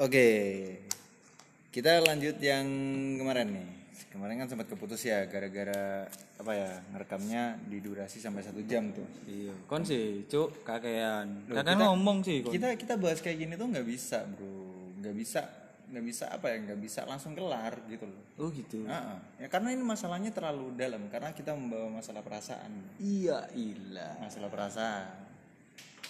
Oke, 0.00 0.28
kita 1.68 2.00
lanjut 2.00 2.40
yang 2.40 2.64
kemarin 3.20 3.52
nih. 3.52 3.68
Kemarin 4.08 4.40
kan 4.40 4.48
sempat 4.48 4.72
keputus 4.72 5.04
ya 5.04 5.28
gara-gara 5.28 6.08
apa 6.40 6.52
ya 6.56 6.72
ngerekamnya 6.88 7.60
di 7.68 7.84
durasi 7.84 8.16
sampai 8.16 8.40
satu 8.40 8.64
jam 8.64 8.96
tuh. 8.96 9.04
Iya, 9.28 9.52
kon 9.68 9.84
sih, 9.84 10.24
cuk, 10.24 10.64
kakean. 10.64 11.44
Kakean 11.52 11.84
ngomong 11.84 12.24
sih 12.24 12.40
kon. 12.40 12.48
Kita 12.48 12.80
kita 12.80 12.96
bahas 12.96 13.20
kayak 13.20 13.44
gini 13.44 13.60
tuh 13.60 13.68
nggak 13.68 13.84
bisa 13.84 14.24
bro, 14.24 14.96
nggak 15.04 15.14
bisa 15.20 15.40
nggak 15.92 16.04
bisa 16.08 16.24
apa 16.32 16.46
ya 16.48 16.56
nggak 16.64 16.80
bisa 16.80 17.00
langsung 17.04 17.36
kelar 17.36 17.76
gitu 17.84 18.08
loh. 18.08 18.24
Oh 18.40 18.48
gitu. 18.56 18.88
Ah, 18.88 18.96
ah. 19.14 19.18
ya 19.36 19.52
karena 19.52 19.76
ini 19.76 19.84
masalahnya 19.84 20.32
terlalu 20.32 20.80
dalam 20.80 21.12
karena 21.12 21.36
kita 21.36 21.52
membawa 21.52 22.00
masalah 22.00 22.24
perasaan, 22.24 22.72
Iya, 22.96 23.52
ilah. 23.52 24.16
masalah 24.16 24.48
perasaan. 24.48 25.29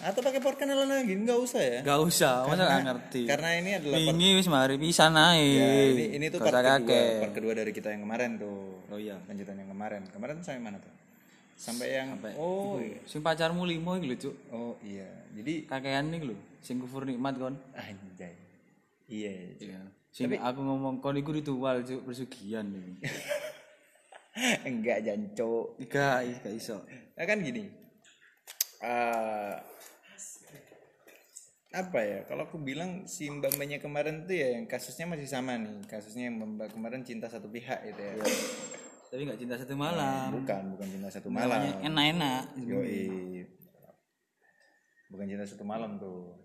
Atau 0.01 0.25
pakai 0.25 0.41
perkenalan 0.41 0.89
lagi 0.89 1.13
nggak 1.13 1.39
usah 1.45 1.61
ya? 1.61 1.79
Gak 1.85 2.01
usah, 2.01 2.49
masa 2.49 2.81
ngerti. 2.81 3.29
Karena 3.29 3.49
ini 3.53 3.69
adalah 3.77 3.97
Ini 4.01 4.27
wis 4.33 4.49
mari 4.49 4.75
pisan 4.81 5.13
ae. 5.13 5.45
ya, 5.53 5.69
ini 5.93 6.05
ini 6.17 6.25
tuh 6.33 6.41
part 6.41 6.57
kedua, 6.57 7.21
part 7.21 7.33
kedua 7.37 7.53
dari 7.53 7.69
kita 7.69 7.93
yang 7.93 8.01
kemarin 8.09 8.41
tuh. 8.41 8.81
Oh 8.89 8.97
iya. 8.97 9.21
Lanjutan 9.29 9.61
yang 9.61 9.69
kemarin. 9.69 10.01
Kemarin 10.09 10.41
sampai 10.41 10.57
mana 10.57 10.81
tuh? 10.81 10.89
Sampai 11.53 11.93
yang 11.93 12.17
oh 12.41 12.81
Sing 13.05 13.21
pacarmu 13.21 13.61
limo 13.69 13.93
iki 14.01 14.09
lho, 14.09 14.17
cuk. 14.17 14.35
oh 14.49 14.73
iya. 14.81 15.05
Jadi 15.37 15.69
Kakean 15.69 16.09
iki 16.09 16.33
lho, 16.33 16.35
sing 16.65 16.81
kufur 16.81 17.05
nikmat 17.05 17.37
kon. 17.37 17.53
anjay. 17.77 18.33
Iya. 19.05 19.53
iya. 19.61 19.77
Iya. 19.77 19.81
Sing 20.09 20.33
aku 20.33 20.59
ngomong 20.65 20.97
kon 20.97 21.13
iku 21.21 21.29
ritual, 21.29 21.85
cuk, 21.85 22.09
persugihan 22.09 22.65
iki. 22.73 23.05
Enggak 24.65 25.05
janco. 25.05 25.77
Iga, 25.77 26.25
gak 26.41 26.55
iso. 26.55 26.81
Nah, 27.13 27.25
kan 27.29 27.37
gini. 27.37 27.80
Eh 28.81 29.55
apa 31.71 31.99
ya? 32.03 32.19
Kalau 32.27 32.51
aku 32.51 32.59
bilang 32.59 33.07
si 33.07 33.31
mbak 33.31 33.55
mbaknya 33.55 33.79
kemarin 33.79 34.27
tuh 34.27 34.35
ya 34.35 34.59
yang 34.59 34.67
kasusnya 34.67 35.07
masih 35.07 35.27
sama 35.29 35.55
nih. 35.55 35.87
Kasusnya 35.87 36.27
yang 36.27 36.43
mbak 36.43 36.75
kemarin 36.75 37.07
cinta 37.07 37.31
satu 37.31 37.47
pihak 37.47 37.79
itu 37.87 38.01
ya. 38.01 38.13
Tapi 39.11 39.27
gak 39.27 39.39
cinta 39.39 39.55
satu 39.59 39.75
malam. 39.75 40.31
bukan 40.35 40.75
bukan 40.75 40.87
cinta 40.87 41.09
satu 41.11 41.29
malam. 41.31 41.59
Enak-enak. 41.83 42.43
Yoi. 42.63 43.03
bukan 45.11 45.27
cinta 45.27 45.43
satu 45.43 45.63
malam 45.67 45.99
tuh. 45.99 46.39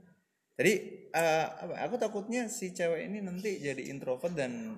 Jadi 0.58 0.72
eh, 1.14 1.47
apa 1.47 1.75
aku 1.86 1.94
takutnya 1.98 2.50
si 2.50 2.75
cewek 2.75 3.06
ini 3.06 3.22
nanti 3.22 3.62
jadi 3.62 3.82
introvert 3.91 4.34
dan 4.34 4.75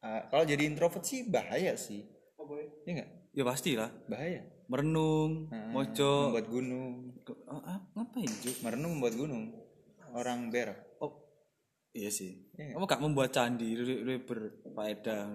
eh, 0.00 0.22
kalau 0.32 0.44
jadi 0.44 0.64
introvert 0.64 1.04
sih 1.04 1.28
bahaya 1.28 1.76
sih. 1.76 2.04
Iya 2.84 2.92
nggak? 3.00 3.10
Ya 3.36 3.44
pastilah. 3.44 3.90
bahaya 4.08 4.55
Merenung, 4.66 5.46
mojo. 5.70 6.30
membuat 6.34 6.46
gunung 6.50 6.92
Oh, 7.46 7.62
ah, 7.62 7.78
ngapain, 7.94 8.26
cuk? 8.26 8.56
merenung 8.62 8.98
membuat 8.98 9.14
gunung 9.14 9.44
orang 10.10 10.50
berak 10.50 10.78
Oh, 10.98 11.12
iya 11.90 12.10
sih. 12.10 12.50
Iya 12.54 12.74
Kamu 12.74 12.86
gak 12.86 13.02
membuat 13.02 13.30
candi, 13.30 13.74
lu 13.78 14.14
berfaedah, 14.26 15.26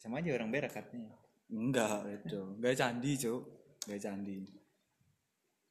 sama 0.00 0.18
aja 0.18 0.32
orang 0.32 0.48
berak 0.48 0.72
katanya 0.72 1.12
Enggak, 1.50 2.06
itu. 2.06 2.40
Enggak 2.56 2.74
candi, 2.78 3.10
Cuk. 3.18 3.42
Enggak 3.90 4.00
candi. 4.06 4.38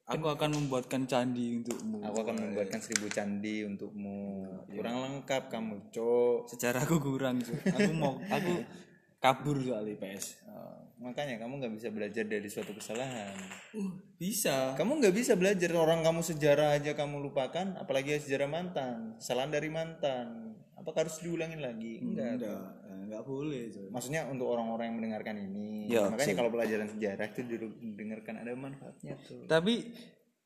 Aku 0.09 0.25
akan 0.25 0.49
membuatkan 0.57 1.05
candi 1.05 1.61
untukmu. 1.61 2.01
aku 2.01 2.17
akan 2.25 2.35
membuatkan 2.49 2.81
seribu 2.81 3.13
candi 3.13 3.61
untukmu 3.61 4.41
kurang 4.73 5.05
lengkap 5.05 5.53
kamu 5.53 5.77
cok 5.93 6.49
Sejarahku 6.49 6.97
kurang, 6.97 7.39
Cuk. 7.45 7.61
Aku 7.69 7.91
mau 7.93 8.17
aku 8.27 8.53
kabur 9.19 9.59
soal 9.59 9.83
IPS. 9.83 10.47
Eh, 10.47 10.79
makanya 11.03 11.35
kamu 11.43 11.59
nggak 11.59 11.73
bisa 11.75 11.87
belajar 11.91 12.23
dari 12.23 12.47
suatu 12.47 12.71
kesalahan. 12.71 13.35
Uh, 13.75 13.99
bisa. 14.15 14.73
kamu 14.79 15.03
nggak 15.03 15.15
bisa 15.15 15.35
belajar. 15.35 15.69
Orang 15.75 16.01
kamu 16.01 16.23
sejarah 16.23 16.79
aja 16.79 16.95
kamu 16.95 17.19
lupakan 17.19 17.75
apalagi 17.79 18.15
sejarah 18.19 18.47
mantan. 18.47 19.19
Kesalahan 19.19 19.51
dari 19.51 19.69
mantan. 19.69 20.55
Apakah 20.79 21.07
harus 21.07 21.19
diulangin 21.19 21.59
lagi? 21.59 21.99
Enggak 21.99 22.39
Enggak, 22.39 22.63
eh, 22.87 22.99
enggak 23.03 23.23
boleh, 23.27 23.63
maksudnya 23.91 24.23
untuk 24.31 24.47
orang-orang 24.47 24.87
yang 24.87 24.97
mendengarkan 25.03 25.35
ini. 25.35 25.91
Ya, 25.91 26.07
makanya 26.07 26.39
kalau 26.39 26.51
pelajaran 26.55 26.87
sejarah 26.87 27.25
itu 27.35 27.41
didengarkan 27.83 28.39
ada 28.39 28.55
manfaatnya 28.55 29.19
tuh. 29.27 29.43
Tapi 29.43 29.91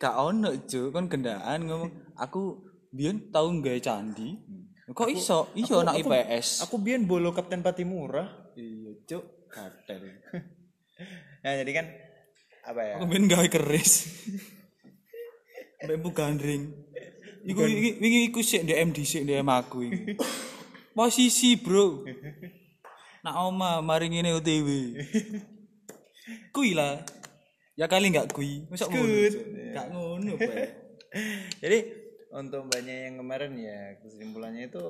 gak 0.01 0.15
ono. 0.17 0.57
Kon 0.89 1.05
gendaan 1.05 1.69
ngomong, 1.69 2.17
aku 2.17 2.65
biyen 2.89 3.29
tau 3.29 3.53
nggawe 3.53 3.77
candi. 3.77 4.41
Kok 4.89 5.09
iso? 5.13 5.53
Iso 5.53 5.85
anak 5.85 6.01
IPS. 6.01 6.65
aku 6.65 6.81
biyen 6.81 7.05
bolo 7.05 7.29
kapten 7.29 7.61
Patimura 7.61 8.42
Cuk. 9.09 9.23
Katel. 9.53 10.01
nah 11.43 11.53
jadi 11.61 11.71
kan 11.71 11.85
apa 12.63 12.81
ya 12.81 12.93
Aku 12.97 13.05
main 13.05 13.27
gawe 13.29 13.47
keris. 13.51 14.07
Mbak 15.83 15.97
Bu 15.99 16.09
gandring. 16.15 16.71
Iku 17.43 17.67
iki 17.67 18.31
iku 18.31 18.39
sik 18.39 18.63
DM 18.63 18.95
dhisik 18.95 19.27
DM 19.27 19.51
aku 19.51 19.83
iki. 19.83 20.15
Posisi, 20.95 21.59
Bro. 21.59 22.07
Nak 23.27 23.35
oma 23.35 23.83
mari 23.83 24.07
ngene 24.07 24.31
OTW. 24.39 24.67
Kui 26.55 26.71
lah. 26.71 27.03
Ya 27.75 27.91
kali 27.91 28.13
enggak 28.13 28.31
kui. 28.31 28.63
Masa? 28.71 28.87
Enggak 28.87 29.91
ngono. 29.91 30.39
Jadi 31.59 31.79
untuk 32.31 32.65
mbaknya 32.65 33.11
yang 33.11 33.19
kemarin 33.21 33.53
ya 33.59 33.99
kesimpulannya 34.01 34.71
itu 34.71 34.85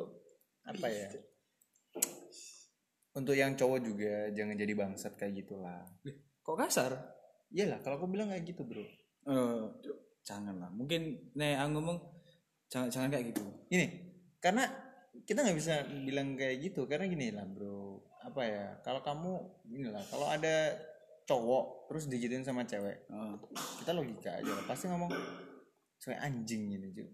apa 0.64 0.88
ya? 0.88 1.10
Untuk 3.14 3.38
yang 3.38 3.54
cowok 3.54 3.80
juga 3.86 4.14
jangan 4.34 4.58
jadi 4.58 4.74
bangsat 4.74 5.14
kayak 5.14 5.46
gitulah. 5.46 5.86
Kok 6.42 6.58
kasar? 6.58 6.98
Iyalah 7.54 7.80
kalau 7.86 8.02
aku 8.02 8.10
bilang 8.10 8.34
kayak 8.34 8.50
gitu 8.50 8.66
bro. 8.66 8.82
Eh, 8.82 9.64
jangan 10.26 10.58
lah. 10.58 10.70
Mungkin 10.74 11.32
nek 11.38 11.62
aku 11.62 11.70
ngomong 11.78 11.98
jangan 12.74 12.90
jangan 12.90 13.10
kayak 13.14 13.30
gitu. 13.30 13.46
Ini 13.70 13.86
karena 14.42 14.66
kita 15.24 15.46
nggak 15.46 15.58
bisa 15.62 15.86
bilang 15.86 16.34
kayak 16.34 16.58
gitu 16.66 16.90
karena 16.90 17.06
gini 17.06 17.30
lah 17.30 17.46
bro. 17.46 18.02
Apa 18.26 18.42
ya? 18.42 18.66
Kalau 18.82 19.06
kamu 19.06 19.32
inilah 19.70 20.02
kalau 20.10 20.26
ada 20.26 20.74
cowok 21.24 21.88
terus 21.88 22.10
digituin 22.12 22.44
sama 22.44 22.68
cewek, 22.68 23.08
Heeh. 23.08 23.36
kita 23.80 23.96
logika 23.96 24.42
aja 24.42 24.52
lah. 24.52 24.66
Pasti 24.66 24.90
ngomong 24.90 25.14
cewek 26.02 26.20
anjing 26.20 26.74
gitu 26.74 26.88
cuy. 26.98 27.10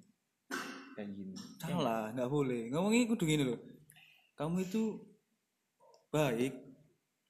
Kayak 0.96 1.10
gini. 1.14 1.36
Salah, 1.60 2.10
nggak 2.16 2.30
boleh. 2.32 2.72
Ngomongnya 2.72 3.06
kudu 3.12 3.24
gini 3.28 3.44
loh. 3.44 3.60
Kamu 4.40 4.64
itu 4.64 5.09
baik, 6.10 6.54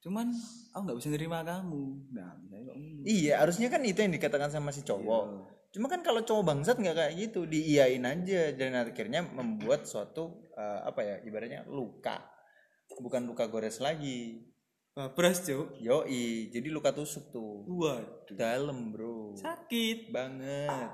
cuman 0.04 0.32
aku 0.76 0.82
nggak 0.88 1.00
bisa 1.00 1.10
nerima 1.12 1.44
kamu. 1.44 1.84
Nah, 2.16 2.36
misalnya. 2.40 2.74
Iya, 3.04 3.34
harusnya 3.44 3.68
kan 3.68 3.82
itu 3.84 4.00
yang 4.00 4.16
dikatakan 4.16 4.50
sama 4.52 4.72
si 4.72 4.84
cowok. 4.84 5.24
Cuma 5.70 5.86
kan 5.86 6.02
kalau 6.02 6.26
cowok 6.26 6.44
bangsat 6.44 6.82
nggak 6.82 6.98
kayak 6.98 7.14
gitu, 7.20 7.46
diiyain 7.46 8.02
aja 8.02 8.56
dan 8.58 8.74
akhirnya 8.74 9.22
membuat 9.22 9.86
suatu 9.86 10.50
eh, 10.58 10.80
apa 10.88 11.02
ya, 11.06 11.16
ibaratnya 11.24 11.68
luka. 11.70 12.20
Bukan 12.90 13.30
luka 13.30 13.46
gores 13.46 13.78
lagi. 13.80 14.50
Babras, 15.00 15.46
Cuk. 15.46 15.80
Yoi, 15.80 16.52
jadi 16.52 16.68
luka 16.74 16.92
tusuk 16.92 17.32
tuh. 17.32 17.64
Waduh. 17.70 18.36
Dalam, 18.36 18.92
Bro. 18.92 19.38
Sakit. 19.38 20.12
Banget. 20.12 20.92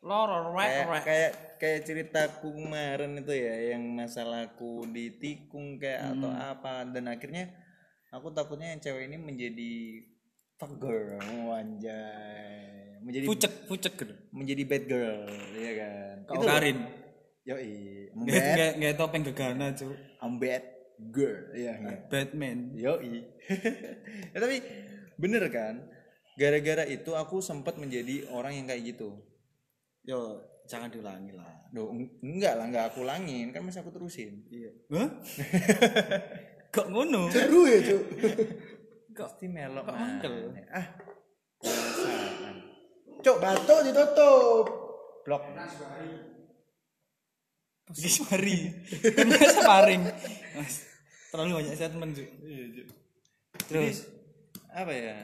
Loror 0.00 0.56
Kayak 0.56 1.04
kayak 1.04 1.30
kayak 1.60 1.80
ceritaku 1.84 2.48
kemarin 2.50 3.20
itu 3.20 3.32
ya 3.32 3.76
yang 3.76 3.84
masalahku 3.92 4.88
ditikung 4.88 5.76
kayak 5.76 6.16
atau 6.16 6.32
apa 6.32 6.88
dan 6.88 7.04
akhirnya 7.06 7.52
aku 8.08 8.32
takutnya 8.32 8.72
yang 8.72 8.80
cewek 8.80 9.06
ini 9.06 9.16
menjadi 9.16 9.72
fuck 10.56 10.76
girl, 10.76 11.20
anjay. 11.52 12.96
Menjadi 13.00 13.24
Pucek, 13.24 13.52
pucek 13.64 13.92
gitu. 13.96 14.12
menjadi 14.28 14.62
bad 14.66 14.84
girl 14.84 15.20
ya 15.56 15.72
kan 15.72 16.14
Kau 16.28 16.44
Karin. 16.44 16.78
yoi 17.42 17.72
I'm 18.12 18.24
Nggak 18.24 18.70
nggak- 18.76 18.96
topeng 18.96 19.24
gegana, 19.24 19.72
Cuk. 19.72 19.96
I'm 20.20 20.36
bad 20.36 20.64
girl 21.08 21.44
ya 21.52 21.72
kan 21.76 21.96
Batman. 22.08 22.76
yoi 22.76 23.24
ya, 24.32 24.38
tapi 24.38 24.56
bener 25.16 25.44
kan 25.48 25.80
gara-gara 26.36 26.84
itu 26.84 27.12
aku 27.12 27.40
sempat 27.40 27.76
menjadi 27.76 28.28
orang 28.28 28.56
yang 28.56 28.66
kayak 28.66 28.96
gitu 28.96 29.16
Yo, 30.02 30.40
jangan 30.64 30.88
diulangi 30.88 31.32
lah. 31.32 31.50
Duh, 31.70 31.86
eng- 31.88 32.14
enggak 32.20 32.54
lah 32.54 32.66
enggak 32.66 32.84
aku 32.88 33.02
ulangin 33.02 33.50
kan 33.50 33.62
masih 33.62 33.80
aku 33.80 33.90
terusin 33.90 34.42
Iya. 34.48 34.70
Hah? 34.90 35.08
Kok 36.74 36.86
ngono? 36.88 37.26
seru 37.28 37.62
ya 37.64 37.78
cu 37.82 37.98
Kok 39.16 39.26
pasti 39.28 39.46
melok 39.46 39.84
kok 39.84 39.94
mangkel? 39.94 40.34
ah 40.70 40.86
cok 43.20 43.36
batuk 43.38 43.80
ditutup 43.84 44.64
blok 45.22 45.42
Iki 47.90 48.22
mari. 48.22 48.70
Sparring. 49.50 50.02
Mas, 50.54 50.86
Terlalu 51.28 51.58
banyak 51.58 51.74
statement, 51.74 52.14
Cuk. 52.14 52.28
Terus 53.66 54.06
apa 54.70 54.94
ya 54.94 55.16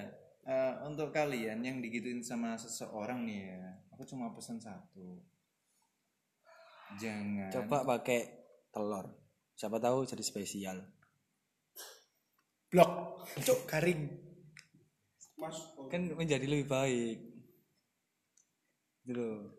eh, 0.46 0.74
untuk 0.86 1.10
kalian 1.10 1.58
yang 1.60 1.82
digituin 1.82 2.22
sama 2.22 2.54
seseorang 2.54 3.26
nih 3.26 3.52
ya 3.52 3.62
aku 3.92 4.06
cuma 4.06 4.30
pesan 4.30 4.62
satu 4.62 5.18
jangan 7.02 7.50
coba 7.50 7.98
pakai 7.98 8.20
telur. 8.70 9.06
Siapa 9.56 9.80
tahu 9.80 10.04
jadi 10.04 10.20
spesial. 10.20 10.78
blok 12.66 13.24
cok 13.40 13.60
garing 13.70 14.04
Kan 15.88 16.12
menjadi 16.12 16.44
lebih 16.44 16.66
baik. 16.66 17.18
Gitu 19.06 19.16
loh. 19.16 19.54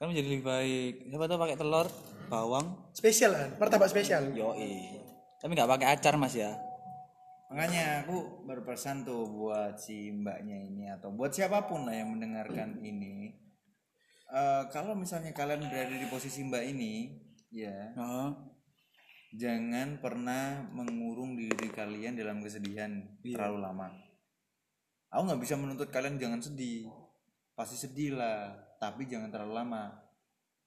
kan 0.00 0.10
menjadi 0.10 0.28
lebih 0.34 0.42
baik 0.42 0.94
siapa 1.06 1.30
tahu 1.30 1.38
pakai 1.38 1.54
telur 1.54 1.86
bawang 2.26 2.90
Spesial 2.90 3.38
kan? 3.38 3.54
Martabak 3.62 3.86
spesial. 3.86 4.34
yoi 4.34 4.98
tapi 5.38 5.54
nggak 5.54 5.70
pakai 5.70 5.86
acar 5.94 6.18
mas 6.18 6.34
ya 6.34 6.50
makanya 7.52 8.08
aku 8.08 8.48
berpesan 8.48 9.04
tuh 9.04 9.28
buat 9.28 9.76
si 9.76 10.08
mbaknya 10.08 10.56
ini 10.56 10.88
atau 10.88 11.12
buat 11.12 11.36
siapa 11.36 11.68
pun 11.68 11.84
lah 11.84 11.92
yang 11.92 12.16
mendengarkan 12.16 12.80
ini. 12.80 13.36
Eh, 14.32 14.62
kalau 14.72 14.96
misalnya 14.96 15.36
kalian 15.36 15.68
berada 15.68 15.92
di 15.92 16.08
posisi 16.08 16.40
mbak 16.40 16.64
ini 16.64 17.12
ya 17.52 17.92
Heeh. 17.92 18.28
jangan 19.36 20.00
pernah 20.00 20.64
mengurung 20.72 21.36
diri 21.36 21.68
kalian 21.68 22.16
dalam 22.16 22.40
kesedihan 22.40 23.20
terlalu 23.20 23.60
lama. 23.60 23.92
Aku 25.12 25.28
nggak 25.28 25.42
bisa 25.44 25.60
menuntut 25.60 25.92
kalian 25.92 26.16
jangan 26.16 26.40
sedih. 26.40 26.88
Pasti 27.52 27.76
sedih 27.76 28.16
lah 28.16 28.56
tapi 28.80 29.04
jangan 29.04 29.28
terlalu 29.28 29.52
lama. 29.60 29.92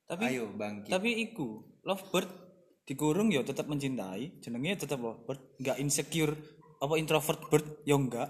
Tapi 0.05 0.37
ayo 0.37 0.53
bangkit. 0.53 0.93
tapi 0.93 1.17
iku 1.25 1.65
lovebird 1.81 2.29
dikurung 2.85 3.33
ya 3.33 3.41
tetap 3.41 3.65
mencintai 3.65 4.37
jenengnya 4.45 4.85
tetap 4.85 5.01
lovebird 5.01 5.57
nggak 5.57 5.81
insecure 5.81 6.37
apa 6.85 6.95
introvert 7.01 7.41
bird? 7.49 7.65
Ya 7.83 7.97
enggak. 7.97 8.29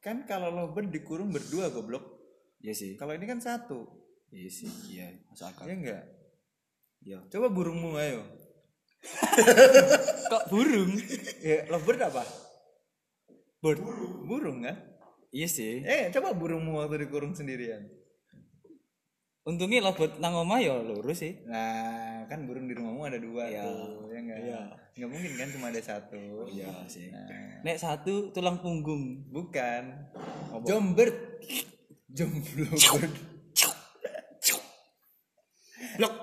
Kan 0.00 0.24
kalau 0.24 0.48
lovebird 0.48 0.88
dikurung 0.90 1.30
berdua 1.30 1.68
goblok. 1.68 2.02
Iya 2.64 2.72
sih. 2.72 2.96
Kalau 2.96 3.12
ini 3.12 3.28
kan 3.28 3.38
satu. 3.38 3.84
Iya 4.32 4.50
sih 4.50 4.70
iya 4.88 5.12
masuk 5.28 5.52
akal. 5.52 5.68
Ya 5.68 5.76
enggak? 5.76 6.04
Ya 7.04 7.18
coba 7.28 7.46
burungmu 7.52 8.00
ayo. 8.00 8.24
Kok 10.32 10.44
burung? 10.48 10.96
Ya 11.44 11.68
lovebird 11.68 12.00
apa? 12.00 12.24
Bird. 13.60 13.84
Burung 14.24 14.64
kan? 14.64 14.76
Iya 15.30 15.46
sih. 15.46 15.84
Eh 15.84 16.08
coba 16.10 16.32
burungmu 16.32 16.80
waktu 16.80 17.04
dikurung 17.04 17.36
sendirian 17.36 17.99
untungnya 19.50 19.82
lovebird 19.82 20.22
nang 20.22 20.38
omah 20.38 20.62
ya 20.62 20.78
lurus 20.78 21.26
sih. 21.26 21.42
Nah 21.50 22.22
kan 22.30 22.46
burung 22.46 22.70
di 22.70 22.74
rumahmu 22.78 23.02
ada 23.02 23.18
dua 23.18 23.50
Iya. 23.50 23.66
tuh 23.66 24.06
ya 24.14 24.18
enggak? 24.22 24.38
Iya. 24.46 24.62
nggak 24.90 25.10
mungkin 25.10 25.32
kan 25.34 25.48
cuma 25.50 25.66
ada 25.74 25.82
satu. 25.82 26.46
Iya 26.46 26.70
sih. 26.86 27.10
Nah, 27.10 27.66
nek 27.66 27.82
satu 27.82 28.30
tulang 28.30 28.62
punggung. 28.62 29.26
Bukan. 29.34 30.14
Jombird 30.62 31.42
jomblo. 32.06 32.70
Bird 32.70 33.14
blok. 35.98 36.14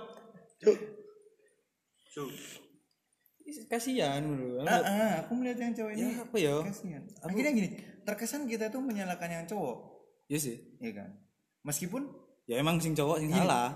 Kasihan 3.68 4.23
bro 4.23 4.63
ah, 4.63 4.80
ah, 4.80 5.13
aku 5.27 5.35
melihat 5.35 5.59
yang 5.59 5.75
cowok 5.75 5.91
ini. 5.91 6.00
Ya 6.00 6.09
apa 6.23 6.38
ya? 6.39 6.56
Kasihan. 6.63 7.03
Akhirnya 7.19 7.51
gini 7.51 7.69
terkesan 8.07 8.47
kita 8.47 8.71
tuh 8.71 8.80
menyalahkan 8.80 9.27
yang 9.27 9.44
cowok. 9.44 10.07
Iya 10.31 10.39
sih. 10.39 10.56
Ya 10.80 10.95
kan? 10.95 11.19
Meskipun 11.68 12.07
ya 12.47 12.55
emang 12.57 12.79
sing 12.79 12.95
cowok 12.95 13.19
sing 13.19 13.29
salah. 13.29 13.75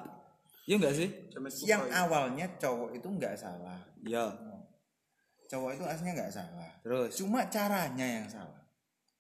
Iya 0.64 0.76
enggak 0.78 0.96
sih? 0.96 1.10
Yang 1.66 1.84
awalnya 1.92 2.46
cowok 2.56 2.96
itu 2.96 3.08
nggak 3.08 3.36
salah. 3.36 3.80
Iya. 4.02 4.32
Cowok 5.46 5.70
itu 5.76 5.84
aslinya 5.84 6.14
nggak 6.16 6.32
salah. 6.32 6.70
Terus? 6.80 7.12
Cuma 7.14 7.44
caranya 7.46 8.08
yang 8.08 8.26
salah. 8.26 8.58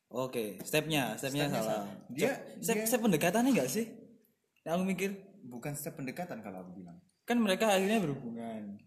Oke 0.07 0.59
stepnya 0.62 1.15
stepnya 1.15 1.48
Stepnya 1.48 1.59
salah. 1.59 1.83
salah. 1.83 1.88
Dia- 2.09 2.39
step, 2.59 2.75
dia- 2.77 2.88
step 2.88 3.01
pendekatannya 3.01 3.51
enggak 3.51 3.69
sih? 3.69 3.86
Nah, 4.63 4.75
aku 4.75 4.83
mikir. 4.86 5.09
Bukan 5.42 5.74
step 5.74 5.98
pendekatan 5.98 6.39
kalau 6.39 6.62
aku 6.62 6.77
bilang. 6.77 7.00
Kan 7.25 7.42
mereka 7.42 7.68
akhirnya 7.68 7.98
berhubungan. 7.98 8.77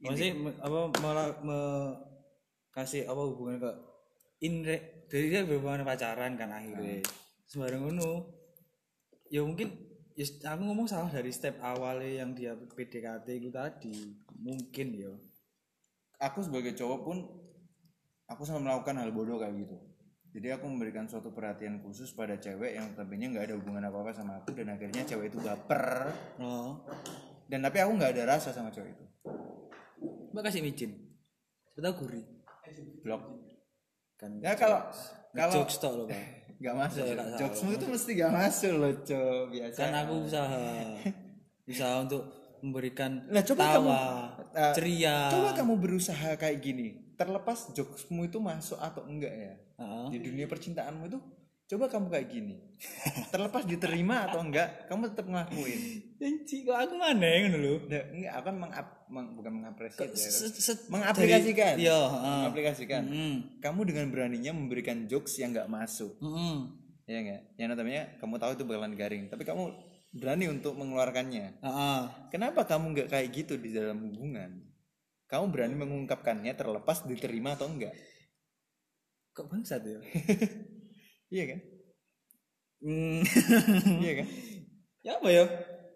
Masih 0.00 0.30
apa 0.58 0.78
malah 0.98 1.28
me- 1.40 1.96
kasih 2.70 3.06
apa 3.06 3.22
hubungan 3.24 3.58
ke 3.58 3.70
inre 4.40 5.06
dari 5.06 5.26
dia 5.28 5.42
berhubungan 5.42 5.82
pacaran 5.82 6.34
kan 6.34 6.50
akhirnya. 6.50 7.02
Sembarang 7.46 7.82
ngono 7.82 8.37
ya 9.28 9.44
mungkin 9.44 9.72
ya 10.18 10.26
aku 10.26 10.62
ngomong 10.66 10.90
salah 10.90 11.12
dari 11.12 11.30
step 11.30 11.62
awalnya 11.62 12.24
yang 12.24 12.34
dia 12.34 12.56
PDKT 12.56 13.26
itu 13.38 13.50
tadi. 13.54 13.96
Mungkin 14.38 14.86
ya. 14.96 15.12
Aku 16.18 16.42
sebagai 16.42 16.74
cowok 16.74 17.00
pun 17.06 17.16
aku 18.26 18.42
selalu 18.42 18.66
melakukan 18.66 18.98
hal 18.98 19.10
bodoh 19.14 19.38
kayak 19.38 19.54
gitu. 19.62 19.76
Jadi 20.28 20.52
aku 20.52 20.68
memberikan 20.68 21.08
suatu 21.08 21.32
perhatian 21.32 21.80
khusus 21.80 22.12
pada 22.12 22.36
cewek 22.36 22.76
yang 22.76 22.92
tapinya 22.92 23.32
nggak 23.32 23.48
ada 23.48 23.54
hubungan 23.56 23.86
apa 23.88 23.96
apa 24.04 24.12
sama 24.12 24.32
aku 24.42 24.52
dan 24.52 24.74
akhirnya 24.74 25.06
cewek 25.06 25.32
itu 25.32 25.38
baper. 25.40 26.12
Oh. 26.42 26.84
Dan 27.48 27.64
tapi 27.64 27.80
aku 27.80 27.96
nggak 27.96 28.12
ada 28.18 28.36
rasa 28.36 28.52
sama 28.52 28.68
cewek 28.68 28.92
itu. 28.92 29.04
Mbak 30.34 30.42
kasih 30.52 30.60
micin 30.60 30.92
kita 31.78 31.94
gurih. 31.94 32.26
Blok. 33.06 33.22
Kan 34.18 34.42
ya 34.42 34.58
kalau 34.58 34.82
kalau 35.30 35.52
jokes 35.62 35.78
loh 35.78 36.10
pak 36.10 36.37
nggak 36.58 36.74
masuk. 36.74 37.04
jokesmu 37.38 37.70
itu 37.78 37.86
mesti 37.86 38.10
nggak 38.18 38.32
masuk 38.34 38.72
loh 38.74 38.92
cowok 39.06 39.42
biasa 39.54 39.78
kan 39.78 39.94
aku 40.02 40.14
usaha. 40.26 40.62
Usaha 41.68 41.94
untuk 42.02 42.22
memberikan 42.58 43.22
Nah, 43.30 43.42
coba 43.46 43.62
tawa 43.62 43.74
kamu, 43.78 43.90
uh, 44.58 44.74
ceria. 44.74 45.16
coba 45.30 45.48
kamu 45.54 45.74
berusaha 45.78 46.28
kayak 46.34 46.58
gini 46.58 47.14
terlepas 47.14 47.70
jokesmu 47.74 48.26
itu 48.26 48.38
masuk 48.42 48.78
atau 48.78 49.06
enggak 49.06 49.30
ya 49.30 49.54
Heeh. 49.78 50.06
di 50.14 50.18
dunia 50.22 50.46
percintaanmu 50.50 51.06
itu 51.06 51.18
coba 51.68 51.84
kamu 51.92 52.08
kayak 52.08 52.28
gini. 52.32 52.56
Terlepas 53.28 53.68
diterima 53.68 54.24
atau 54.24 54.40
enggak 54.40 54.88
kamu 54.88 55.12
tetap 55.12 55.28
ngelakuin. 55.28 55.80
Anjing, 56.24 56.64
kok 56.64 56.78
aku 56.80 56.94
mana 56.96 57.28
lho? 57.52 57.84
Nah, 57.84 58.04
enggak 58.08 58.34
akan 58.40 58.54
mengap 58.56 58.86
meng- 59.08 59.32
bukan 59.32 59.52
mengapresiasi 59.54 60.16
ya. 60.16 60.30
Se- 60.30 60.54
se- 60.54 60.86
mengaplikasikan 60.86 61.74
dari- 61.74 61.84
iya 61.84 61.98
heeh. 61.98 62.36
mengaplikasikan 62.42 63.02
Mm. 63.04 63.36
kamu 63.58 63.80
dengan 63.84 64.06
beraninya 64.08 64.52
memberikan 64.52 65.04
jokes 65.04 65.36
yang 65.36 65.50
enggak 65.50 65.66
masuk 65.66 66.16
Heeh. 66.16 66.56
ya 67.04 67.18
enggak 67.18 67.40
yang 67.54 67.68
namanya 67.70 68.02
kamu 68.16 68.34
tahu 68.36 68.50
itu 68.52 68.64
bakalan 68.64 68.94
garing 68.94 69.24
tapi 69.26 69.42
kamu 69.42 69.64
berani 70.10 70.44
untuk 70.48 70.72
mengeluarkannya 70.74 71.58
Heeh. 71.58 72.00
kenapa 72.28 72.64
kamu 72.64 72.84
enggak 72.90 73.08
kayak 73.08 73.28
gitu 73.30 73.54
di 73.54 73.70
dalam 73.70 74.00
hubungan 74.02 74.64
kamu 75.26 75.44
berani 75.48 75.74
mengungkapkannya 75.76 76.52
terlepas 76.52 77.04
diterima 77.04 77.52
atau 77.52 77.66
enggak 77.66 77.92
kok 79.30 79.46
bangsat 79.46 79.80
ya 79.80 79.98
iya 81.34 81.44
kan 81.46 81.60
Hmm. 82.78 83.26
iya 83.98 84.12
kan 84.16 84.26
ya 85.00 85.18
apa 85.18 85.28
ya 85.28 85.44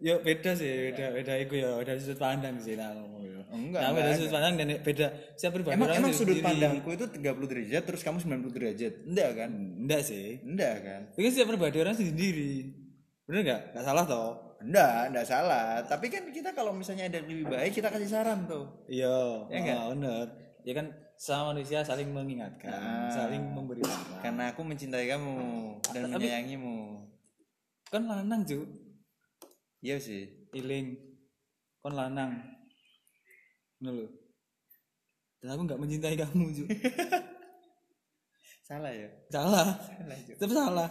ya 0.02 0.14
beda 0.19 0.50
sih 0.52 0.90
beda 0.90 1.06
beda 1.14 1.32
itu 1.38 1.54
ya 1.56 1.70
beda 1.78 1.93
sudut 1.96 2.19
pandang 2.19 2.58
sih 2.58 2.75
nah. 2.75 2.90
Ngomong 2.90 3.22
ya 3.22 3.38
enggak 3.54 3.81
nah, 3.81 3.90
beda 3.90 4.02
enggak 4.02 4.19
sudut 4.19 4.32
pandang 4.34 4.54
dan 4.58 4.66
beda 4.82 5.06
siapa 5.38 5.54
pribadi 5.54 5.75
emang 5.78 5.88
emang 5.94 6.10
sudut 6.10 6.34
sendiri. 6.34 6.43
pandangku 6.43 6.88
itu 6.90 7.04
30 7.06 7.22
derajat 7.22 7.82
terus 7.87 8.02
kamu 8.02 8.19
90 8.19 8.50
derajat? 8.50 8.93
Enggak 9.06 9.31
kan? 9.38 9.50
Enggak 9.54 10.02
sih. 10.02 10.26
Enggak 10.43 10.75
kan? 10.82 11.00
Itu 11.14 11.20
kan 11.22 11.31
setiap 11.31 11.49
pribadi 11.49 11.76
orang 11.78 11.94
sendiri. 11.94 12.52
Bener 13.22 13.40
nggak? 13.46 13.60
Nggak 13.72 13.84
salah 13.87 14.04
toh? 14.04 14.31
Enggak 14.58 14.99
enggak 15.10 15.26
salah. 15.26 15.66
Tapi 15.87 16.06
kan 16.10 16.22
kita 16.28 16.50
kalau 16.50 16.75
misalnya 16.75 17.06
ada 17.06 17.22
yang 17.22 17.28
lebih 17.31 17.46
baik 17.46 17.72
kita 17.72 17.88
kasih 17.88 18.11
saran 18.11 18.44
tuh 18.44 18.66
iya. 18.90 19.47
Ya 19.49 19.59
nggak? 19.62 19.78
oh, 19.78 19.88
bener. 19.94 20.26
Ya 20.62 20.73
kan 20.75 20.87
sama 21.14 21.54
manusia 21.54 21.87
saling 21.87 22.11
mengingatkan 22.11 22.75
Ah. 22.75 23.06
saling 23.06 23.38
memberi 23.54 23.78
saran 23.87 24.18
karena 24.18 24.44
aku 24.50 24.66
mencintai 24.66 25.06
kamu 25.06 25.35
dan 25.94 26.11
Tapi- 26.11 26.18
menyayangimu. 26.18 26.78
kan 27.87 28.02
lanang 28.02 28.42
cu 28.42 28.59
iya 29.82 29.98
sih 29.98 30.48
iling. 30.54 30.96
Kon 31.82 31.98
lanang. 31.98 32.38
Lho. 33.82 34.06
dan 35.42 35.58
aku 35.58 35.62
nggak 35.66 35.80
mencintai 35.82 36.14
kamu 36.14 36.54
cu 36.54 36.64
salah 38.70 38.94
ya? 38.94 39.10
Salah. 39.26 39.74
Tetap 40.38 40.54
salah. 40.54 40.88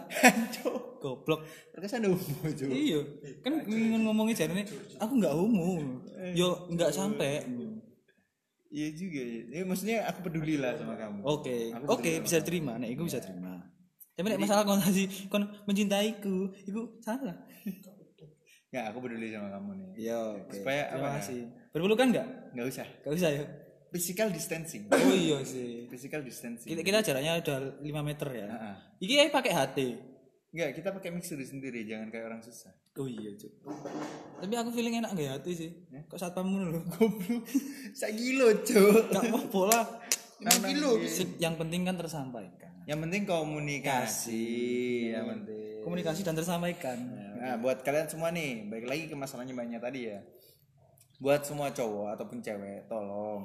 Cuk. 0.60 1.00
goblok. 1.00 1.40
Terkesan 1.72 2.04
homo 2.04 2.46
Jo. 2.52 2.68
iya. 2.68 3.00
Kan 3.40 3.64
ingin 3.64 4.04
ngomongin 4.04 4.36
jarene 4.36 4.68
aku 5.00 5.12
nggak 5.18 5.34
homo. 5.34 5.80
Yo 6.36 6.68
nggak 6.68 6.92
sampai 6.92 7.48
iya 8.72 8.88
juga 8.92 9.20
ya. 9.20 9.40
ya 9.60 9.62
maksudnya 9.68 10.04
aku 10.04 10.28
peduli 10.28 10.60
lah 10.60 10.76
sama 10.76 11.00
kamu. 11.00 11.24
Oke. 11.24 11.72
Aku 11.72 11.84
oke 11.96 12.04
peduli 12.04 12.24
bisa 12.28 12.38
terima. 12.44 12.76
nek 12.76 12.92
iku 12.92 13.08
bisa 13.08 13.24
terima. 13.24 13.56
Tapi 14.14 14.26
nek 14.28 14.40
masalah 14.44 14.62
kon 14.68 14.78
tadi 14.84 15.08
kon 15.32 15.48
mencintaiku 15.64 16.52
iku 16.68 17.00
salah 17.00 17.40
ya 18.72 18.88
aku 18.88 19.04
peduli 19.04 19.28
sama 19.28 19.52
kamu 19.52 19.70
nih. 19.76 19.88
Iya 20.08 20.18
oke. 20.40 20.52
Supaya 20.56 20.82
terima 20.88 21.08
apa, 21.12 21.16
kasih 21.20 21.40
berpelukan 21.76 22.06
nggak? 22.08 22.28
Nggak 22.56 22.66
usah. 22.72 22.86
Nggak 23.04 23.14
usah 23.20 23.30
ya? 23.30 23.44
Physical 23.92 24.28
distancing. 24.32 24.82
Oh 24.88 25.12
iya 25.12 25.38
sih. 25.44 25.84
Physical 25.92 26.24
distancing. 26.24 26.72
Kita, 26.72 26.80
kita 26.80 26.98
jaraknya 27.04 27.36
udah 27.44 27.56
5 27.84 28.08
meter 28.08 28.28
ya? 28.32 28.46
Ah, 28.48 28.56
ah. 28.72 28.76
iki 28.96 29.28
pakai 29.28 29.52
HT 29.52 29.78
Enggak, 30.52 30.70
kita 30.76 30.88
pakai 30.92 31.08
mixer 31.16 31.40
sendiri, 31.40 31.80
jangan 31.88 32.12
kayak 32.12 32.28
orang 32.28 32.44
susah. 32.44 32.76
oh 33.00 33.08
iya 33.08 33.32
cuk. 33.40 33.52
Tapi 34.36 34.52
aku 34.52 34.68
feeling 34.76 35.00
enak 35.00 35.16
gak 35.16 35.40
HT 35.40 35.46
sih? 35.56 35.70
Kok 36.12 36.20
satpam 36.20 36.44
ngono 36.44 36.76
lho? 36.76 36.80
Goblok. 36.92 37.48
Sak 38.00 38.12
kilo, 38.12 38.52
Cuk. 38.60 39.16
gak 39.16 39.32
apa 39.32 39.60
lah. 39.72 39.84
Lima 40.44 40.56
kilo. 40.68 40.90
Yang 41.40 41.54
penting 41.56 41.88
kan 41.88 41.96
tersampaikan. 41.96 42.72
Yang 42.84 42.98
penting 43.00 43.22
komunikasi, 43.24 44.44
yang 45.16 45.24
penting. 45.24 45.80
komunikasi 45.86 46.20
dan 46.20 46.34
tersampaikan 46.36 46.98
Nah, 47.42 47.54
buat 47.62 47.78
kalian 47.86 48.06
semua 48.12 48.30
nih, 48.38 48.50
balik 48.70 48.86
lagi 48.90 49.04
ke 49.10 49.16
masalahnya 49.18 49.54
banyak 49.60 49.80
tadi 49.86 50.00
ya. 50.10 50.18
Buat 51.22 51.42
semua 51.48 51.68
cowok 51.78 52.06
ataupun 52.18 52.38
cewek, 52.46 52.90
tolong 52.90 53.42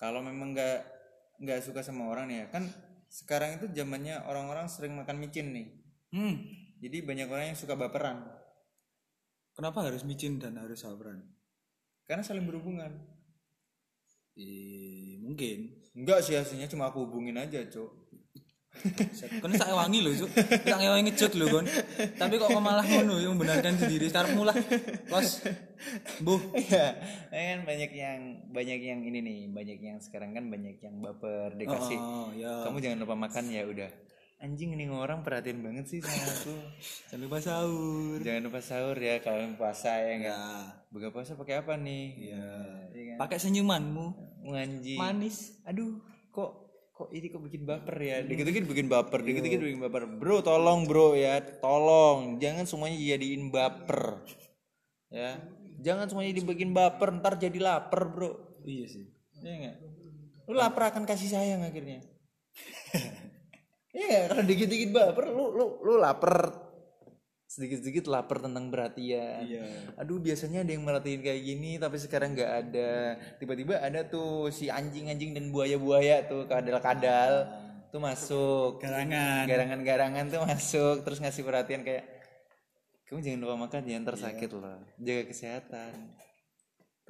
kalau 0.00 0.20
memang 0.28 0.52
nggak 0.56 0.78
nggak 1.42 1.60
suka 1.64 1.80
sama 1.84 2.08
orang 2.12 2.26
nih 2.30 2.38
ya, 2.44 2.46
kan 2.54 2.64
sekarang 3.08 3.50
itu 3.60 3.66
zamannya 3.76 4.16
orang-orang 4.30 4.66
sering 4.68 4.92
makan 5.00 5.16
micin 5.22 5.48
nih. 5.56 5.68
hmm 6.12 6.36
Jadi 6.82 6.98
banyak 7.08 7.28
orang 7.32 7.46
yang 7.52 7.58
suka 7.58 7.72
baperan. 7.76 8.18
kenapa 9.56 9.78
harus 9.86 10.02
micin 10.08 10.38
dan 10.42 10.54
harus 10.62 10.78
sabaran 10.84 11.18
karena 12.06 12.22
saling 12.22 12.46
berhubungan 12.48 12.92
eh 14.36 15.16
mungkin 15.24 15.58
enggak 15.96 16.20
sih 16.24 16.36
aslinya 16.36 16.68
cuma 16.68 16.92
aku 16.92 17.08
hubungin 17.08 17.40
aja 17.40 17.64
cok 17.72 18.05
kan 19.42 19.50
sak 19.52 19.70
wangi 19.70 19.98
lho 20.00 20.12
cuk 20.14 20.30
sak 20.62 20.78
wangi 20.78 21.02
ngejut 21.10 21.32
lho 21.34 21.46
kon 21.48 21.66
tapi 22.14 22.34
kok 22.36 22.50
malah 22.56 22.84
ngono 22.84 23.18
yang 23.18 23.34
membenarkan 23.34 23.74
sendiri 23.76 24.06
karepmu 24.08 24.42
lah 24.44 24.56
los 25.10 25.42
buh 26.22 26.40
Iya, 26.56 26.96
kan 27.30 27.58
banyak 27.68 27.90
yang 27.92 28.20
banyak 28.48 28.80
yang 28.80 29.00
ini 29.04 29.18
nih, 29.20 29.38
banyak 29.52 29.78
yang 29.78 29.98
sekarang 30.00 30.32
kan 30.32 30.48
banyak 30.48 30.80
yang 30.80 30.98
baper 30.98 31.52
dikasih. 31.54 32.00
oh 32.00 32.32
ya 32.32 32.64
Kamu 32.64 32.80
jangan 32.80 32.98
lupa 33.04 33.14
makan 33.14 33.44
ya 33.52 33.62
udah. 33.68 33.90
Anjing 34.36 34.76
nih 34.76 34.88
orang 34.88 35.24
perhatian 35.24 35.64
banget 35.64 35.88
sih 35.88 36.00
sama 36.04 36.28
aku. 36.28 36.54
jangan 37.08 37.20
lupa 37.24 37.38
sahur 37.40 38.18
jangan 38.20 38.42
lupa 38.44 38.60
sahur 38.60 38.96
ya 38.96 39.16
kalau 39.24 39.48
puasa 39.56 39.96
ya 39.96 40.12
enggak. 40.12 40.36
ya 40.36 40.84
Buka 40.92 41.08
puasa 41.08 41.32
pakai 41.36 41.56
apa 41.60 41.72
nih? 41.76 42.04
Iya. 42.32 42.48
kan? 42.92 43.16
pakai 43.16 43.38
senyumanmu 43.40 44.06
Anjing. 44.52 44.96
manis 45.00 45.56
Aduh, 45.64 46.00
kok 46.28 46.65
kok 46.96 47.12
ini 47.12 47.28
kok 47.28 47.44
bikin 47.44 47.68
baper 47.68 47.96
ya? 48.00 48.24
Dikit-dikit 48.24 48.64
bikin 48.64 48.88
baper, 48.88 49.20
dikit-dikit 49.20 49.60
bikin 49.60 49.80
baper. 49.84 50.08
Bro, 50.08 50.40
tolong 50.40 50.88
bro 50.88 51.12
ya, 51.12 51.44
tolong. 51.60 52.40
Jangan 52.40 52.64
semuanya 52.64 52.96
jadiin 52.96 53.52
baper. 53.52 54.24
Ya. 55.12 55.36
Jangan 55.84 56.08
semuanya 56.08 56.32
dibikin 56.32 56.72
baper, 56.72 57.12
ntar 57.20 57.36
jadi 57.36 57.60
lapar, 57.60 58.08
bro. 58.08 58.32
iya 58.64 58.88
sih 58.88 59.06
Iya 59.44 59.52
enggak? 59.52 59.76
Lu 60.48 60.56
lapar 60.56 60.90
akan 60.90 61.04
kasih 61.04 61.28
sayang 61.28 61.60
akhirnya. 61.62 62.00
Iya? 63.96 64.28
Kalau 64.28 64.44
dikit-dikit 64.44 64.92
baper, 64.92 65.32
lu 65.32 65.56
lu 65.56 65.80
lu 65.80 65.96
lapar 65.96 66.52
sedikit-sedikit 67.56 68.12
lapar 68.12 68.44
tentang 68.44 68.68
perhatian. 68.68 69.48
Iya. 69.48 69.64
Aduh 69.96 70.20
biasanya 70.20 70.60
ada 70.60 70.76
yang 70.76 70.84
merhatiin 70.84 71.24
kayak 71.24 71.40
gini 71.40 71.80
tapi 71.80 71.96
sekarang 71.96 72.36
nggak 72.36 72.52
ada. 72.52 73.16
Tiba-tiba 73.40 73.80
ada 73.80 74.04
tuh 74.04 74.52
si 74.52 74.68
anjing-anjing 74.68 75.32
dan 75.32 75.48
buaya-buaya 75.48 76.28
tuh 76.28 76.44
kadal-kadal 76.44 77.48
tuh 77.88 78.00
masuk. 78.04 78.76
garangan 78.84 79.48
Garangan-garangan 79.48 80.28
tuh 80.28 80.44
masuk 80.44 81.00
terus 81.08 81.16
ngasih 81.24 81.48
perhatian 81.48 81.80
kayak 81.80 82.04
kamu 83.08 83.24
jangan 83.24 83.40
lupa 83.40 83.56
makan 83.64 83.80
ya 83.88 83.96
ntar 84.04 84.20
sakit 84.20 84.50
loh. 84.52 84.76
Jaga 85.00 85.22
kesehatan. 85.32 85.92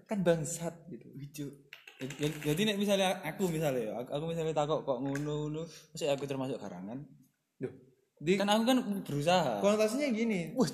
Kan 0.07 0.23
bangsat 0.23 0.79
gitu. 0.87 1.07
lucu 1.11 1.47
Ya- 1.97 2.53
jadi 2.53 2.77
misalnya 2.77 3.25
aku 3.25 3.49
misalnya 3.49 3.89
ya, 3.89 3.93
aku, 4.05 4.29
misalnya 4.29 4.53
takut 4.53 4.85
kok 4.85 5.01
ngono 5.01 5.49
ngono 5.49 5.63
masih 5.97 6.13
aku 6.13 6.29
termasuk 6.29 6.61
garangan 6.61 7.01
Duh, 7.57 7.73
di 8.17 8.33
kan 8.41 8.49
aku 8.49 8.63
kan 8.65 8.79
berusaha 9.05 9.61
konotasinya 9.61 10.09
gini. 10.09 10.57
Wah, 10.57 10.69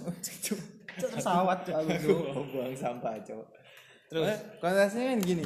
pesawat 0.94 1.66
aku 1.66 1.90
Oh, 2.38 2.44
buang 2.52 2.76
sampah, 2.76 3.18
cowok. 3.18 3.48
Terus 4.06 4.38
konotasinya 4.62 5.16
kan 5.16 5.20
gini. 5.24 5.44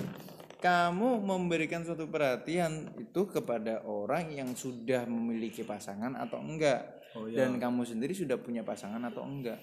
Kamu 0.57 1.21
memberikan 1.23 1.85
suatu 1.85 2.09
perhatian 2.09 2.91
itu 2.99 3.29
kepada 3.29 3.85
orang 3.85 4.33
yang 4.33 4.51
sudah 4.57 5.05
memiliki 5.07 5.63
pasangan 5.63 6.17
atau 6.17 6.41
enggak. 6.43 6.81
Oh, 7.15 7.29
iya. 7.29 7.49
Dan 7.49 7.57
kamu 7.57 7.85
sendiri 7.87 8.13
sudah 8.13 8.37
punya 8.41 8.61
pasangan 8.61 9.01
atau 9.07 9.25
enggak. 9.25 9.57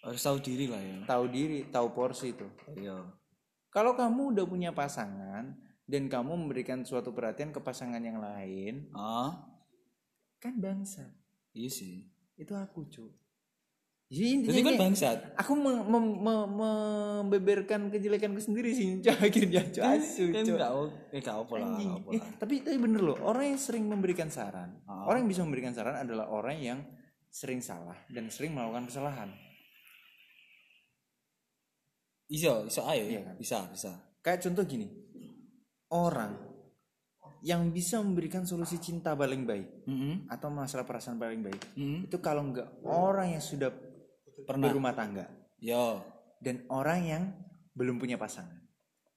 harus 0.00 0.24
tahu 0.24 0.40
diri 0.40 0.64
lah 0.64 0.80
ya 0.80 0.96
Tahu 1.04 1.24
diri, 1.28 1.68
tahu 1.68 1.92
porsi 1.92 2.32
itu. 2.32 2.48
iya 2.72 3.04
Kalau 3.68 3.92
kamu 3.92 4.32
udah 4.32 4.44
punya 4.48 4.70
pasangan 4.72 5.52
dan 5.84 6.08
kamu 6.08 6.40
memberikan 6.40 6.80
suatu 6.88 7.12
perhatian 7.12 7.52
ke 7.52 7.60
pasangan 7.60 8.00
yang 8.00 8.16
lain, 8.16 8.88
ah 8.96 9.49
kan 10.40 10.56
bangsa. 10.56 11.04
iya 11.52 11.68
sih 11.68 12.08
Itu 12.34 12.56
aku, 12.56 12.88
cu. 12.88 13.04
Jadi 14.10 14.26
intinya 14.32 14.62
kan 14.66 14.76
bangsat 14.80 15.18
aku 15.38 15.54
mem- 15.54 15.86
mem- 15.86 16.18
mem- 16.18 16.50
membeberkan 16.50 17.94
kejelekanku 17.94 18.42
sendiri 18.42 18.74
sih 18.74 18.98
Cok. 18.98 19.16
akhirnya 19.30 19.62
Cok. 19.70 19.84
asu 19.86 20.24
kan 20.34 20.42
Cok. 20.42 20.56
nggak 20.56 20.72
o- 20.74 20.94
eh 21.08 21.20
nggak 21.20 21.36
apa 21.38 21.54
lah 21.54 21.66
Anjing. 21.68 21.86
nggak 21.86 22.00
apa 22.00 22.10
Eh, 22.10 22.22
tapi 22.34 22.54
tapi 22.60 22.76
bener 22.76 23.00
loh 23.00 23.16
orang 23.22 23.44
yang 23.46 23.60
sering 23.60 23.84
memberikan 23.86 24.26
saran 24.26 24.82
Ah. 24.84 25.06
orang 25.06 25.22
yang 25.22 25.30
bisa 25.30 25.42
memberikan 25.46 25.70
saran 25.70 25.94
adalah 25.94 26.26
orang 26.26 26.58
yang 26.58 26.80
sering 27.30 27.62
salah 27.62 27.94
dan 28.08 28.26
sering 28.26 28.50
melakukan 28.50 28.90
kesalahan 28.90 29.30
bisa 32.26 32.62
bisa 32.62 32.80
ayo 32.88 33.04
Iya 33.04 33.20
kan? 33.26 33.34
bisa 33.38 33.58
bisa 33.70 33.90
kayak 34.18 34.42
contoh 34.42 34.62
gini 34.64 34.86
orang 35.88 36.49
yang 37.40 37.72
bisa 37.72 38.00
memberikan 38.00 38.44
solusi 38.44 38.76
cinta 38.76 39.16
paling 39.16 39.48
baik 39.48 39.88
Mm-mm. 39.88 40.28
atau 40.28 40.48
masalah 40.52 40.84
perasaan 40.84 41.16
paling 41.16 41.40
baik 41.40 41.62
Mm-mm. 41.76 42.06
itu 42.08 42.16
kalau 42.20 42.44
enggak 42.44 42.68
orang 42.84 43.36
yang 43.36 43.44
sudah 43.44 43.72
Pernah. 44.44 44.68
berumah 44.68 44.92
tangga 44.92 45.26
yo 45.60 46.00
dan 46.40 46.64
orang 46.68 47.00
yang 47.04 47.22
belum 47.76 48.00
punya 48.00 48.16
pasangan 48.16 48.60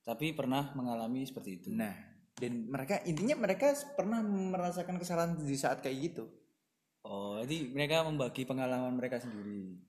tapi 0.03 0.35
pernah 0.35 0.75
mengalami 0.75 1.23
seperti 1.23 1.49
itu 1.63 1.67
Nah, 1.71 1.95
dan 2.35 2.67
mereka 2.67 2.99
intinya 3.07 3.39
mereka 3.39 3.71
pernah 3.95 4.19
merasakan 4.19 4.99
kesalahan 4.99 5.39
di 5.39 5.55
saat 5.55 5.79
kayak 5.79 5.97
gitu. 6.11 6.27
oh 7.07 7.39
jadi 7.43 7.71
mereka 7.71 8.03
membagi 8.03 8.43
pengalaman 8.43 8.95
mereka 8.95 9.19
sendiri 9.23 9.79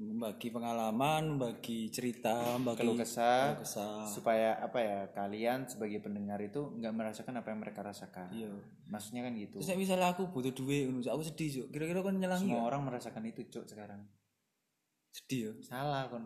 membagi 0.00 0.48
pengalaman 0.48 1.36
membagi 1.36 1.92
cerita 1.92 2.56
membagi 2.56 2.80
Keluh 2.80 2.96
kesah 2.96 3.52
keluh 3.52 3.60
kesah 3.68 4.08
supaya 4.08 4.56
apa 4.56 4.78
ya 4.80 4.98
kalian 5.12 5.68
sebagai 5.68 6.00
pendengar 6.00 6.40
itu 6.40 6.72
nggak 6.72 6.88
merasakan 6.96 7.36
apa 7.36 7.52
yang 7.52 7.60
mereka 7.60 7.84
rasakan. 7.84 8.32
iya 8.32 8.48
Maksudnya 8.88 9.28
kan 9.28 9.36
gitu. 9.36 9.60
terus 9.60 9.76
misalnya 9.76 10.16
aku 10.16 10.32
butuh 10.32 10.56
duit 10.56 10.88
aku 11.04 11.20
sedih 11.20 11.48
Cuk. 11.52 11.66
kira-kira 11.76 12.00
kan 12.00 12.16
nyelangi 12.16 12.48
Semua 12.48 12.64
nggak? 12.64 12.70
orang 12.72 12.82
merasakan 12.88 13.22
itu, 13.28 13.40
Cuk, 13.46 13.68
sekarang. 13.68 14.00
sedih 15.12 15.40
ya 15.40 15.52
Salah 15.68 16.08
kon. 16.08 16.24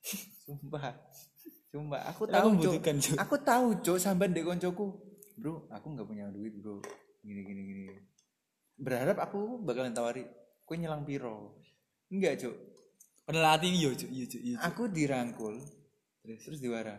Sumpah. 0.46 0.94
Sumpah, 1.68 2.00
aku 2.08 2.24
Aku 2.24 2.32
tahu, 2.32 2.46
Cuk. 2.46 2.54
membutuhkan, 2.78 2.96
Cuk. 3.02 3.16
Aku 3.18 3.36
tahu, 3.42 3.66
Cuk, 3.82 3.98
sambat 3.98 4.30
dek 4.30 4.46
koncoku. 4.46 4.86
Bro, 5.34 5.66
aku 5.66 5.86
nggak 5.92 6.06
punya 6.06 6.30
duit, 6.30 6.54
Bro. 6.56 6.78
Gini 7.26 7.42
gini 7.42 7.62
gini. 7.66 7.86
Berharap 8.78 9.18
aku 9.18 9.58
bakalan 9.60 9.90
tawari, 9.90 10.22
kue 10.62 10.78
nyelang 10.78 11.02
piro. 11.02 11.58
Enggak, 12.08 12.38
Cuk. 12.38 12.69
Pernah 13.30 13.54
latih 13.54 13.70
Cuk. 13.70 13.94
Cuk. 13.94 14.10
iya 14.10 14.26
Cuk. 14.26 14.40
Aku 14.66 14.82
dirangkul 14.90 15.54
terus 16.20 16.40
terus 16.42 16.60
diwara. 16.60 16.98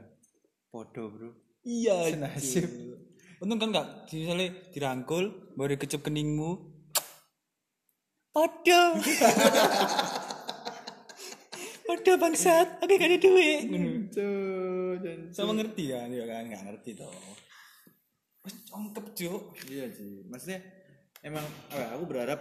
Podo, 0.71 1.11
Bro. 1.11 1.29
iya 1.67 2.07
Senasib. 2.15 2.63
Cuk. 2.63 2.99
untung 3.41 3.57
kan 3.57 3.69
enggak 3.73 3.87
misalnya 4.13 4.47
dirangkul 4.71 5.23
baru 5.59 5.75
kecup 5.75 6.01
keningmu 6.07 6.71
Podo. 8.31 8.81
Podo 11.91 12.11
bangsat, 12.15 12.79
aku 12.79 12.95
gak 12.95 13.09
ada 13.11 13.19
duit. 13.19 13.67
Sama 15.35 15.51
ngerti 15.59 15.91
kan, 15.91 16.07
ya 16.07 16.23
kan 16.23 16.47
nggak 16.47 16.63
ngerti 16.63 16.95
toh. 16.95 17.11
Wes 18.47 18.55
congkep 18.71 19.05
Cuk. 19.11 19.43
Iya 19.67 19.91
sih. 19.91 20.23
Maksudnya 20.31 20.63
emang 21.19 21.43
apa, 21.67 21.99
aku 21.99 22.03
berharap 22.07 22.39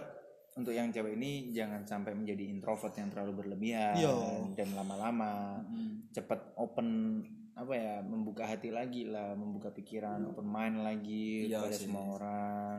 untuk 0.51 0.75
yang 0.75 0.91
cewek 0.91 1.15
ini 1.15 1.51
jangan 1.51 1.87
sampai 1.87 2.11
menjadi 2.11 2.43
introvert 2.45 2.91
yang 2.93 3.07
terlalu 3.07 3.39
berlebihan 3.39 3.95
Iya. 3.95 4.15
dan 4.53 4.67
lama-lama 4.75 5.63
cepat 6.11 6.55
open 6.59 7.21
apa 7.51 7.71
ya 7.71 7.95
membuka 8.01 8.43
hati 8.43 8.71
lagi 8.71 9.07
lah 9.07 9.31
membuka 9.31 9.71
pikiran 9.71 10.27
open 10.27 10.43
mind 10.43 10.83
lagi 10.83 11.47
Iya 11.47 11.59
kepada 11.61 11.75
sih. 11.75 11.83
semua 11.87 12.03
orang 12.15 12.75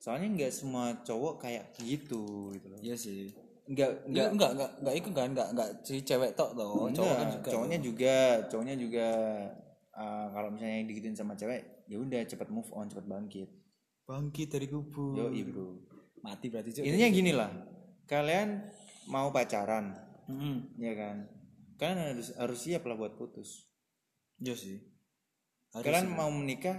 soalnya 0.00 0.28
nggak 0.32 0.52
semua 0.52 0.84
cowok 1.02 1.34
kayak 1.40 1.64
gitu 1.78 2.54
gitu 2.54 2.66
loh 2.68 2.78
Iya 2.78 2.94
sih. 2.94 3.30
nggak 3.66 3.90
nggak 4.10 4.28
enggak 4.34 4.50
enggak 4.54 4.70
enggak 4.82 4.94
itu 4.98 5.08
kan 5.10 5.26
enggak 5.30 5.48
enggak 5.54 5.70
si 5.82 5.94
cewek 6.02 6.30
tok 6.34 6.50
toh, 6.54 6.90
cowok 6.90 7.14
kan 7.14 7.26
juga. 7.30 7.48
cowoknya 7.54 7.78
juga 7.78 8.16
cowoknya 8.50 8.74
juga 8.76 9.08
uh, 9.94 10.26
kalau 10.30 10.48
misalnya 10.50 10.74
yang 10.82 10.88
digituin 10.90 11.14
sama 11.14 11.34
cewek 11.34 11.86
ya 11.86 11.98
udah 11.98 12.22
cepet 12.22 12.48
move 12.50 12.66
on 12.70 12.86
cepet 12.86 13.06
bangkit 13.06 13.48
bangkit 14.06 14.48
dari 14.50 14.66
kubur. 14.66 15.14
yo 15.14 15.30
bro 15.30 15.68
Mati 16.20 16.46
berarti 16.48 16.70
Cuk. 16.72 16.84
intinya 16.84 17.08
gini 17.08 17.32
lah 17.32 17.50
kalian 18.04 18.60
mau 19.06 19.30
pacaran 19.30 19.96
Mm-mm. 20.26 20.76
ya 20.76 20.92
kan 20.92 21.16
kalian 21.76 21.98
harus 22.12 22.28
harus 22.34 22.58
siap 22.58 22.84
lah 22.84 22.94
buat 22.94 23.14
putus 23.14 23.66
Iya 24.36 24.56
sih. 24.56 24.80
Harus 25.70 25.84
kalian 25.84 26.06
mau 26.10 26.28
menikah 26.28 26.76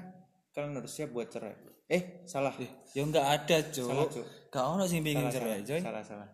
kalian 0.49 0.73
harus 0.75 0.91
siap 0.91 1.09
buat 1.09 1.27
cerai 1.27 1.53
eh 1.85 2.23
salah 2.23 2.55
ya 2.91 3.01
enggak 3.01 3.21
ada, 3.23 3.57
Cuk. 3.65 3.85
Salah, 3.85 4.07
Cuk. 4.07 4.25
Gak 4.49 4.65
ono 4.65 4.83
sing 4.83 4.99
pengen 5.01 5.25
salah, 5.25 5.33
cerai, 5.33 5.51
salah, 5.53 5.67
coy. 5.67 5.79
salah 5.81 6.03
salah 6.03 6.29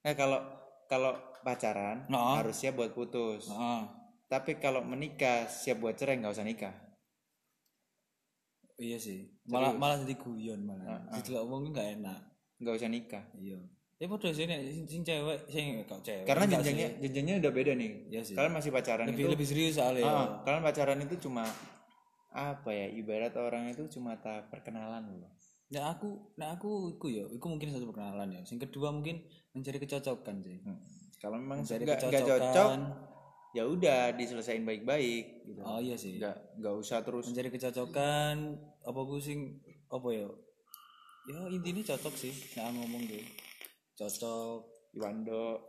eh 0.00 0.14
kalau 0.14 0.40
kalau 0.84 1.12
pacaran 1.40 2.06
Nah. 2.06 2.38
harus 2.38 2.54
siap 2.54 2.74
buat 2.74 2.92
putus 2.92 3.46
Heeh. 3.46 3.80
tapi 4.26 4.56
kalau 4.56 4.82
menikah 4.82 5.46
siap 5.46 5.78
buat 5.78 5.94
cerai 5.94 6.18
nggak 6.18 6.32
usah 6.32 6.44
nikah 6.44 6.74
Iya 8.78 8.94
sih. 8.94 9.26
Malah 9.50 9.74
malah 9.74 9.98
jadi 9.98 10.14
guyon 10.14 10.62
malah. 10.62 11.02
Ah, 11.10 11.18
Jadi 11.18 11.34
ngomong 11.34 11.74
enggak 11.74 11.98
enak. 11.98 12.20
Nggak 12.58 12.74
usah 12.74 12.90
nikah 12.90 13.24
Iya. 13.38 13.58
Ya 13.98 14.06
sih 14.30 14.46
nek 14.46 14.60
sing, 14.62 14.84
sing 14.86 15.02
cewek 15.02 15.38
sing 15.50 15.82
kok 15.82 15.98
cewek. 16.06 16.22
karena 16.22 16.46
jenjangnya 16.46 16.88
jenjangnya 17.02 17.34
udah 17.42 17.52
beda 17.54 17.72
nih 17.74 17.90
Iya 18.14 18.20
sih. 18.22 18.34
kalian 18.38 18.54
masih 18.54 18.70
pacaran 18.70 19.06
lebih 19.10 19.26
itu 19.26 19.32
lebih 19.34 19.46
serius 19.46 19.74
soalnya. 19.74 20.06
ya. 20.06 20.10
Ah, 20.14 20.26
kalian 20.46 20.62
pacaran 20.62 20.98
itu 21.02 21.14
cuma 21.26 21.42
apa 22.30 22.70
ya 22.70 22.86
ibarat 22.94 23.34
orang 23.34 23.74
itu 23.74 23.82
cuma 23.90 24.14
tahap 24.22 24.50
perkenalan 24.54 25.02
loh 25.18 25.32
Nah 25.68 25.92
aku, 25.92 26.32
nah 26.40 26.56
aku, 26.56 26.96
iku 26.96 27.12
ya, 27.12 27.28
iku 27.28 27.44
mungkin 27.44 27.68
satu 27.68 27.84
perkenalan 27.92 28.32
ya. 28.32 28.40
Yang 28.40 28.72
kedua 28.72 28.88
mungkin 28.88 29.20
mencari 29.52 29.76
kecocokan 29.76 30.40
sih. 30.40 30.64
Hmm. 30.64 30.80
kalau 31.20 31.36
memang 31.36 31.60
Mencari 31.60 31.84
nggak 31.84 32.00
cocok 32.00 32.68
ya 33.56 33.64
udah 33.64 34.12
diselesain 34.12 34.60
baik-baik 34.62 35.48
gitu 35.48 35.60
oh 35.64 35.80
iya 35.80 35.96
sih 35.96 36.20
nggak 36.20 36.60
nggak 36.60 36.74
usah 36.76 37.00
terus 37.00 37.32
mencari 37.32 37.48
kecocokan 37.48 38.36
apa 38.84 39.00
gue 39.08 39.20
sing 39.24 39.56
apa 39.88 40.08
ya 40.12 40.28
ya 41.28 41.38
intinya 41.52 41.82
cocok 41.94 42.14
sih. 42.16 42.34
Nah 42.56 42.72
ngomong 42.72 43.02
tuh 43.04 43.24
cocok 43.98 44.60
Iwando 44.96 45.60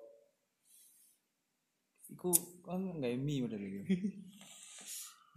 iku 2.10 2.32
kan 2.66 2.82
nggak 2.98 3.22
mie 3.22 3.46
udah 3.46 3.60
gitu 3.60 3.84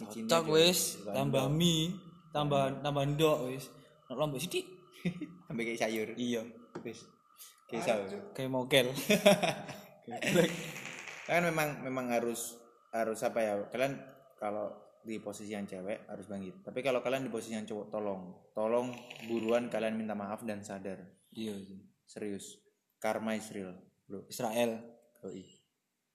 Bikinnya 0.01 0.31
cocok 0.31 0.45
wis 0.57 0.81
Iwando. 1.03 1.17
tambah 1.19 1.45
mie 1.53 1.93
tambah 2.33 2.63
tambah 2.81 3.05
ndok 3.13 3.39
wis 3.53 3.65
Nek 4.09 4.17
lombok 4.17 4.41
sidik 4.41 4.67
sampai 5.49 5.63
kayak 5.73 5.81
sayur. 5.83 6.09
Iya. 6.15 6.43
Wis 6.85 7.03
kayak 7.67 7.83
sayur. 7.85 8.09
Kayak 8.37 8.51
mokel 8.53 8.87
kan 11.27 11.43
memang 11.47 11.81
memang 11.87 12.07
harus 12.11 12.59
harus 12.93 13.19
apa 13.23 13.41
ya? 13.41 13.55
Kalian 13.71 13.99
kalau 14.37 14.82
di 15.03 15.19
posisi 15.19 15.53
yang 15.53 15.67
cewek 15.67 16.07
harus 16.07 16.27
bangkit. 16.31 16.63
Tapi 16.63 16.81
kalau 16.81 17.03
kalian 17.03 17.27
di 17.27 17.33
posisi 17.33 17.55
yang 17.59 17.67
cowok 17.67 17.87
tolong. 17.91 18.23
Tolong 18.55 18.89
buruan 19.27 19.67
kalian 19.67 19.99
minta 19.99 20.15
maaf 20.15 20.47
dan 20.47 20.63
sadar. 20.63 21.03
Iya 21.35 21.59
sih. 21.59 21.81
Serius. 22.07 22.59
Karma 23.03 23.35
is 23.35 23.51
real 23.51 23.75
bro. 24.07 24.29
Israel. 24.29 24.79
Yoi. 25.25 25.63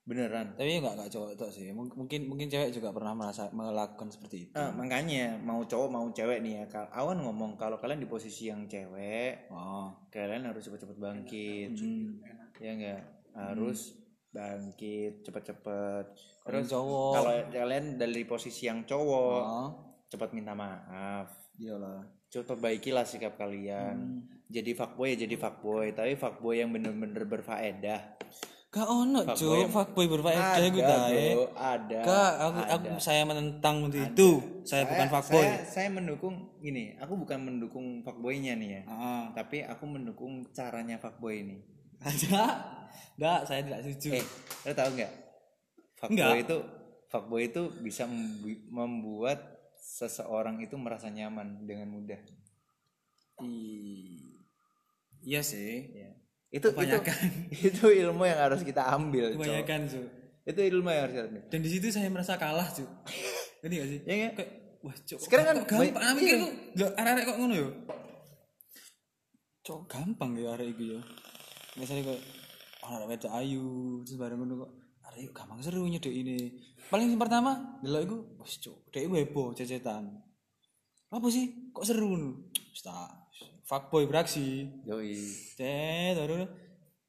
beneran. 0.07 0.55
Tapi 0.55 0.79
nggak 0.79 0.95
nggak 0.95 1.11
cowok 1.11 1.35
tok 1.35 1.51
sih. 1.51 1.67
Mung- 1.75 1.91
mungkin 1.91 2.31
mungkin 2.31 2.47
cewek 2.47 2.71
juga 2.71 2.95
pernah 2.95 3.11
merasa 3.11 3.51
melakukan 3.51 4.07
seperti 4.07 4.47
itu. 4.47 4.55
Ah, 4.55 4.71
makanya 4.71 5.35
mau 5.35 5.67
cowok 5.67 5.89
mau 5.91 6.07
cewek 6.15 6.39
nih 6.39 6.63
ya. 6.63 6.65
Kal- 6.71 6.91
awan 6.95 7.19
ngomong 7.19 7.59
kalau 7.59 7.75
kalian 7.75 7.99
di 7.99 8.07
posisi 8.07 8.47
yang 8.47 8.71
cewek 8.71 9.51
oh. 9.51 10.07
kalian 10.07 10.47
harus 10.47 10.63
cepet-cepet 10.63 10.95
bangkit. 10.95 11.75
Hmm. 11.75 12.23
ya 12.63 12.71
enggak 12.71 13.01
harus 13.35 13.99
bangkit 14.31 15.23
cepet-cepet. 15.25 16.05
Terus 16.47 16.67
cowok. 16.69 17.11
kalau 17.15 17.33
kalian 17.51 17.85
dari 17.99 18.23
posisi 18.23 18.67
yang 18.69 18.83
cowok 18.87 19.41
oh 19.43 19.69
cepat 20.07 20.31
minta 20.31 20.55
maaf. 20.55 21.27
Iyalah. 21.59 22.03
Coba 22.27 22.55
perbaikilah 22.55 23.03
sikap 23.07 23.39
kalian. 23.39 24.23
Jadi 24.47 24.71
fuckboy 24.75 25.15
ya 25.15 25.27
jadi 25.27 25.35
fuckboy. 25.35 25.91
Tapi 25.91 26.15
fuckboy 26.15 26.63
yang 26.63 26.71
bener-bener 26.71 27.23
berfaedah. 27.27 28.19
Gak 28.67 28.83
ono 28.83 29.23
yang- 29.23 29.71
fuckboy 29.71 30.05
berfaedah 30.11 30.59
ada 30.59 30.67
gue 30.67 30.83
tae. 30.83 31.27
bro. 31.33 31.45
ada 31.55 31.99
Kak, 32.03 32.33
aku 32.35 32.59
ada. 32.61 32.75
aku 32.75 32.87
saya 32.99 33.23
menentang 33.23 33.87
untuk 33.87 33.95
itu. 34.03 34.29
Saya 34.67 34.83
bukan 34.85 35.07
fuckboy. 35.07 35.39
saya, 35.39 35.55
saya 35.65 35.87
mendukung 35.87 36.35
gini 36.59 36.99
aku 36.99 37.15
bukan 37.15 37.47
mendukung 37.47 38.03
fuckboynya 38.03 38.59
nih 38.59 38.69
ya. 38.75 38.81
Ah. 38.91 39.25
tapi 39.31 39.63
aku 39.63 39.87
mendukung 39.87 40.43
caranya 40.51 40.99
fuckboy 40.99 41.47
ini 41.47 41.57
Ada? 42.07 42.43
Enggak, 43.17 43.39
saya 43.45 43.61
tidak 43.65 43.79
setuju. 43.81 44.09
eh 44.13 44.25
lo 44.63 44.71
tau 44.71 44.89
nggak 44.91 45.11
fuckboy 45.97 46.37
itu 46.39 46.57
fuckboy 47.07 47.41
itu 47.45 47.61
bisa 47.81 48.05
membu- 48.05 48.67
membuat 48.69 49.39
seseorang 49.79 50.61
itu 50.61 50.75
merasa 50.75 51.07
nyaman 51.07 51.63
dengan 51.63 51.89
mudah 51.89 52.19
I- 53.41 54.37
Iya 55.23 55.41
sih. 55.41 55.91
ya. 55.91 56.09
itu 56.47 56.67
Kebanyakan. 56.71 57.51
itu 57.51 57.67
itu 57.73 57.85
ilmu 58.05 58.23
yang 58.23 58.39
harus 58.39 58.61
kita 58.61 58.85
ambil 58.87 59.33
Cok. 59.33 59.43
Kebanyakan, 59.43 59.79
Cuk. 59.89 60.05
itu 60.45 60.59
ilmu 60.71 60.87
yang 60.87 61.01
harus 61.03 61.13
kita 61.17 61.25
ambil 61.27 61.41
Dan 61.51 61.59
di 61.59 61.69
situ 61.69 61.85
saya 61.91 62.07
merasa 62.07 62.39
kalah, 62.39 62.69
Cuk. 62.71 62.87
Ngerti 63.61 63.75
gak 63.75 63.87
sih? 63.89 63.99
ya 64.05 64.13
nggak? 64.15 64.33
Kayak 64.37 64.49
wah, 64.79 64.95
Cuk. 65.03 65.19
Sekarang 65.19 65.43
kok 65.43 65.53
kan 65.67 65.79
gampang. 65.91 66.15
mikir 66.15 66.27
iya. 66.29 66.37
tuh, 66.39 66.51
lho, 66.77 66.87
arek-arek 66.93 67.23
kok 67.25 67.37
ngono 67.37 67.53
yo. 67.57 67.69
Cuk, 69.59 69.79
gampang 69.91 70.31
ya 70.37 70.55
arek 70.55 70.67
iki 70.71 70.85
yo. 70.95 70.99
Misalnya 71.77 72.09
kok 72.09 72.19
arek 72.87 73.07
wedok 73.07 73.33
ayu, 73.33 73.65
terus 74.01 74.17
bareng 74.17 74.39
ngono 74.39 74.53
kok 74.65 74.71
arek 75.05 75.19
yuk 75.23 75.33
gampang 75.33 75.59
seru 75.61 75.85
nyedek 75.85 76.11
ini. 76.11 76.37
Paling 76.87 77.13
yang 77.13 77.21
pertama 77.21 77.77
delok 77.79 78.01
iku, 78.03 78.17
wis 78.41 78.57
Cuk, 78.57 78.89
dek 78.89 79.05
iku 79.05 79.13
heboh 79.15 79.47
cecetan. 79.53 80.03
Apa 81.07 81.27
sih? 81.29 81.71
Kok 81.71 81.85
seru 81.85 82.07
ngono? 82.09 82.49
Wis 82.71 82.81
tak 82.81 83.29
fuckboy 83.63 84.07
beraksi. 84.07 84.65
Yoi. 84.83 85.15
Cet, 85.53 86.17
baru 86.17 86.47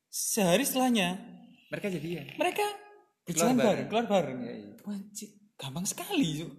sehari 0.09 0.65
setelahnya 0.65 1.21
mereka 1.69 1.93
jadian 1.93 2.25
mereka 2.41 2.65
Keluar 2.65 3.53
berjalan 3.53 3.55
bareng. 3.55 3.67
bareng, 3.69 3.87
keluar 3.89 4.07
bareng. 4.09 4.39
Iya. 4.41 4.73
Wajib, 4.83 5.31
gampang 5.55 5.85
sekali, 5.85 6.29
Cuk. 6.41 6.53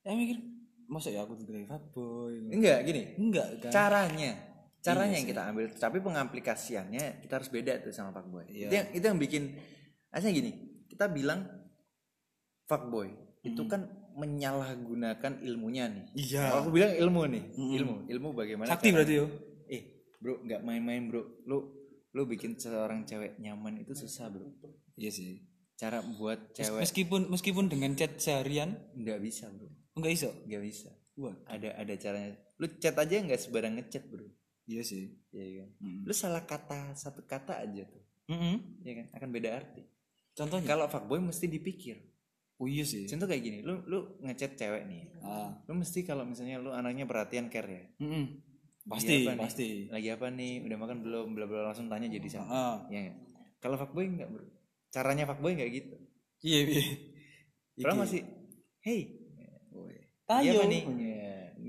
Saya 0.00 0.14
mikir, 0.14 0.38
masa 0.86 1.10
ya 1.10 1.26
aku 1.26 1.34
jadi 1.34 1.66
fuckboy? 1.66 2.46
enggak 2.46 2.86
gini 2.86 3.02
Enggak 3.18 3.58
kan? 3.58 3.70
caranya 3.74 4.38
caranya 4.86 5.10
Iya 5.10 5.18
yang 5.18 5.26
kita 5.26 5.42
ambil 5.50 5.64
tapi 5.74 5.98
pengaplikasiannya 5.98 7.04
kita 7.20 7.32
harus 7.36 7.50
beda 7.50 7.82
tuh 7.82 7.90
sama 7.90 8.14
fuckboy. 8.14 8.46
Iya. 8.46 8.66
itu 8.70 8.74
yang 8.74 8.88
itu 8.94 9.04
yang 9.04 9.18
bikin 9.18 9.42
aslinya 10.08 10.34
gini 10.36 10.50
kita 10.86 11.10
bilang 11.10 11.40
fuckboy 12.64 13.10
itu 13.42 13.62
kan 13.66 13.86
menyalahgunakan 14.16 15.42
ilmunya 15.42 15.84
nih. 15.86 16.04
Iya. 16.14 16.42
kalau 16.48 16.60
aku 16.62 16.70
bilang 16.72 16.92
ilmu 16.94 17.22
nih 17.28 17.42
ilmu 17.54 17.94
ilmu 18.06 18.28
bagaimana 18.32 18.70
Sakti 18.70 18.88
cara- 18.88 19.02
berarti 19.02 19.14
yo. 19.14 19.26
eh 19.66 19.82
bro 20.16 20.40
nggak 20.40 20.60
main-main 20.62 21.02
bro. 21.06 21.22
Lu 21.44 21.58
lu 22.10 22.22
bikin 22.24 22.56
seorang 22.56 23.04
cewek 23.04 23.36
nyaman 23.36 23.82
itu 23.82 23.92
susah 23.92 24.30
bro. 24.30 24.46
Iya 24.96 25.10
sih. 25.10 25.42
cara 25.76 26.00
buat 26.00 26.56
cewek 26.56 26.80
Meskipun 26.80 27.28
meskipun 27.28 27.68
dengan 27.68 27.92
chat 27.92 28.16
seharian? 28.16 28.72
Nggak 28.96 29.20
bisa 29.20 29.52
bro. 29.52 29.68
Enggak 29.92 30.12
iso. 30.14 30.30
nggak 30.48 30.62
bisa. 30.64 30.88
Wah, 31.16 31.36
ada 31.44 31.76
ada 31.76 31.94
caranya. 31.96 32.32
Lu 32.56 32.68
chat 32.76 32.96
aja 32.96 33.14
nggak 33.16 33.36
sebarang 33.36 33.76
ngechat 33.76 34.08
bro 34.08 34.24
iya 34.66 34.82
sih. 34.82 35.14
Iya 35.30 35.62
kan 35.62 35.68
Mm. 35.78 36.00
lu 36.02 36.12
salah 36.12 36.42
kata 36.42 36.92
satu 36.92 37.22
kata 37.22 37.58
aja 37.58 37.82
tuh 37.84 38.02
Mm-mm. 38.26 38.82
ya 38.82 38.92
kan 38.94 39.06
akan 39.12 39.28
beda 39.30 39.50
arti 39.54 39.82
Contohnya? 40.32 40.66
kalau 40.66 40.86
fuckboy 40.86 41.18
mesti 41.20 41.46
dipikir 41.46 41.96
Oh 42.56 42.64
iya 42.64 42.82
sih. 42.82 43.04
contoh 43.04 43.24
kayak 43.24 43.42
gini 43.42 43.58
lu 43.60 43.84
lu 43.84 43.98
ngechat 44.18 44.54
cewek 44.54 44.84
nih 44.84 45.06
Ah. 45.20 45.52
lu 45.62 45.76
mesti 45.76 46.02
kalau 46.02 46.22
misalnya 46.22 46.56
lu 46.56 46.70
anaknya 46.70 47.04
perhatian 47.04 47.46
care 47.46 47.68
ya 47.68 47.84
Mm-mm. 48.00 48.24
Lagi 48.82 48.92
Pasti, 48.96 49.14
apa 49.18 49.32
nih? 49.32 49.40
pasti. 49.40 49.68
lagi 49.88 50.08
apa 50.10 50.26
nih 50.28 50.52
udah 50.62 50.76
makan 50.76 50.98
belum 51.00 51.26
bla 51.32 51.44
bla 51.44 51.60
langsung 51.64 51.86
tanya 51.86 52.06
jadi 52.08 52.28
sama 52.32 52.46
Ah. 52.46 52.76
ya 52.86 53.02
nggak? 53.02 53.16
kalau 53.58 53.76
fuckboy 53.76 54.06
enggak 54.06 54.28
bro 54.28 54.46
caranya 54.88 55.24
fuckboy 55.24 55.52
enggak 55.52 55.70
gitu 55.72 55.96
Iya, 56.38 56.58
iya. 56.64 56.82
kalau 57.78 57.94
Iki. 57.94 58.02
masih 58.02 58.20
hey 58.80 59.00
Tayo. 60.24 60.42
iya 60.42 60.52
apa 60.54 60.64
nih 60.66 60.82
Ya. 60.98 61.25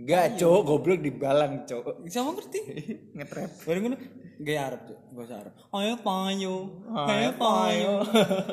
Enggak 0.07 0.39
cowok 0.39 0.61
goblok 0.63 0.99
dibalang 1.01 1.53
cowok 1.61 1.99
Siapa 2.05 2.31
ngerti? 2.31 2.59
ngetrap 3.17 3.51
Baru 3.61 3.77
ngono 3.81 3.97
gaya 4.37 4.61
Arab, 4.65 4.81
Cuk. 4.85 4.99
bahasa 5.11 5.33
Arab. 5.35 5.53
Ayo 5.73 5.93
payo. 5.97 6.55
Ayo, 6.87 7.29
payo. 7.35 7.93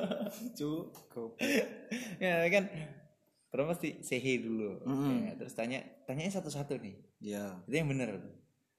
Cuk. 0.59 0.85
Goblok. 1.07 1.39
ya 2.19 2.49
kan 2.49 2.65
terus 3.47 3.67
pasti 3.69 3.89
say 4.01 4.19
hey 4.19 4.37
dulu 4.39 4.83
Mm-mm. 4.83 5.17
Ya, 5.23 5.33
terus 5.37 5.53
tanya 5.53 5.79
tanyanya 6.03 6.35
satu-satu 6.35 6.75
nih 6.77 6.99
Iya. 7.23 7.63
itu 7.63 7.75
yang 7.77 7.87
bener. 7.87 8.11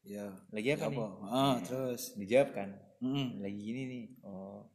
Iya. 0.02 0.36
lagi 0.52 0.70
apa, 0.72 0.86
nih 0.86 1.00
Apa? 1.00 1.06
Ah, 1.26 1.56
terus. 1.60 2.12
dijawab 2.14 2.52
kan 2.52 2.70
Mm-mm. 3.00 3.40
lagi 3.40 3.56
gini 3.56 3.82
nih 3.86 4.06
oh 4.22 4.68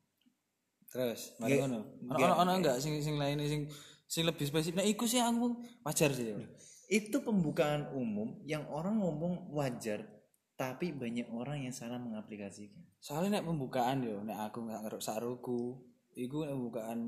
Terus, 0.88 1.36
mari 1.36 1.54
Nggak- 1.54 1.62
ngono. 1.68 1.80
Ono 2.10 2.34
ono 2.36 2.50
enggak 2.52 2.76
sing 2.78 2.98
sing 2.98 3.14
lain 3.14 3.38
sing 3.40 3.62
sing 4.04 4.22
lebih 4.24 4.42
spesifik. 4.42 4.74
Nah, 4.74 4.82
iku 4.84 5.04
sih 5.04 5.18
aku 5.18 5.54
wajar 5.80 6.10
sih. 6.10 6.34
Itu 6.90 7.22
pembukaan 7.22 7.86
umum 7.94 8.42
yang 8.42 8.66
orang 8.66 8.98
ngomong 8.98 9.54
wajar 9.54 10.02
tapi 10.58 10.92
banyak 10.92 11.30
orang 11.32 11.64
yang 11.64 11.72
salah 11.72 11.96
mengaplikasikan. 11.96 12.84
Soalnya 13.00 13.40
nek 13.40 13.48
pembukaan 13.48 14.04
yo, 14.04 14.20
nek 14.20 14.52
aku 14.52 14.68
nggak 14.68 14.84
ngeruk 14.84 15.00
saruku, 15.00 15.80
iku 16.12 16.44
nek 16.44 16.52
pembukaan 16.52 17.00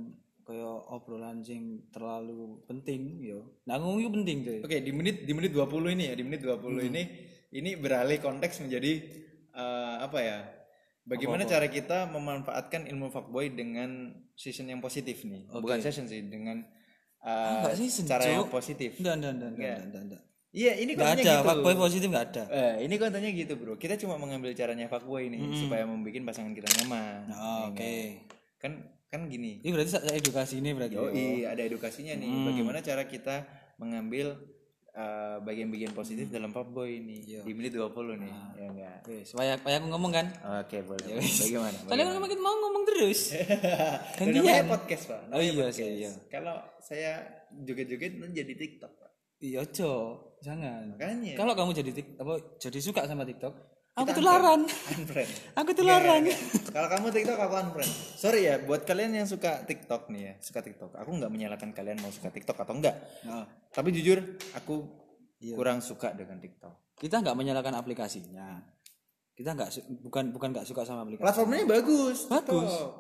kaya 0.43 0.71
obrolan 0.89 1.45
sing 1.45 1.85
terlalu 1.93 2.65
penting 2.65 3.21
yo. 3.21 3.61
Nah, 3.69 3.77
ngomong 3.77 4.01
itu 4.01 4.11
penting 4.11 4.39
cuy. 4.43 4.59
oke 4.65 4.77
di 4.81 4.93
menit 4.95 5.17
di 5.29 5.33
menit 5.37 5.53
20 5.55 5.95
ini 5.95 6.05
ya 6.11 6.15
di 6.17 6.25
menit 6.25 6.41
20 6.43 6.91
ini 6.91 7.03
ini 7.53 7.71
beralih 7.77 8.19
konteks 8.19 8.65
menjadi 8.65 8.93
eh, 9.55 9.97
apa 10.03 10.19
ya 10.19 10.39
bagaimana 11.07 11.45
cara 11.47 11.69
kita 11.71 12.11
memanfaatkan 12.11 12.89
ilmu 12.91 13.13
fuckboy 13.13 13.53
dengan 13.55 14.17
season 14.35 14.73
yang 14.73 14.81
positif 14.81 15.23
nih. 15.29 15.47
Bukan 15.53 15.79
season 15.79 16.09
sih 16.09 16.25
dengan 16.27 16.65
eh, 17.23 17.53
enggak 17.59 17.75
season, 17.79 18.05
cara 18.05 18.23
yang 18.27 18.51
positif 18.51 18.91
Enggak, 18.99 19.15
enggak, 19.19 19.33
enggak, 19.33 19.51
enggak, 19.55 19.79
enggak, 19.79 20.03
enggak. 20.03 20.23
iya 20.53 20.73
ini 20.77 20.93
kontennya 20.93 21.23
ada, 21.23 21.33
gitu 21.39 21.47
fuckboy 21.49 21.75
positif 21.79 22.07
enggak 22.11 22.27
ada. 22.35 22.45
Eh, 22.51 22.75
ini 22.85 22.95
kontennya 22.99 23.31
gitu 23.33 23.53
bro 23.57 23.75
kita 23.79 23.95
cuma 23.97 24.15
mengambil 24.19 24.51
caranya 24.53 24.87
fuckboy 24.91 25.31
nih 25.31 25.41
supaya 25.57 25.87
membuat 25.87 26.23
pasangan 26.29 26.53
kita 26.53 26.69
nyaman 26.83 27.31
Oh, 27.33 27.71
Oke. 27.73 28.27
kan 28.61 28.73
kan 29.13 29.29
gini 29.29 29.61
Ini 29.61 29.71
berarti 29.77 29.93
edukasi 30.17 30.65
ini 30.65 30.73
berarti. 30.73 30.97
Oh 30.97 31.13
iya, 31.13 31.53
ada 31.53 31.61
edukasinya 31.61 32.17
nih. 32.17 32.33
Bagaimana 32.49 32.81
cara 32.81 33.05
kita 33.05 33.45
mengambil 33.77 34.41
uh, 34.97 35.37
bagian-bagian 35.45 35.93
positif 35.97 36.29
dalam 36.29 36.53
fuckboy 36.53 37.01
ini 37.01 37.25
di 37.25 37.53
menit 37.53 37.77
20 37.77 38.21
nih. 38.21 38.33
Ya 38.57 38.67
enggak. 38.69 38.97
Supaya 39.25 39.53
supaya 39.57 39.77
aku 39.81 39.87
ngomong 39.89 40.13
kan. 40.13 40.27
Oke, 40.65 40.85
boleh. 40.85 41.19
Bagaimana? 41.21 41.77
Soalnya 41.89 42.05
kan 42.09 42.17
makin 42.21 42.41
mau 42.41 42.55
ngomong 42.57 42.85
terus. 42.89 43.21
Kan 44.19 44.27
namanya 44.29 44.69
podcast, 44.69 45.05
Pak. 45.09 45.21
Oh 45.33 45.41
iya 45.41 45.67
sih, 45.73 45.89
iya. 46.05 46.11
Kalau 46.29 46.61
saya 46.83 47.25
joget-joget 47.53 48.21
nanti 48.21 48.45
jadi 48.45 48.55
TikTok, 48.55 48.93
Pak. 49.01 49.11
Iya, 49.43 49.67
Cok. 49.67 50.39
Jangan. 50.43 50.99
Makanya. 50.99 51.35
Kalau 51.39 51.53
kamu 51.55 51.71
jadi 51.75 51.91
tik 51.95 52.09
apa 52.19 52.35
jadi 52.59 52.79
suka 52.83 53.07
sama 53.07 53.23
TikTok, 53.23 53.55
Aku 53.93 54.09
unfriend 54.09 55.29
Aku 55.53 55.71
tularan. 55.77 56.25
Iya, 56.25 56.33
iya, 56.33 56.33
iya. 56.33 56.69
kalau 56.73 56.89
kamu 56.89 57.07
TikTok 57.13 57.37
aku 57.37 57.55
unfriend 57.61 57.93
sorry 58.17 58.49
ya 58.49 58.57
buat 58.65 58.89
kalian 58.89 59.21
yang 59.21 59.29
suka 59.29 59.69
TikTok 59.69 60.09
nih 60.09 60.23
ya 60.25 60.33
suka 60.41 60.65
TikTok 60.65 60.97
aku 60.97 61.11
nggak 61.13 61.29
menyalahkan 61.29 61.77
kalian 61.77 62.01
mau 62.01 62.09
suka 62.09 62.33
TikTok 62.33 62.57
atau 62.57 62.73
enggak 62.73 62.97
Nah, 63.29 63.45
tapi 63.69 63.93
jujur 63.93 64.17
aku 64.57 65.01
Iya. 65.43 65.59
kurang 65.59 65.83
suka 65.83 66.15
dengan 66.17 66.41
TikTok 66.41 66.97
kita 66.97 67.19
nggak 67.19 67.35
menyalahkan 67.35 67.75
aplikasinya. 67.75 68.63
Kita 69.35 69.53
nggak 69.53 69.69
bukan 70.07 70.31
bukan 70.31 70.49
nggak 70.55 70.65
suka 70.65 70.87
sama 70.87 71.03
aplikasi. 71.03 71.25
platformnya 71.25 71.67
bagus 71.67 72.31
Bagus. 72.31 72.47
TikTok. 72.47 72.91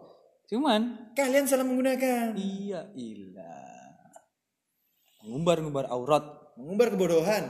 Cuman 0.51 0.81
kalian 1.15 1.47
salah 1.47 1.63
menggunakan 1.63 2.35
iya 2.35 2.91
ilah. 2.93 4.11
Ngumbar-ngumbar 5.23 5.87
aurat 5.89 6.25
mengumbar 6.59 6.91
kebodohan 6.91 7.47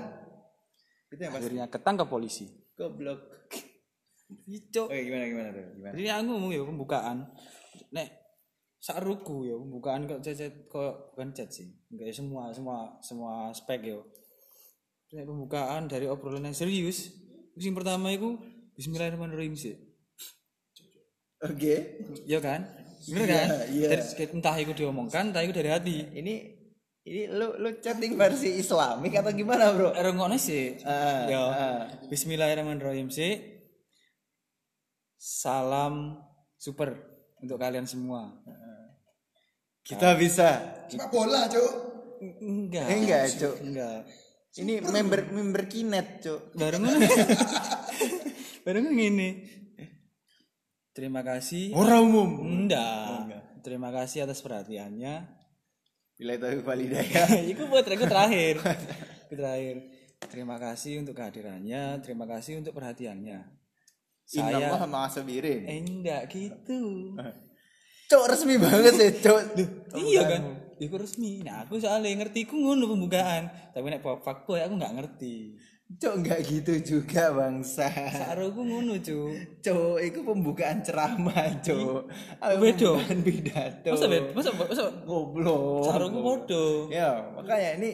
itu 1.09 1.19
yang 1.19 1.33
pasti 1.33 1.43
akhirnya 1.43 1.65
ketangkap 1.67 2.07
polisi. 2.07 2.62
Goblok 2.77 3.21
Ico. 4.49 4.89
oke 4.89 4.97
gimana 4.97 5.25
gimana 5.29 5.49
tuh 5.53 5.65
gimana 5.77 5.93
Jadi 5.93 6.09
aku 6.09 6.25
ngomong 6.25 6.51
ya 6.57 6.63
pembukaan. 6.65 7.19
Nek 7.93 8.09
saruku 8.81 9.45
ya 9.45 9.55
pembukaan 9.61 10.09
kok 10.09 10.25
chat 10.25 10.41
kok 10.73 11.13
bukan 11.13 11.29
chat 11.37 11.49
sih. 11.53 11.69
Enggak 11.93 12.07
ya 12.09 12.15
semua 12.17 12.49
semua 12.51 12.77
semua 13.05 13.33
spek 13.53 13.93
ya. 13.93 14.01
Nek 15.13 15.29
pembukaan 15.29 15.85
dari 15.87 16.09
obrolan 16.09 16.49
yang 16.49 16.57
serius, 16.57 17.13
yang 17.61 17.77
pertama 17.77 18.09
itu 18.09 18.41
Bismillahirrahmanirrahim 18.73 19.53
sih. 19.53 19.77
oke 21.45 21.75
Iya 22.25 22.41
kan? 22.41 22.65
Bener 23.03 23.27
kan? 23.29 23.49
iya. 23.69 23.87
Dari, 23.93 24.03
entah 24.31 24.57
itu 24.63 24.73
diomongkan, 24.79 25.35
entah 25.35 25.43
itu 25.43 25.53
dari 25.53 25.69
hati. 25.69 25.97
ini 26.15 26.52
ini 27.03 27.27
lu 27.27 27.59
lu 27.59 27.83
chatting 27.83 28.15
versi 28.15 28.63
Islamik 28.63 29.19
atau 29.19 29.35
gimana 29.35 29.75
bro 29.75 29.91
Rongoknya 29.91 30.39
sih. 30.39 30.79
Ah, 30.87 31.27
ya. 31.27 31.41
ah. 31.43 31.81
Bismillahirrahmanirrahim 32.07 33.11
sih. 33.11 33.43
Salam 35.19 36.19
super 36.55 36.95
untuk 37.43 37.59
kalian 37.59 37.91
semua. 37.91 38.31
kita 39.83 40.15
bisa 40.15 40.79
Sepak 40.87 41.11
bola, 41.11 41.51
Cuk. 41.51 41.73
Enggak. 42.39 42.87
Eh, 42.87 42.97
enggak, 43.03 43.23
Cuk. 43.35 43.57
Enggak. 43.67 44.07
ini 44.63 44.79
member 44.85 45.33
member 45.33 45.65
kinet 45.65 46.23
cuk 46.23 46.55
Bareng. 46.55 46.87
Bareng 48.69 48.87
ngene. 48.95 49.31
Terima 50.95 51.27
kasih. 51.27 51.75
orang 51.75 52.05
umum 52.07 52.31
Enggak. 52.47 53.27
Terima 53.67 53.91
kasih 53.91 54.23
atas 54.23 54.39
perhatiannya. 54.39 55.42
Bila 56.23 56.39
itu 56.39 56.63
validaya 56.63 57.27
Iku 57.53 57.67
buat 57.67 57.83
aku 57.83 58.07
terakhir. 58.07 58.63
Terakhir. 59.27 59.77
Terima 60.31 60.55
kasih 60.55 61.03
untuk 61.03 61.19
kehadirannya, 61.19 61.99
terima 61.99 62.31
kasih 62.31 62.63
untuk 62.63 62.79
perhatiannya. 62.79 63.43
Saya 64.23 64.71
maha 64.71 65.11
sabirin 65.11 65.67
eh, 65.67 65.83
enggak 65.83 66.31
gitu. 66.31 67.13
cuk 68.07 68.25
resmi 68.29 68.55
banget 68.55 68.95
ya 68.97 69.09
cuk 69.19 69.41
iya 69.99 70.23
kan? 70.25 70.43
Iku 70.79 70.99
resmi. 70.99 71.47
Nah, 71.47 71.63
aku 71.67 71.79
soalnya 71.79 72.11
ngerti 72.11 72.47
ku 72.49 72.59
ngono 72.59 72.91
pembukaan. 72.91 73.51
Tapi 73.71 73.87
nek 73.87 74.03
fuckboy 74.03 74.63
aku 74.63 74.75
nggak 74.79 74.95
ngerti. 74.99 75.55
Cuk 75.99 76.15
enggak 76.19 76.41
gitu 76.43 76.73
juga 76.81 77.31
bangsa 77.31 77.89
Saroku 77.91 78.63
ngono, 78.63 78.97
Cuk. 78.97 79.61
cuk 79.61 79.97
itu 79.99 80.19
pembukaan 80.21 80.81
ceramah 80.81 81.59
cuk 81.61 82.09
Apa 82.39 82.55
Beda. 82.57 82.97
pembukaan 82.97 83.19
pidato 83.21 83.89
Masa 83.91 84.07
bet? 84.07 84.25
Masa 84.33 84.51
masa 84.53 84.83
goblok 85.03 85.85
saroku 85.85 86.19
podo. 86.21 86.65
ya 86.89 87.33
makanya 87.33 87.71
ini 87.77 87.91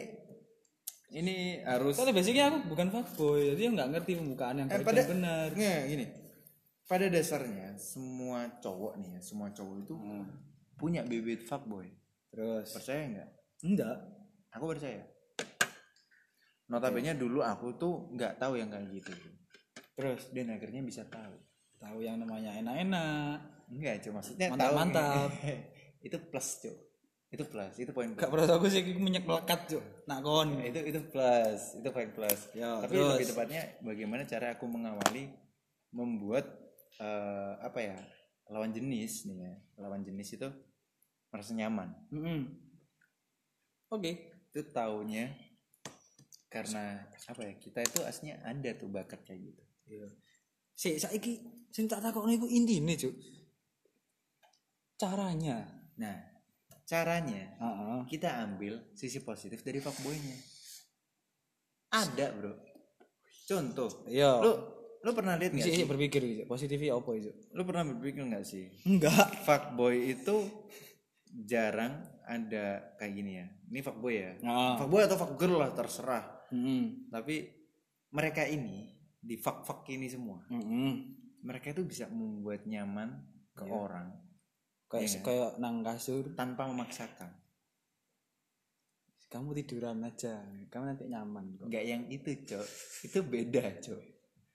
ini 1.09 1.35
harus 1.65 1.97
Soalnya 1.97 2.13
basicnya 2.13 2.43
aku 2.47 2.69
bukan 2.69 2.87
fuckboy, 2.87 3.41
jadi 3.51 3.61
aku 3.65 3.73
nggak 3.73 3.89
ngerti 3.91 4.11
pembukaan 4.13 4.55
yang 4.57 4.67
Eh, 4.69 4.77
pada 4.79 5.01
benar. 5.03 5.49
Nggak, 5.49 5.79
gini 5.87 6.05
pada 6.85 7.05
dasarnya 7.05 7.77
semua 7.77 8.49
cowok 8.57 8.97
nih 8.97 9.17
ya 9.17 9.21
semua 9.21 9.49
cowok 9.49 9.75
itu 9.79 9.93
punya 10.73 11.01
bibit 11.01 11.41
fuckboy 11.41 11.85
Terus 12.29 12.69
percaya 12.69 13.05
nggak 13.05 13.29
enggak. 13.63 13.97
aku 14.49 14.65
percaya 14.67 15.01
notabene 16.69 17.13
dulu 17.13 17.41
aku 17.41 17.73
tuh 17.75 18.13
nggak 18.13 18.37
tahu 18.37 18.55
yang 18.55 18.69
kayak 18.69 18.87
gitu 18.91 19.11
Terus 19.93 20.31
dan 20.31 20.47
akhirnya 20.49 20.79
bisa 20.79 21.03
tahu 21.05 21.35
tahu 21.75 21.99
yang 21.99 22.15
namanya 22.15 22.55
enak-enak. 22.55 23.37
enggak 23.67 23.99
cuma 24.01 24.19
maksudnya 24.19 24.47
Mantap, 24.49 24.63
tahu 24.63 24.73
mantap. 24.75 25.29
itu 26.07 26.17
plus 26.29 26.49
cuk 26.61 26.77
itu 27.29 27.43
plus 27.45 27.73
itu 27.77 27.91
poin 27.91 28.09
plus 28.09 28.21
Gak 28.21 28.31
pernah 28.31 28.47
aku 28.49 28.65
sih 28.65 28.81
minyak 28.95 29.21
melekat, 29.21 29.69
Cuk. 29.69 29.83
Nak 30.07 30.19
kon. 30.23 30.49
itu 30.59 30.79
itu 30.81 30.99
plus 31.05 31.77
itu 31.77 31.89
poin 31.89 32.09
plus 32.09 32.41
Ya, 32.53 32.81
tapi 32.81 32.95
terus. 32.95 33.09
lebih 33.13 33.27
tepatnya 33.29 33.61
bagaimana 33.81 34.23
cara 34.23 34.57
aku 34.57 34.65
mengawali 34.65 35.29
membuat 35.91 36.45
eh, 36.97 37.53
apa 37.59 37.79
ya 37.79 37.97
lawan 38.47 38.71
jenis 38.71 39.25
nih 39.25 39.37
ya 39.41 39.53
lawan 39.77 40.01
jenis 40.01 40.33
itu 40.33 40.49
merasa 41.29 41.53
nyaman 41.53 41.93
Mm-mm. 42.09 42.39
Oke. 43.89 44.11
itu 44.47 44.61
taunya 44.67 45.29
karena 46.49 46.97
apa 47.23 47.41
ya 47.41 47.53
kita 47.55 47.79
itu 47.79 47.99
aslinya 48.01 48.41
ada 48.43 48.73
tuh 48.73 48.89
bakat 48.89 49.21
kayak 49.23 49.53
gitu 49.53 49.63
Iya. 49.85 50.05
Si 50.73 50.89
saiki 50.95 51.33
sing 51.69 51.85
tak 51.85 51.99
takokno 51.99 52.29
iku 52.29 52.45
intine, 52.45 52.93
Cuk. 52.93 53.13
Caranya. 54.95 55.63
nah 55.95 56.15
caranya 56.83 57.53
Heeh. 57.55 57.99
kita 58.07 58.39
ambil 58.41 58.79
sisi 58.93 59.19
positif 59.19 59.61
dari 59.61 59.77
fuckboynya 59.77 60.33
ada 61.91 62.31
bro 62.31 62.55
contoh 63.45 64.07
Iya. 64.07 64.39
lu 64.39 64.51
lu 64.99 65.11
pernah 65.11 65.35
lihat 65.35 65.53
nggak 65.53 65.67
sih 65.69 65.83
berpikir 65.83 66.21
iki, 66.23 66.43
positifnya 66.45 66.95
apa 66.95 67.11
itu? 67.13 67.29
lu 67.51 67.61
pernah 67.63 67.83
berpikir 67.85 68.23
nggak 68.23 68.41
sih 68.41 68.71
Enggak. 68.87 69.43
fuckboy 69.43 70.07
itu 70.07 70.47
jarang 71.45 71.99
ada 72.23 72.95
kayak 72.95 73.13
gini 73.13 73.31
ya 73.37 73.47
ini 73.67 73.79
fuckboy 73.79 74.13
ya 74.15 74.31
Nah. 74.41 74.79
fuckboy 74.79 75.03
atau 75.03 75.19
fuckgirl 75.19 75.59
lah 75.59 75.75
terserah 75.75 76.25
Heeh. 76.49 77.09
tapi 77.09 77.35
mereka 78.09 78.43
ini 78.43 78.89
di 79.15 79.35
fuck 79.35 79.63
fuck 79.63 79.85
ini 79.87 80.07
semua 80.07 80.41
Heeh. 80.47 80.93
mereka 81.41 81.71
itu 81.71 81.83
bisa 81.83 82.07
membuat 82.07 82.65
nyaman 82.65 83.21
ke 83.53 83.63
Iya. 83.63 83.73
orang 83.73 84.09
Kayak 84.89 85.21
kayak 85.21 85.51
nang 85.61 85.85
kasur, 85.85 86.33
tanpa 86.33 86.65
memaksakan 86.65 87.29
kamu 89.29 89.53
tiduran 89.61 90.01
aja. 90.01 90.41
Kamu 90.73 90.89
nanti 90.89 91.05
nyaman 91.05 91.53
kok. 91.53 91.69
nggak 91.69 91.85
yang 91.85 92.01
itu 92.09 92.33
cok 92.43 92.65
itu 93.05 93.19
beda 93.21 93.61
cok 93.77 94.01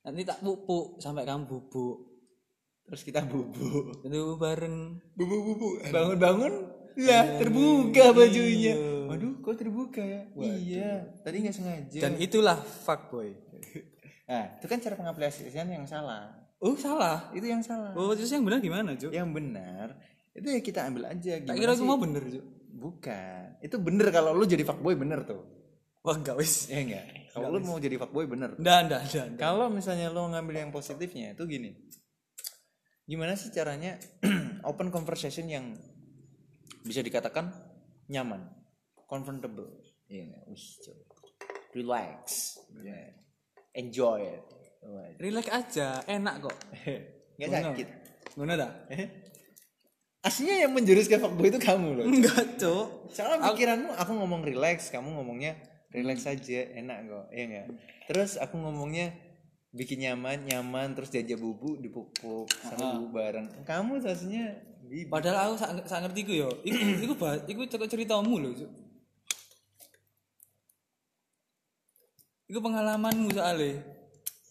Nanti 0.03 0.21
tak 0.27 0.43
pupuk 0.43 0.99
sampai 0.99 1.23
kamu 1.23 1.47
bubuk. 1.47 1.97
terus 2.83 3.01
kita 3.01 3.23
bubuk 3.25 4.03
Itu 4.03 4.35
bareng. 4.35 4.99
bubu 5.15 5.37
bubu 5.47 5.69
bangun 5.87 6.19
bangun 6.19 6.55
lah 6.97 7.25
terbuka 7.37 8.05
bajunya 8.11 8.75
waduh 9.05 9.35
kok 9.37 9.57
terbuka 9.57 9.99
ya 9.99 10.23
iya 10.37 10.91
tadi 11.21 11.43
nggak 11.43 11.53
sengaja 11.53 11.99
Dan 12.01 12.15
itulah 12.17 12.57
fuckboy. 12.57 13.35
nah 14.31 14.55
itu 14.55 14.67
kan 14.67 14.79
cara 14.79 14.95
pengaplikasian 14.95 15.69
yang 15.69 15.85
salah 15.85 16.31
Oh, 16.57 16.73
salah. 16.75 17.29
itu 17.31 17.45
yang 17.45 17.61
salah 17.61 17.93
Oh, 17.93 18.11
terus 18.11 18.31
yang 18.31 18.41
benar 18.41 18.57
gimana, 18.59 18.95
Cuk? 18.95 19.11
yang 19.11 19.29
benar 19.31 20.01
itu 20.33 20.49
ya 20.49 20.61
kita 20.61 20.81
ambil 20.85 21.07
aja 21.09 21.37
Tak 21.37 21.45
gimana 21.45 21.55
kira 21.55 21.71
aku 21.71 21.79
sih? 21.79 21.87
mau 21.87 21.99
bener, 21.99 22.23
Cuk. 22.25 22.45
bukan 22.75 23.45
itu 23.61 23.77
bener 23.77 24.07
kalau 24.09 24.31
lu 24.33 24.45
jadi 24.45 24.63
fuckboy 24.63 24.95
bener 24.95 25.23
tuh 25.23 25.43
Wah, 26.01 26.15
enggak 26.15 26.37
wis. 26.37 26.67
ya 26.67 26.81
enggak 26.81 27.05
kalau 27.31 27.49
lu 27.49 27.61
mau 27.61 27.77
jadi 27.77 27.97
fuckboy 27.97 28.25
bener 28.25 28.55
Nggak, 28.55 28.79
nggak, 28.83 29.01
nggak. 29.05 29.27
nggak. 29.27 29.39
kalau 29.39 29.67
misalnya 29.69 30.09
lu 30.09 30.25
ngambil 30.27 30.57
yang 30.59 30.71
positifnya 30.71 31.33
itu 31.33 31.45
gini 31.45 31.71
gimana 33.05 33.35
sih 33.35 33.51
caranya 33.51 34.01
open 34.65 34.89
conversation 34.89 35.45
yang 35.47 35.77
bisa 36.85 37.01
dikatakan 37.01 37.49
nyaman 38.07 38.45
comfortable 39.09 39.73
Iya, 40.05 40.45
wis, 40.47 40.85
Cok. 40.85 41.01
relax 41.73 42.23
Yeah. 42.77 43.17
enjoy 43.73 44.21
it 44.29 44.45
Relax 45.17 45.49
aja, 45.49 46.05
enak 46.05 46.45
kok. 46.45 46.57
nggak 47.41 47.49
sakit 47.51 47.89
Ngono 48.37 48.53
dah? 48.53 48.69
aslinya 50.21 50.69
yang 50.69 50.73
menjurus 50.77 51.09
ke 51.09 51.17
fuckboy 51.17 51.49
itu 51.49 51.57
kamu 51.57 52.01
loh 52.01 52.05
Enggak, 52.05 52.61
Cuk. 52.61 53.09
Soalnya 53.13 53.49
pikiranmu 53.49 53.93
aku 53.93 54.13
ngomong 54.13 54.45
relax, 54.45 54.89
kamu 54.93 55.09
ngomongnya 55.21 55.57
relax 55.89 56.25
saja, 56.25 56.65
enak 56.75 57.09
kok. 57.09 57.25
Iya 57.33 57.45
enggak? 57.45 57.67
Terus 58.09 58.37
aku 58.37 58.57
ngomongnya 58.57 59.13
bikin 59.71 60.05
nyaman, 60.05 60.49
nyaman 60.49 60.93
terus 60.97 61.13
jajah 61.13 61.37
bubu 61.37 61.77
dipupuk 61.77 62.49
sama 62.61 62.97
bubu 63.01 63.21
bareng. 63.21 63.47
Kamu 63.69 64.01
bibi. 64.01 64.43
Padahal 65.11 65.53
aku 65.53 65.55
sak 65.59 65.71
sak 65.87 66.01
ngerti 66.05 66.21
ku 66.25 66.33
yo. 66.35 66.49
Iku 66.63 66.79
iku 67.05 67.15
bah, 67.23 67.35
iku 67.47 67.65
cerita 67.67 67.87
ceritamu 67.89 68.39
lho, 68.39 68.51
Cuk. 68.55 68.71
Iku 72.45 72.59
pengalamanmu 72.61 73.33
soalnya. 73.33 73.81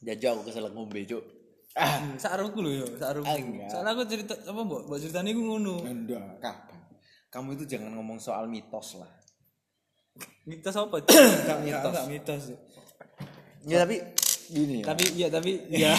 Jajah 0.04 0.30
aku 0.36 0.42
kesel 0.50 0.68
ngombe, 0.74 1.00
Cuk. 1.06 1.24
Ah, 1.74 1.98
Sak 2.22 2.38
aruku 2.38 2.62
lho 2.62 2.86
yo, 2.86 2.88
sak 3.02 3.18
aruku. 3.18 3.26
Ah, 3.26 3.38
enggak. 3.38 3.70
Soalnya 3.70 3.92
aku 3.98 4.04
cerita 4.06 4.34
apa 4.38 4.62
mbok 4.62 4.82
mbok 4.86 4.98
ceritane 5.02 5.30
iku 5.34 5.42
ngono. 5.42 5.76
enggak, 5.82 6.38
kapan? 6.38 6.80
Kamu 7.34 7.50
itu 7.58 7.66
jangan 7.66 7.98
ngomong 7.98 8.22
soal 8.22 8.46
mitos 8.46 9.02
lah. 9.02 9.10
Mitos 10.46 10.76
apa? 10.78 11.02
Enggak 11.02 11.60
mitos. 11.66 11.90
Enggak 11.90 12.08
mitos. 12.14 12.44
Ya 13.66 13.78
tapi 13.82 13.96
gini 14.54 14.76
ya. 14.82 14.86
Tapi 14.86 15.04
iya 15.18 15.28
tapi 15.34 15.52
iya. 15.74 15.92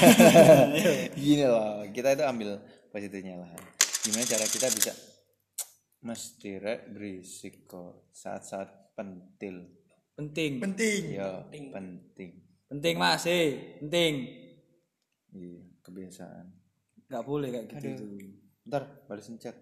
gini 1.17 1.43
loh 1.43 1.83
kita 1.91 2.15
itu 2.15 2.23
ambil 2.23 2.61
positifnya 2.95 3.35
lah 3.41 3.51
gimana 4.05 4.25
cara 4.27 4.45
kita 4.45 4.69
bisa 4.69 4.93
mesti 6.01 6.51
rek 6.57 6.93
berisik 6.93 7.65
kok 7.65 8.13
saat-saat 8.13 8.93
pentil 8.93 9.65
penting. 10.15 10.61
Penting. 10.61 11.03
ya 11.11 11.43
penting 11.49 12.31
Penting 12.65 12.95
Mas, 12.97 13.25
eh, 13.25 13.79
penting. 13.79 14.15
iya 15.31 15.63
kebiasaan 15.81 16.47
Enggak 17.05 17.23
boleh 17.23 17.49
kayak 17.51 17.67
gitu 17.71 17.89
tuh. 17.95 18.09
ntar 18.65 18.83
balesin 19.05 19.37
chat 19.37 19.55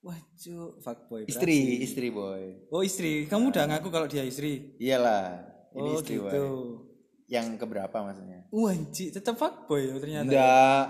Wah, 0.00 0.16
cuk, 0.34 0.80
fuckboy. 0.80 1.24
istri 1.26 1.80
istri 1.80 2.08
boy 2.08 2.72
Oh, 2.72 2.80
istri. 2.80 3.28
Kamu 3.28 3.52
udah 3.52 3.68
ngaku 3.68 3.88
kalau 3.88 4.06
dia 4.06 4.24
istri. 4.24 4.76
iyalah 4.76 5.44
ini 5.70 5.84
Oh, 5.86 5.94
istri 5.94 6.16
gitu. 6.16 6.24
boy 6.24 6.40
yang 7.26 7.54
keberapa 7.54 7.92
maksudnya 7.94 8.48
Wah, 8.48 8.72
anjir, 8.72 9.10
tetap 9.10 9.36
fuckboy 9.36 9.92
ternyata. 9.94 10.24
enggak 10.24 10.84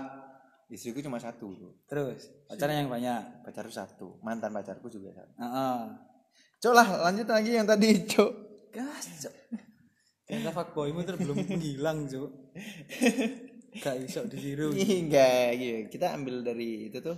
istriku 0.71 0.99
cuma 0.99 1.19
satu 1.19 1.51
bro. 1.51 1.71
Terus, 1.83 2.31
pacarnya 2.47 2.79
yang 2.79 2.89
banyak. 2.89 3.43
pacarku 3.43 3.69
satu 3.69 4.17
mantan 4.21 4.49
pacarku 4.49 4.87
juga 4.87 5.11
satu 5.13 5.31
Heeh. 5.35 5.79
cok 6.57 6.73
lah 6.73 6.87
lanjut 7.03 7.27
lagi 7.27 7.51
yang 7.53 7.65
tadi 7.65 8.07
cok 8.07 8.31
Gas, 8.71 9.05
cuk. 9.19 9.35
Ternyata 10.23 10.55
fuckboymu 10.55 11.03
terus 11.03 11.19
belum 11.19 11.43
menghilang, 11.43 12.07
cuk. 12.07 12.31
Gak 13.73 13.95
iso 13.99 14.23
ditiru. 14.25 14.71
enggak 14.71 15.55
gitu 15.55 15.77
kita 15.89 16.11
ambil 16.11 16.39
dari 16.41 16.87
itu 16.87 16.99
tuh 16.99 17.15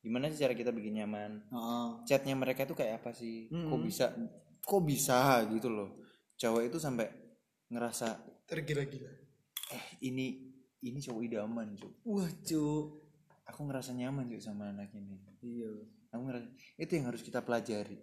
gimana 0.00 0.28
sih 0.28 0.36
cara 0.38 0.52
kita 0.52 0.68
bikin 0.68 0.96
nyaman 0.98 1.44
Heeh. 1.46 1.88
chatnya 2.04 2.32
mereka 2.32 2.64
tuh 2.64 2.72
kayak 2.74 3.00
apa 3.00 3.12
sih 3.12 3.48
kok 3.48 3.80
bisa 3.80 4.12
kok 4.60 4.82
bisa 4.82 5.18
gitu 5.48 5.68
loh 5.68 5.96
cowok 6.34 6.62
itu 6.62 6.76
sampai 6.76 7.08
ngerasa 7.66 8.20
Tergila-gila. 8.44 9.08
eh 9.72 9.84
ini 10.02 10.43
ini 10.84 11.00
cowok 11.00 11.22
idaman 11.22 11.68
cuk 11.74 11.92
Wah, 12.04 12.28
cuk. 12.40 12.84
aku 13.44 13.60
ngerasa 13.62 13.90
nyaman 13.92 14.28
cuk 14.28 14.38
sama 14.38 14.68
anak 14.68 14.92
ini 14.92 15.16
Iya. 15.40 15.70
aku 16.08 16.22
ngerasa 16.22 16.46
itu 16.76 16.92
yang 16.92 17.06
harus 17.08 17.20
kita 17.20 17.40
pelajari 17.40 17.98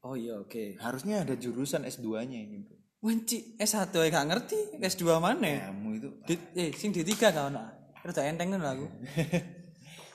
Oh 0.00 0.14
iya, 0.14 0.38
oke. 0.38 0.78
harusnya 0.78 1.20
ada 1.20 1.34
jurusan 1.34 1.82
S2 1.82 2.06
nya 2.24 2.38
ini 2.38 2.62
bro 2.62 2.78
Wanci 2.98 3.54
S1 3.56 3.90
ya 3.90 4.10
gak 4.12 4.26
ngerti, 4.26 4.58
S2 4.76 5.02
mana? 5.18 5.70
kamu 5.70 5.88
itu 5.96 6.08
Di, 6.24 6.34
eh, 6.56 6.70
sing 6.72 6.90
D3 6.90 7.14
kau 7.28 7.46
nak. 7.46 7.94
Rada 7.98 8.22
enteng 8.24 8.50
kan 8.50 8.62
aku. 8.64 8.86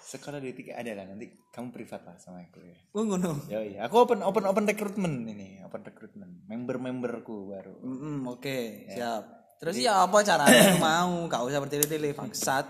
sekolah 0.05 0.37
D3 0.37 0.71
ada 0.71 0.91
lah 0.93 1.05
nanti 1.05 1.25
kamu 1.49 1.73
privat 1.73 2.05
lah 2.05 2.13
sama 2.15 2.43
aku 2.43 2.61
ya 2.61 2.75
Oh 2.91 3.01
ngono. 3.01 3.49
ya 3.49 3.59
iya 3.59 3.79
aku 3.83 3.97
open 3.97 4.21
open 4.21 4.45
open 4.45 4.63
recruitment 4.63 5.25
ini 5.25 5.57
open 5.59 5.81
recruitment 5.81 6.45
member 6.45 6.77
memberku 6.77 7.49
baru 7.49 7.73
Mm 7.81 8.21
oke, 8.29 8.59
siap. 8.87 9.42
Terus 9.63 9.75
ya 9.79 10.03
apa 10.03 10.19
caranya 10.21 10.59
aku 10.67 10.79
mau? 10.83 11.13
Gak 11.25 11.41
usah 11.41 11.59
bertele-tele 11.59 12.11
bangsat. 12.11 12.67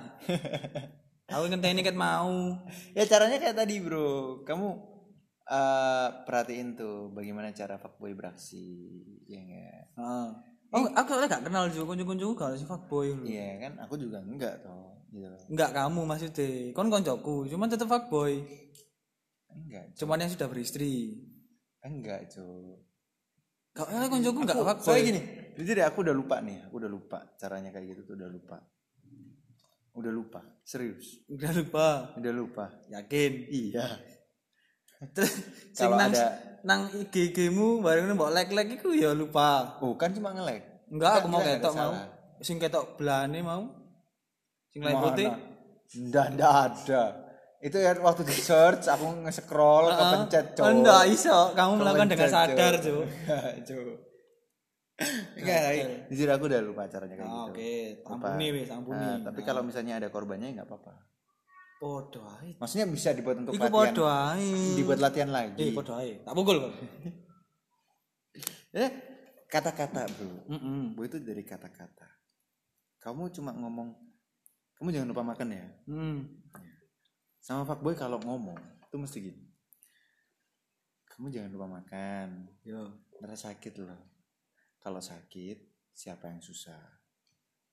aku 1.34 1.44
ngenteni 1.48 1.82
ket 1.82 1.98
mau. 1.98 2.54
ya 2.92 3.04
caranya 3.04 3.36
kayak 3.36 3.58
tadi 3.58 3.82
bro 3.82 4.44
kamu 4.44 4.70
eh 5.44 6.08
perhatiin 6.24 6.72
tuh 6.74 7.10
bagaimana 7.10 7.50
cara 7.50 7.76
fuckboy 7.76 8.14
beraksi 8.14 8.62
ya 9.26 9.42
enggak 9.42 9.84
Heeh. 9.94 10.28
Oh, 10.70 10.86
aku 10.90 11.08
soalnya 11.10 11.30
gak 11.32 11.44
kenal 11.44 11.66
juga 11.68 11.92
kunjung-kunjung 11.92 12.34
gak 12.34 12.54
sih 12.56 12.64
fuckboy 12.64 13.12
lho. 13.12 13.26
iya 13.26 13.58
kan 13.58 13.78
aku 13.78 13.94
juga 13.96 14.22
enggak 14.22 14.62
toh 14.62 14.94
gitu 15.10 15.26
loh 15.26 15.42
Enggak 15.48 15.70
kamu 15.72 16.02
maksudnya. 16.04 16.50
Kon 16.72 16.88
koncoku, 16.88 17.46
cuman 17.46 17.68
tetep 17.68 17.86
fuckboy. 17.86 18.34
enggak 19.50 19.86
Cuman 19.96 20.18
yang 20.20 20.30
sudah 20.30 20.48
beristri. 20.48 21.18
enggak 21.80 22.30
cuy 22.30 22.78
Gak 23.74 23.86
ada 23.88 24.06
koncoku 24.08 24.38
enggak 24.40 24.56
Aku- 24.56 24.68
fuckboy. 24.70 24.86
soalnya 24.86 25.06
gini 25.10 25.22
jujur 25.54 25.76
ya 25.76 25.86
aku 25.88 26.02
udah 26.02 26.14
lupa 26.14 26.36
nih 26.40 26.64
aku 26.64 26.76
udah 26.76 26.90
lupa 26.90 27.20
caranya 27.36 27.70
kayak 27.70 27.86
gitu 27.92 28.02
tuh 28.04 28.16
udah 28.16 28.30
lupa 28.30 28.58
udah 29.94 30.10
lupa 30.10 30.42
serius 30.64 31.22
Udah 31.28 31.52
lupa. 31.52 31.88
udah 32.16 32.34
lupa 32.34 32.66
Yakin. 32.88 33.32
iya 33.48 33.88
Terus 35.12 35.36
Kalau 35.76 36.00
nang 36.00 36.10
ada- 36.10 36.34
nang 36.64 36.82
IG-mu 37.06 37.78
bareng 37.80 38.08
mbok 38.10 38.32
like-like 38.32 38.74
iku 38.74 38.96
ya 38.96 39.12
lupa. 39.12 39.76
oh 39.80 39.94
kan 39.94 40.10
cuma 40.10 40.32
nge-like 40.32 40.64
Enggak, 40.88 41.12
aku 41.20 41.28
mau 41.28 41.42
ketok 41.42 41.74
mau. 41.74 41.94
Sing 42.40 42.56
ketok 42.56 42.96
belane 42.96 43.42
mau. 43.42 43.66
Sing 44.70 44.80
lain 44.80 44.94
putih. 44.96 45.26
Nggak, 46.06 46.28
nggak 46.34 46.54
ada. 46.54 47.04
Itu 47.60 47.78
ya 47.78 47.98
waktu 47.98 48.22
di 48.24 48.36
search 48.36 48.86
aku 48.86 49.26
nge-scroll 49.26 49.90
kepencet 49.90 50.46
cowok. 50.54 50.70
Enggak 50.70 51.04
iso, 51.10 51.50
kamu 51.52 51.72
melakukan 51.76 52.08
dengan 52.08 52.30
sadar, 52.30 52.74
Cuk. 52.78 53.04
Enggak, 55.38 55.62
jujur 56.08 56.30
aku 56.30 56.46
udah 56.46 56.62
lupa 56.62 56.86
caranya 56.86 57.18
kayak 57.18 57.26
Ah, 57.26 57.50
gitu. 57.50 57.52
Oke, 57.52 57.74
Lupa. 57.98 58.10
ampuni 58.14 58.46
wis, 58.52 58.70
ampuni. 58.70 59.02
Nah, 59.02 59.18
tapi 59.22 59.42
kalau 59.42 59.62
misalnya 59.62 59.94
ada 59.98 60.08
korbannya 60.08 60.54
nggak 60.54 60.68
apa-apa. 60.70 60.94
Podo 61.78 62.22
ae. 62.40 62.56
Maksudnya 62.56 62.88
bisa 62.88 63.12
dibuat 63.12 63.42
untuk 63.42 63.52
Iku 63.52 63.60
latihan. 63.60 63.74
podo 63.90 64.04
ae. 64.06 64.54
Dibuat 64.78 65.00
latihan 65.02 65.28
Eh, 65.28 65.36
lagi. 65.36 65.68
podo 65.74 65.94
ae. 65.96 66.22
Tak 66.22 66.34
pukul 66.34 66.58
kok. 66.60 66.74
Eh, 68.74 68.90
kata-kata, 69.46 70.10
Bro. 70.10 70.50
Heeh. 70.50 70.98
Bu 70.98 71.06
itu 71.06 71.22
dari 71.22 71.46
kata-kata. 71.46 72.10
Kamu 72.98 73.30
cuma 73.30 73.54
ngomong 73.54 73.94
kamu 74.74 74.90
jangan 74.90 75.10
lupa 75.10 75.24
makan 75.24 75.48
ya. 75.54 75.66
Hmm. 75.86 76.26
Sama 77.38 77.62
fuckboy 77.64 77.94
kalau 77.94 78.18
ngomong 78.18 78.58
itu 78.82 78.96
mesti 78.98 79.18
gini. 79.22 79.44
Kamu 81.06 81.30
jangan 81.30 81.54
lupa 81.54 81.68
makan. 81.72 82.50
Yo. 82.66 82.82
Ntar 83.22 83.38
sakit 83.38 83.78
loh. 83.78 84.13
Kalau 84.84 85.00
sakit, 85.00 85.58
siapa 85.96 86.28
yang 86.28 86.44
susah? 86.44 87.00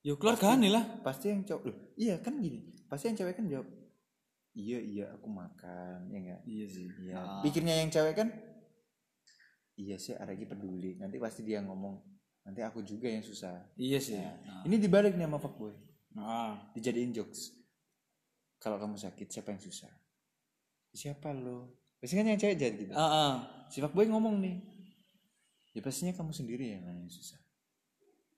Yo 0.07 0.15
keluargane 0.15 0.71
lah. 0.71 1.03
Pasti 1.03 1.35
yang 1.35 1.43
cowok. 1.43 1.63
Loh, 1.67 1.79
iya 1.99 2.23
kan 2.23 2.39
gini. 2.39 2.63
Pasti 2.87 3.11
yang 3.11 3.19
cewek 3.19 3.35
kan 3.35 3.51
jawab. 3.51 3.67
Iya 4.55 4.79
iya 4.79 5.05
aku 5.15 5.27
makan, 5.27 6.07
ya 6.11 6.19
enggak? 6.23 6.41
Iya 6.47 6.67
sih. 6.71 6.87
Iya. 6.87 7.15
Ah. 7.19 7.43
Pikirnya 7.43 7.75
yang 7.83 7.91
cewek 7.91 8.15
kan 8.15 8.31
Iya 9.81 9.97
sih, 9.97 10.13
ada 10.13 10.37
lagi 10.37 10.45
peduli. 10.45 11.01
Nanti 11.01 11.17
pasti 11.17 11.41
dia 11.41 11.65
ngomong, 11.65 11.97
nanti 12.45 12.61
aku 12.61 12.85
juga 12.85 13.09
yang 13.09 13.25
susah. 13.25 13.65
Iya 13.81 13.97
sih. 13.97 14.21
Ini 14.69 14.77
dibalik 14.77 15.17
nih 15.17 15.25
sama 15.25 15.41
fuckboy. 15.41 15.73
Nah. 16.13 16.69
Dijadiin 16.77 17.17
jokes. 17.17 17.57
Kalau 18.61 18.77
kamu 18.77 19.01
sakit, 19.01 19.33
siapa 19.33 19.57
yang 19.57 19.63
susah? 19.63 19.89
Siapa 20.93 21.33
lo? 21.33 21.81
Biasanya 21.97 22.21
kan 22.21 22.29
yang 22.29 22.41
cewek 22.45 22.57
jadi 22.61 22.77
gitu. 22.77 22.93
Heeh. 22.93 23.33
Si 23.73 23.81
fuckboy 23.81 24.05
ngomong 24.13 24.37
nih. 24.45 24.57
Ya 25.71 25.81
pastinya 25.81 26.13
kamu 26.13 26.31
sendiri 26.31 26.67
yang 26.69 26.83
yang 26.83 27.01
susah. 27.07 27.39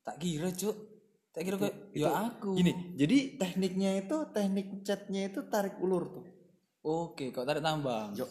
Tak 0.03 0.18
kira, 0.18 0.51
Cuk. 0.51 0.77
Tak 1.33 1.42
kira 1.42 1.57
kayak 1.57 1.77
Itu- 1.90 2.05
ya 2.05 2.11
aku. 2.29 2.53
Gini, 2.53 2.73
jadi 2.92 3.18
tekniknya 3.37 3.90
itu 3.99 4.16
teknik 4.29 4.83
chatnya 4.83 5.27
itu 5.27 5.40
tarik 5.47 5.81
ulur 5.81 6.12
tuh. 6.12 6.27
Oke, 6.83 7.31
kok 7.31 7.42
tarik 7.42 7.62
tambang. 7.62 8.12
Yo. 8.12 8.29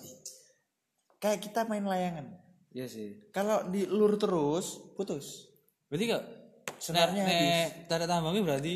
Kayak 1.18 1.40
kita 1.42 1.66
main 1.66 1.82
layangan. 1.82 2.28
Iya 2.72 2.86
sih. 2.86 3.30
Kalau 3.30 3.66
diulur 3.66 4.16
terus, 4.16 4.80
putus. 4.94 5.50
Berarti 5.88 6.06
kok 6.08 6.24
Senarnya 6.78 7.24
nek 7.24 7.86
tarik 7.86 8.06
tambangnya 8.06 8.42
berarti 8.44 8.74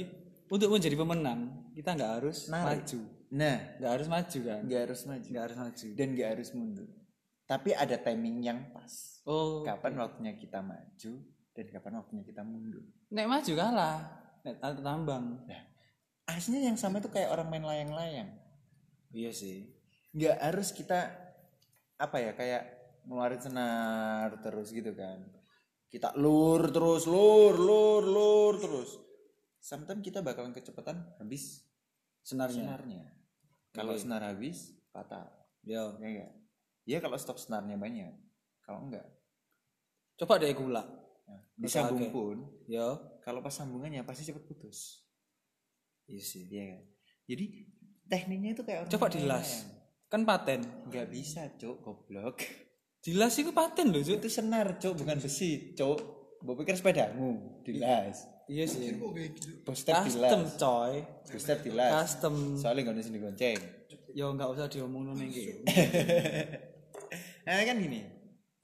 untuk 0.47 0.69
menjadi 0.69 0.93
pemenang 0.93 1.41
kita 1.73 1.93
nggak 1.93 2.11
harus 2.15 2.45
Narik. 2.47 2.85
maju, 2.85 2.99
Nah, 3.31 3.57
nggak 3.77 3.91
harus 3.91 4.07
maju 4.07 4.39
kan? 4.41 4.61
nggak 4.63 4.81
harus 4.85 5.01
maju 5.03 5.25
Nggak 5.25 5.43
harus 5.43 5.57
maju. 5.57 5.87
dan 5.91 6.07
nggak 6.13 6.29
harus 6.29 6.49
mundur. 6.53 6.89
Tapi 7.45 7.77
ada 7.77 7.93
timing 7.95 8.41
yang 8.41 8.59
pas. 8.73 9.21
Oh, 9.25 9.61
Kapan 9.61 9.97
waktunya 9.97 10.33
kita 10.33 10.61
maju 10.61 11.13
dan 11.53 11.65
kapan 11.71 11.93
waktunya 11.97 12.23
kita 12.25 12.41
mundur. 12.41 12.83
nek 13.09 13.25
maju 13.25 13.51
kalah. 13.53 13.97
Nek 14.43 14.55
tambang. 14.81 15.45
Nah, 15.45 15.61
aslinya 16.27 16.69
yang 16.69 16.77
sama 16.77 16.99
itu 16.99 17.09
kayak 17.09 17.29
orang 17.31 17.47
main 17.49 17.63
layang-layang. 17.63 18.29
Iya 19.13 19.31
sih. 19.31 19.69
Nggak 20.11 20.37
harus 20.41 20.69
kita 20.73 20.99
apa 21.95 22.17
ya 22.19 22.31
kayak 22.35 22.63
ngeluarin 23.05 23.41
senar 23.41 24.41
terus 24.41 24.73
gitu 24.73 24.91
kan. 24.93 25.21
Kita 25.87 26.11
lur 26.17 26.69
terus, 26.69 27.05
lur, 27.07 27.55
lur, 27.55 28.03
lur 28.03 28.53
terus. 28.59 28.99
Sometimes 29.61 30.01
kita 30.01 30.19
bakalan 30.21 30.51
kecepatan 30.51 31.01
habis 31.17 31.65
Senarnya. 32.21 32.73
senarnya. 32.73 33.03
Kalau 33.71 33.93
senar 33.95 34.21
habis, 34.21 34.75
patah. 34.91 35.29
Ya 35.63 35.87
enggak? 35.89 36.29
Ya 36.85 37.01
kalau 37.01 37.17
stok 37.17 37.37
senarnya 37.37 37.75
banyak. 37.75 38.13
Kalau 38.61 38.85
enggak, 38.85 39.05
Coba 40.15 40.39
deh 40.39 40.53
gula. 40.53 40.79
nah, 41.25 41.41
disambung 41.57 42.07
Oke. 42.07 42.13
pun 42.13 42.37
Yo. 42.65 43.19
kalau 43.19 43.41
pas 43.41 43.51
sambungannya 43.51 44.05
pasti 44.05 44.23
cepet 44.23 44.45
putus. 44.45 45.03
Iya 46.05 46.21
sih. 46.21 46.45
Iya 46.47 46.63
kan? 46.71 46.81
Jadi 47.25 47.45
tekniknya 48.05 48.53
itu 48.53 48.61
kayak 48.61 48.85
orang 48.85 48.91
Coba 48.93 49.07
dilas. 49.09 49.65
Kan 50.05 50.21
paten. 50.23 50.61
Nggak 50.87 51.07
bisa, 51.09 51.49
Cuk, 51.57 51.81
goblok. 51.81 52.45
Dilas 53.01 53.33
itu 53.35 53.49
paten 53.51 53.89
loh, 53.89 53.99
Cuk. 53.99 54.17
itu 54.17 54.29
senar, 54.29 54.77
Cuk, 54.77 55.01
bukan 55.01 55.17
besi, 55.17 55.73
Cuk. 55.73 55.97
Mbok 56.45 56.61
pikir 56.61 56.77
sepedamu, 56.77 57.61
dilas. 57.65 58.29
Iya 58.45 58.69
sih. 58.69 58.93
Kok 58.93 59.09
kayak 59.11 59.29
gitu? 59.33 59.49
Booster 59.65 59.93
Custom, 59.97 60.41
dilas. 60.45 60.53
coy. 60.55 60.93
Booster 61.25 61.57
dilas. 61.57 61.89
Custom. 61.91 62.35
Soalnya 62.53 62.81
nggak 62.85 62.95
ada 62.95 63.01
sini 63.01 63.17
gonceng. 63.17 63.59
Yo 64.13 64.29
nggak 64.29 64.49
usah 64.53 64.69
diomong 64.69 65.17
nih 65.17 65.27
gitu. 65.33 65.65
Nah 67.45 67.61
kan 67.61 67.77
gini, 67.77 68.01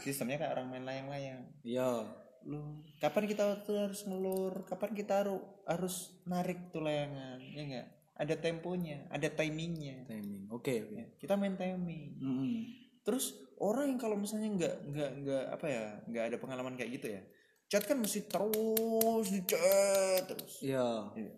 sistemnya 0.02 0.42
kayak 0.42 0.58
orang 0.58 0.68
main 0.74 0.86
layang-layang. 0.86 1.42
Yo. 1.62 2.06
loh 2.42 2.82
kapan 2.98 3.30
kita 3.30 3.62
tuh 3.62 3.78
harus 3.78 4.02
ngelur? 4.10 4.66
Kapan 4.66 4.98
kita 4.98 5.22
harus 5.22 5.46
harus 5.70 5.96
narik 6.26 6.74
tuh 6.74 6.82
layangan? 6.82 7.38
Ya 7.54 7.62
enggak 7.62 7.88
ada 8.18 8.36
temponya 8.38 9.06
ada 9.14 9.30
timingnya. 9.30 10.10
Timing 10.10 10.50
oke 10.50 10.74
oke. 10.90 10.94
Ya, 10.98 11.06
kita 11.22 11.34
main 11.38 11.54
timing. 11.54 12.18
Mm-mm. 12.18 12.54
terus 13.02 13.34
orang 13.58 13.94
yang 13.94 14.00
kalau 14.02 14.14
misalnya 14.14 14.50
nggak 14.58 14.76
nggak 14.94 15.12
nggak 15.26 15.44
apa 15.58 15.66
ya 15.70 15.86
nggak 16.06 16.24
ada 16.30 16.38
pengalaman 16.38 16.78
kayak 16.78 17.02
gitu 17.02 17.18
ya 17.18 17.22
chat 17.66 17.82
kan 17.82 17.98
mesti 17.98 18.30
terus 18.30 19.26
di 19.30 19.42
chat 19.46 20.26
terus. 20.26 20.62
Ya 20.62 21.10
Iya. 21.14 21.34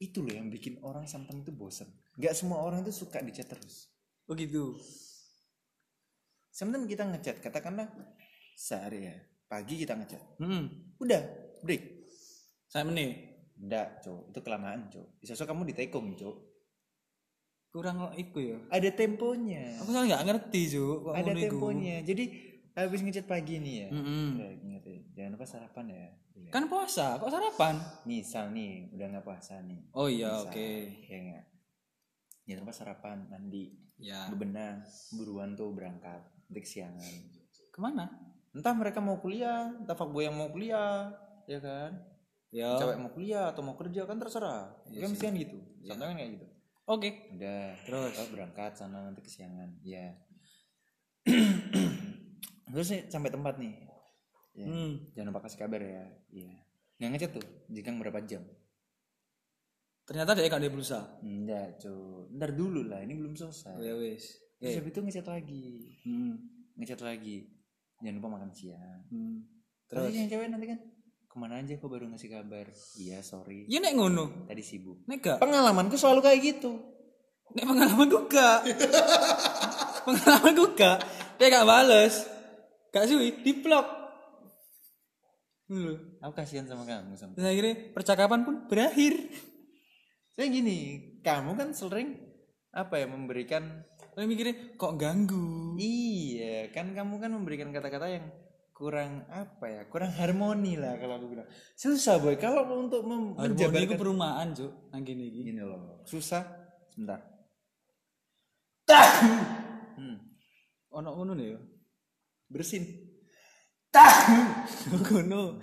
itu 0.00 0.20
loh 0.24 0.32
yang 0.32 0.48
bikin 0.52 0.80
orang 0.84 1.08
sometimes 1.08 1.44
itu 1.44 1.52
bosen. 1.56 1.88
Nggak 2.20 2.36
semua 2.36 2.60
orang 2.64 2.84
itu 2.84 2.92
suka 2.92 3.20
di 3.24 3.32
chat 3.32 3.48
terus. 3.48 3.88
Oh 4.28 4.36
gitu 4.36 4.76
sometimes 6.50 6.86
kita 6.88 7.04
ngechat 7.06 7.36
katakanlah 7.40 7.88
sehari 8.54 9.08
ya. 9.08 9.16
Pagi 9.48 9.80
kita 9.80 9.96
ngechat 9.96 10.22
Mm-mm. 10.44 10.96
udah 11.00 11.22
break. 11.64 12.04
Saya 12.68 12.84
menit. 12.84 13.16
Enggak 13.58 14.04
cok 14.04 14.30
itu 14.30 14.40
kelamaan 14.44 14.86
cok 14.92 15.18
bisa 15.18 15.32
so 15.34 15.42
kamu 15.42 15.72
ditekung 15.72 16.14
cok 16.14 16.36
kurang 17.68 18.00
iku 18.16 18.38
ya? 18.40 18.58
Ada 18.72 18.90
temponya. 18.96 19.76
Aku 19.84 19.92
soalnya 19.92 20.16
nggak 20.16 20.24
ngerti 20.24 20.62
kok 20.72 21.12
ada 21.14 21.30
iku. 21.36 21.42
temponya. 21.52 21.96
Jadi 22.00 22.24
habis 22.72 23.00
ngechat 23.02 23.26
pagi 23.28 23.58
nih 23.60 23.74
ya? 23.84 23.88
Mm-mm. 23.92 24.28
Ya, 24.38 24.48
ingat 24.62 24.84
ya, 24.86 24.98
jangan 25.18 25.30
lupa 25.36 25.46
sarapan 25.46 25.86
ya. 25.90 26.08
Iya. 26.38 26.50
kan 26.54 26.64
puasa 26.70 27.18
kok 27.18 27.30
sarapan? 27.34 27.74
Misal 28.06 28.54
nih 28.54 28.94
udah 28.94 29.06
nggak 29.10 29.26
puasa 29.26 29.58
nih. 29.66 29.80
Oh 29.90 30.06
iya 30.06 30.38
oke. 30.38 30.70
ya 31.10 31.18
nggak? 31.18 31.44
Jangan 32.46 32.60
lupa 32.62 32.72
sarapan 32.72 33.18
mandi. 33.26 33.64
Ya. 33.98 34.30
Bebenah 34.30 34.86
buruan 35.18 35.58
tuh 35.58 35.74
berangkat 35.74 36.22
nanti 36.48 36.60
kesiangan. 36.64 37.14
Ke 37.68 37.78
mana? 37.78 38.08
Entah 38.56 38.72
mereka 38.72 38.98
mau 39.04 39.20
kuliah 39.20 39.70
entah 39.76 39.94
fuckboy 39.94 40.26
yang 40.26 40.34
mau 40.34 40.48
kuliah 40.48 41.12
ya 41.44 41.60
kan? 41.60 41.92
Ya. 42.48 42.80
Cewek 42.80 42.96
mau 42.96 43.12
kuliah 43.12 43.52
atau 43.52 43.60
mau 43.60 43.76
kerja 43.76 44.08
kan 44.08 44.16
terserah. 44.16 44.72
Iya 44.88 45.04
kan 45.04 45.12
kan 45.14 45.32
gitu. 45.36 45.58
Sometimes 45.84 46.08
kan 46.08 46.16
kayak 46.16 46.30
gitu. 46.40 46.46
Oke. 46.88 47.10
Udah. 47.36 47.76
Terus? 47.84 48.12
kita 48.16 48.24
berangkat 48.32 48.72
sana 48.72 49.04
nanti 49.04 49.20
kesiangan. 49.20 49.76
Ya 49.84 50.16
terus 52.72 52.88
nih 52.88 53.04
sampai 53.12 53.28
tempat 53.28 53.60
nih. 53.60 53.74
Ya. 54.56 54.66
Hmm. 54.66 54.92
jangan 55.12 55.28
lupa 55.30 55.44
kasih 55.44 55.60
kabar 55.60 55.80
ya. 55.84 56.04
Iya. 56.32 56.56
Nggak 56.98 57.10
ngechat 57.14 57.30
tuh 57.36 57.46
jika 57.68 57.92
berapa 57.92 58.20
jam. 58.24 58.42
Ternyata 60.08 60.32
dia 60.32 60.48
kan 60.48 60.64
dia 60.64 60.72
berusaha 60.72 61.20
enggak 61.20 61.84
cuy 61.84 62.32
ntar 62.40 62.56
dulu 62.56 62.80
lah 62.88 63.04
ini 63.04 63.12
belum 63.12 63.36
selesai. 63.36 63.76
Oh, 63.76 63.84
ya 63.84 63.92
wis 64.00 64.47
terus 64.58 64.74
eh. 64.74 64.78
habis 64.82 64.92
itu 64.92 65.00
ngechat 65.00 65.26
lagi. 65.26 65.66
Hmm. 66.04 66.34
ngechat 66.78 67.00
lagi. 67.02 67.36
Jangan 68.02 68.14
lupa 68.22 68.28
makan 68.38 68.50
siang. 68.54 69.02
Hmm. 69.10 69.38
terus 69.88 70.12
yang 70.12 70.28
cewek 70.28 70.52
nanti 70.52 70.68
kan 70.68 70.78
ke 71.28 71.36
mana 71.40 71.60
aja 71.60 71.74
kok 71.78 71.88
baru 71.88 72.06
ngasih 72.12 72.30
kabar? 72.30 72.66
Iya 72.98 73.18
sorry. 73.24 73.64
Ya 73.70 73.78
nek 73.80 73.96
ngono. 73.96 74.44
Tadi 74.48 74.62
sibuk. 74.62 75.04
Nek 75.08 75.18
gak? 75.24 75.38
Pengalamanku 75.40 75.96
selalu 75.96 76.20
kayak 76.24 76.40
gitu. 76.44 76.76
Nek 77.56 77.64
pengalaman 77.64 78.06
gue 78.08 78.24
gak? 78.28 78.60
Pengalaman 80.06 80.52
gue 80.52 80.70
gak? 80.76 80.98
Dia 81.40 81.46
gak 81.48 81.68
bales. 81.68 82.14
Gak 82.92 83.08
suwi 83.08 83.40
di 83.40 83.52
blok 83.60 83.98
dulu 85.68 86.00
aku 86.24 86.32
kasihan 86.32 86.64
sama 86.64 86.88
kamu 86.88 87.12
sama 87.20 87.36
dan 87.36 87.52
akhirnya 87.52 87.92
percakapan 87.92 88.40
pun 88.40 88.64
berakhir. 88.72 89.20
Saya 90.32 90.48
gini 90.48 90.78
kamu 91.20 91.60
kan 91.60 91.68
sering 91.76 92.16
apa 92.72 92.96
ya 92.96 93.06
memberikan 93.10 93.84
Tapi 94.18 94.26
mikirnya 94.26 94.74
kok 94.74 94.98
ganggu 94.98 95.78
iya 95.78 96.74
kan 96.74 96.90
kamu 96.90 97.22
kan 97.22 97.30
memberikan 97.30 97.70
kata-kata 97.70 98.10
yang 98.10 98.26
kurang 98.74 99.22
apa 99.30 99.62
ya 99.70 99.82
kurang 99.86 100.10
harmoni 100.10 100.74
lah 100.74 100.98
kalau 100.98 101.22
aku 101.22 101.26
bilang 101.38 101.46
susah 101.78 102.18
boy 102.18 102.34
kalau 102.34 102.66
untuk 102.82 103.06
mem- 103.06 103.38
Harmoni 103.38 103.86
itu 103.86 103.94
perumahan 103.94 104.50
cuk 104.50 104.90
nang 104.90 105.06
gini 105.06 105.30
iki. 105.30 105.54
gini 105.54 105.62
loh 105.62 106.02
susah 106.02 106.42
sebentar 106.90 107.22
hmm. 108.90 110.18
Ono 110.98 111.10
ngono 111.14 111.32
nih 111.38 111.54
ya. 111.54 111.58
bersin 112.50 112.82
Ngono. 114.98 115.62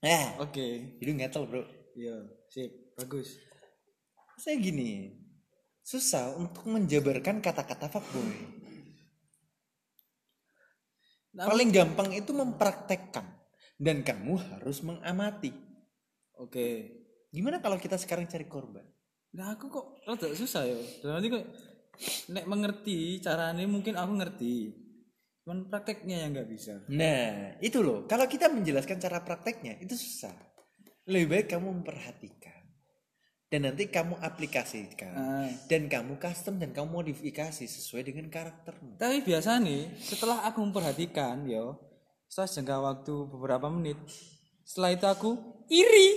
eh 0.00 0.24
Oke. 0.40 0.96
itu 0.96 1.12
ngetel 1.12 1.44
bro 1.44 1.60
Iya, 1.92 2.14
sip. 2.48 2.72
Bagus. 2.96 3.36
saya 4.40 4.56
gini 4.56 5.12
susah 5.88 6.36
untuk 6.36 6.68
menjabarkan 6.68 7.40
kata-kata 7.40 7.88
fuckboy 7.88 8.60
Nah, 11.28 11.46
paling 11.46 11.70
gampang 11.70 12.10
itu 12.18 12.34
mempraktekkan 12.34 13.22
dan 13.78 14.02
kamu 14.02 14.36
harus 14.36 14.82
mengamati 14.82 15.54
Oke. 16.34 16.98
gimana 17.30 17.62
kalau 17.62 17.78
kita 17.78 17.94
sekarang 17.94 18.26
cari 18.26 18.48
korban 18.50 18.82
Nah, 19.36 19.54
aku 19.54 19.68
kok 19.68 19.86
rada 20.08 20.28
susah 20.32 20.64
ya. 20.64 20.78
Dan 21.04 21.20
nanti 21.20 21.28
kok 21.28 21.44
nek 22.32 22.46
mengerti 22.48 23.20
caranya 23.20 23.66
mungkin 23.68 23.98
aku 23.98 24.12
ngerti. 24.16 24.54
Cuman 25.44 25.68
prakteknya 25.68 26.24
yang 26.24 26.36
nggak 26.36 26.50
bisa. 26.52 26.84
nah 26.92 27.56
itu 27.64 27.80
loh 27.80 28.04
kalau 28.04 28.28
kita 28.28 28.52
menjelaskan 28.52 29.00
cara 29.00 29.24
prakteknya 29.24 29.80
itu 29.80 29.96
susah 29.96 30.36
lebih 31.08 31.26
baik 31.32 31.46
kamu 31.56 31.80
memperhatikan 31.80 32.57
dan 33.48 33.64
nanti 33.64 33.88
kamu 33.88 34.20
aplikasikan 34.20 35.12
Ah. 35.16 35.48
dan 35.66 35.88
kamu 35.88 36.20
custom 36.20 36.60
dan 36.60 36.70
kamu 36.76 36.88
modifikasi 37.00 37.64
sesuai 37.64 38.04
dengan 38.04 38.28
karaktermu 38.28 39.00
Tapi 39.00 39.24
biasa 39.24 39.56
nih, 39.58 39.88
setelah 39.98 40.44
aku 40.44 40.60
memperhatikan, 40.60 41.48
yo, 41.48 41.80
setelah 42.28 42.48
jangka 42.52 42.76
waktu 42.84 43.14
beberapa 43.26 43.66
menit, 43.72 43.96
setelah 44.62 44.92
itu 44.92 45.06
aku 45.08 45.30
iri. 45.72 46.08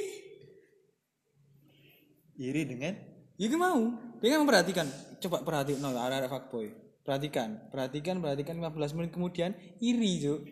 iri 2.36 2.64
dengan 2.66 2.94
Ya 3.38 3.50
gue 3.50 3.58
mau. 3.58 3.82
Dia 4.22 4.38
kan 4.38 4.46
memperhatikan. 4.46 4.86
Coba 5.18 5.42
perhatiin, 5.42 5.82
no, 5.82 5.90
ada 5.98 6.22
ada 6.22 6.30
fuckboy. 6.30 6.70
Perhatikan, 7.02 7.74
perhatikan, 7.74 8.22
perhatikan 8.22 8.54
15 8.54 8.94
menit 8.94 9.10
kemudian 9.10 9.58
iri, 9.82 10.22
Juk. 10.22 10.46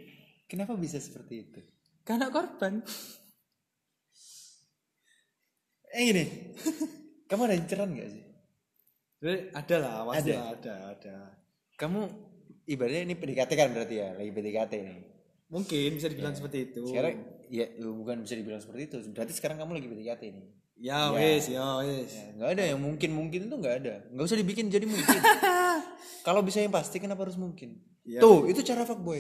kenapa 0.50 0.74
bisa 0.74 0.98
seperti 0.98 1.46
itu 1.46 1.62
Karena 2.02 2.34
korban. 2.34 2.82
Eh 5.96 6.02
gini 6.10 6.26
kamu 7.30 7.42
ada 7.46 7.56
inceran 7.58 7.94
gak 7.94 8.10
sih? 8.10 8.24
Jadi, 9.20 9.52
ada 9.52 9.76
lah, 9.84 9.94
pasti 10.08 10.32
Ada. 10.32 10.38
ada, 10.56 10.76
ada. 10.96 11.16
kamu 11.76 12.00
ibaratnya 12.72 13.04
ini 13.04 13.16
PDKT 13.20 13.52
kan 13.56 13.70
berarti 13.76 13.96
ya 14.00 14.10
lagi 14.16 14.32
PDKT 14.32 14.74
nih 14.80 15.00
Mungkin 15.50 15.90
bisa 15.98 16.08
dibilang 16.08 16.38
seperti 16.38 16.72
itu. 16.72 16.86
sekarang 16.88 17.26
ya 17.50 17.66
bukan 17.82 18.22
bisa 18.22 18.38
dibilang 18.38 18.62
seperti 18.62 18.82
itu. 18.86 18.98
Berarti 19.10 19.34
sekarang 19.34 19.58
kamu 19.58 19.82
lagi 19.82 19.88
PDKT 19.90 20.24
nih 20.30 20.48
Ya 20.80 21.12
wes, 21.12 21.52
ya 21.52 21.84
wes. 21.84 22.16
Ya, 22.16 22.32
nggak 22.40 22.50
ada 22.56 22.64
yang 22.72 22.80
mungkin 22.80 23.12
mungkin 23.12 23.52
itu 23.52 23.56
nggak 23.60 23.76
ada. 23.84 23.96
Nggak 24.16 24.26
usah 24.32 24.40
dibikin 24.40 24.72
jadi 24.72 24.88
mungkin. 24.88 25.20
Kalau 26.28 26.40
bisa 26.40 26.64
yang 26.64 26.72
pasti 26.72 27.04
kenapa 27.04 27.28
harus 27.28 27.36
mungkin? 27.36 27.76
Ya. 28.08 28.24
tuh 28.24 28.48
itu 28.48 28.64
cara 28.64 28.88
fuckboy. 28.88 29.20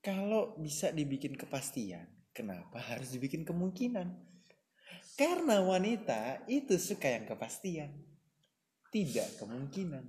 Kalau 0.00 0.56
bisa 0.56 0.88
dibikin 0.96 1.36
kepastian 1.36 2.08
kenapa 2.32 2.80
harus 2.80 3.12
dibikin 3.12 3.44
kemungkinan 3.44 4.16
karena 5.14 5.62
wanita 5.62 6.42
itu 6.46 6.74
suka 6.76 7.06
yang 7.08 7.24
kepastian 7.24 7.90
tidak 8.90 9.26
kemungkinan 9.38 10.02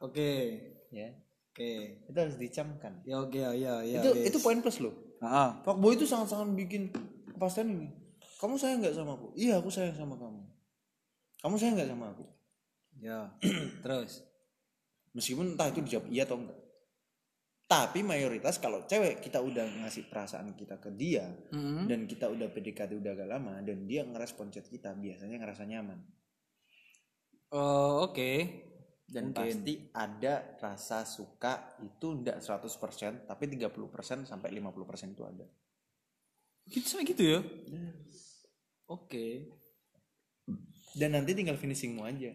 Oke. 0.00 0.56
ya 0.88 1.12
Oke. 1.52 2.00
itu 2.08 2.16
harus 2.16 2.36
dicamkan 2.36 3.04
Ya 3.04 3.20
oke, 3.20 3.36
ya, 3.36 3.52
ya, 3.52 3.74
ya. 3.82 4.00
itu 4.00 4.10
wes. 4.16 4.26
itu 4.32 4.38
poin 4.40 4.60
plus 4.60 4.80
loh 4.80 4.94
Ah, 5.20 5.60
fuckboy 5.60 5.92
itu 5.92 6.08
sangat-sangat 6.08 6.56
bikin 6.56 6.88
kepastian 7.28 7.68
ini 7.68 7.88
kamu 8.40 8.56
sayang 8.56 8.80
nggak 8.80 8.96
sama 8.96 9.12
aku 9.14 9.28
iya 9.36 9.60
aku 9.60 9.68
sayang 9.68 9.92
sama 9.92 10.16
kamu 10.16 10.40
kamu 11.40 11.54
sayang 11.56 11.74
nggak 11.76 11.90
sama 11.92 12.06
aku 12.12 12.24
ya. 13.00 13.28
Terus. 13.84 14.24
meskipun 15.10 15.52
entah 15.52 15.68
itu 15.68 15.82
dijawab 15.82 16.06
iya 16.08 16.22
atau 16.24 16.38
enggak 16.38 16.59
tapi 17.70 18.02
mayoritas 18.02 18.58
kalau 18.58 18.82
cewek 18.82 19.22
kita 19.22 19.38
udah 19.38 19.62
ngasih 19.62 20.10
perasaan 20.10 20.58
kita 20.58 20.82
ke 20.82 20.90
dia 20.90 21.30
Mm-mm. 21.54 21.86
dan 21.86 22.02
kita 22.02 22.26
udah 22.26 22.50
PDKT 22.50 22.98
udah 22.98 23.14
agak 23.14 23.30
lama 23.30 23.62
dan 23.62 23.86
dia 23.86 24.02
ngerespon 24.02 24.50
chat 24.50 24.66
kita 24.66 24.90
biasanya 24.92 25.38
ngerasa 25.38 25.62
nyaman 25.64 26.02
Oh, 27.50 28.06
oke. 28.06 28.30
dan 29.06 29.30
Mungkin. 29.30 29.42
pasti 29.42 29.74
ada 29.90 30.54
rasa 30.58 31.02
suka 31.02 31.74
itu 31.82 32.14
enggak 32.14 32.38
100% 32.38 33.26
tapi 33.26 33.44
30% 33.46 33.70
sampai 34.22 34.48
50% 34.54 35.14
itu 35.14 35.22
ada 35.22 35.46
Gitu 36.66 36.86
sampai 36.86 37.06
gitu 37.06 37.22
ya? 37.26 37.40
Oke. 38.86 39.50
dan 40.94 41.10
nanti 41.10 41.34
tinggal 41.34 41.54
finishingmu 41.54 42.02
aja 42.02 42.34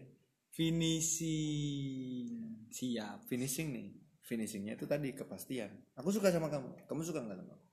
Finishing. 0.50 2.28
Siap. 2.68 3.24
finishing 3.24 3.68
nih 3.72 3.88
finishingnya 4.26 4.74
itu 4.74 4.84
tadi 4.84 5.10
kepastian 5.12 5.70
aku 5.94 6.10
suka 6.10 6.28
sama 6.28 6.46
kamu 6.46 6.66
kamu 6.84 7.00
suka 7.00 7.20
nggak 7.20 7.38
sama 7.38 7.54
aku 7.54 7.66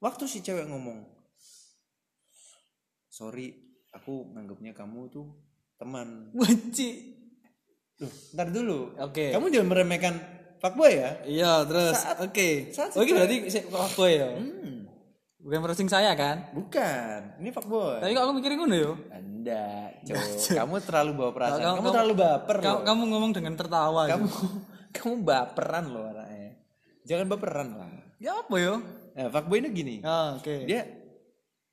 waktu 0.00 0.24
si 0.26 0.38
cewek 0.38 0.66
ngomong 0.66 1.00
sorry 3.08 3.52
aku 3.90 4.28
nganggapnya 4.30 4.72
kamu 4.72 5.08
tuh 5.08 5.26
teman 5.76 6.30
Wajib. 6.32 6.96
Duh, 7.94 8.08
ntar 8.32 8.48
dulu 8.48 8.96
Oke. 8.98 9.30
kamu 9.30 9.46
jangan 9.48 9.68
meremehkan 9.68 10.14
fuckboy 10.58 10.92
ya 10.92 11.10
Iya, 11.24 11.52
terus 11.64 11.96
oke. 12.18 12.48
secara- 12.68 12.92
berarti 12.94 13.36
fuckboy 13.62 14.10
ya. 14.12 14.28
hmm, 14.32 14.76
Bukan 15.38 15.58
roasting 15.60 15.86
saya 15.86 16.14
kan? 16.14 16.50
bukan 16.52 17.36
ini 17.38 17.50
fuckboy 17.50 17.98
Tapi 17.98 18.12
kok 18.12 18.22
aku 18.22 18.32
mikirin 18.34 18.58
ngono 18.58 18.74
yo. 18.74 18.92
anda 19.08 19.90
cowok 20.02 20.56
kamu 20.56 20.74
terlalu 20.82 21.10
bawa 21.14 21.30
perasaan 21.32 21.58
Kamu- 21.58 21.66
kamu, 21.68 21.78
kamu- 21.80 21.92
terlalu 21.92 22.14
baper 22.16 22.56
Kamu, 22.58 22.78
kamu 22.82 23.02
ngomong 23.08 23.32
dengan 23.32 23.54
tertawa. 23.54 24.02
kamu 24.08 24.26
gitu. 24.26 24.46
Kamu 24.92 25.22
baperan 25.22 25.88
loh 25.88 26.06
anaknya 26.06 26.60
jangan 27.02 27.26
baperan 27.28 27.70
lah 27.74 27.92
Ya 28.22 28.38
apa 28.38 28.54
yo? 28.54 28.78
nah 29.12 29.26
fuckboy 29.28 29.58
ini 29.58 29.68
gini 29.70 29.94
Ah, 30.00 30.36
oke. 30.36 30.64
dia 30.64 30.86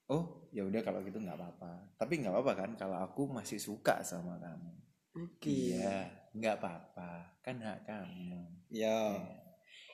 oh 0.07 0.49
ya 0.49 0.65
udah 0.65 0.81
kalau 0.81 0.99
gitu 1.01 1.17
nggak 1.17 1.35
apa-apa 1.35 1.93
tapi 1.95 2.17
nggak 2.17 2.33
apa-apa 2.33 2.53
kan 2.57 2.71
kalau 2.75 2.97
aku 2.97 3.29
masih 3.29 3.61
suka 3.61 4.01
sama 4.01 4.35
kamu 4.35 4.73
Oke. 5.19 5.45
iya 5.45 6.09
nggak 6.31 6.55
apa-apa 6.57 7.37
kan 7.39 7.59
hak 7.59 7.79
kamu 7.83 8.41
Ya. 8.69 9.17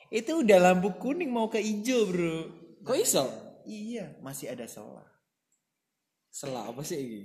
itu 0.08 0.40
udah 0.40 0.58
lampu 0.62 0.92
kuning 0.94 1.28
mau 1.28 1.48
ke 1.48 1.58
hijau 1.58 2.06
bro 2.06 2.38
Kok 2.82 2.96
iso? 2.96 3.24
iya 3.64 4.16
masih 4.20 4.48
ada 4.48 4.64
celah 4.64 5.08
Selah 6.28 6.68
apa 6.68 6.80
sih 6.80 7.00
ini? 7.00 7.20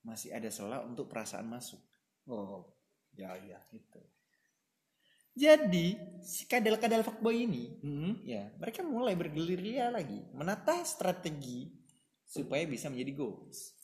masih 0.00 0.32
ada 0.32 0.48
celah 0.48 0.80
untuk 0.82 1.06
perasaan 1.06 1.46
masuk 1.46 1.80
Oh. 2.26 2.74
Ya, 3.12 3.32
ya. 3.38 3.56
gitu 3.70 4.02
jadi 5.36 5.86
si 6.18 6.42
kadal-kadal 6.44 7.02
fuckboy 7.02 7.44
ini 7.44 7.76
Hmm. 7.78 8.18
ya 8.24 8.50
mereka 8.56 8.80
mulai 8.80 9.12
bergerilya 9.12 9.88
lagi 9.88 10.24
menata 10.32 10.80
strategi 10.82 11.70
supaya 12.24 12.64
bisa 12.64 12.88
menjadi 12.88 13.12
goals 13.14 13.76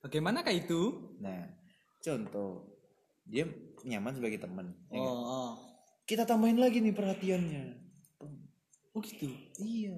Bagaimanakah 0.00 0.52
itu? 0.52 0.80
nah 1.16 1.48
contoh 1.98 2.76
dia 3.24 3.48
nyaman 3.82 4.12
sebagai 4.12 4.36
teman 4.38 4.68
ya 4.90 5.00
Oh, 5.00 5.08
kan? 5.08 5.16
oh. 5.24 5.52
kita 6.04 6.22
tambahin 6.24 6.58
lagi 6.58 6.78
nih 6.78 6.92
perhatiannya 6.92 7.64
Oh 8.92 9.00
gitu. 9.00 9.26
iya 9.56 9.96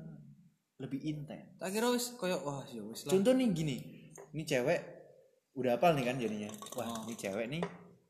lebih 0.77 1.01
intens 1.03 1.57
Tak 1.57 1.69
kira 1.71 1.91
wis 1.91 2.15
koyo 2.15 2.39
wah 2.41 2.63
ya 2.67 2.81
wis 2.81 3.03
lah. 3.03 3.11
contoh 3.11 3.33
nih 3.33 3.49
gini 3.51 3.77
ini 4.31 4.43
cewek 4.43 4.81
udah 5.55 5.75
apal 5.75 5.91
nih 5.91 6.05
kan 6.05 6.17
jadinya 6.17 6.53
wah 6.73 6.87
Oh. 6.87 7.03
ini 7.05 7.15
cewek 7.15 7.47
nih 7.49 7.63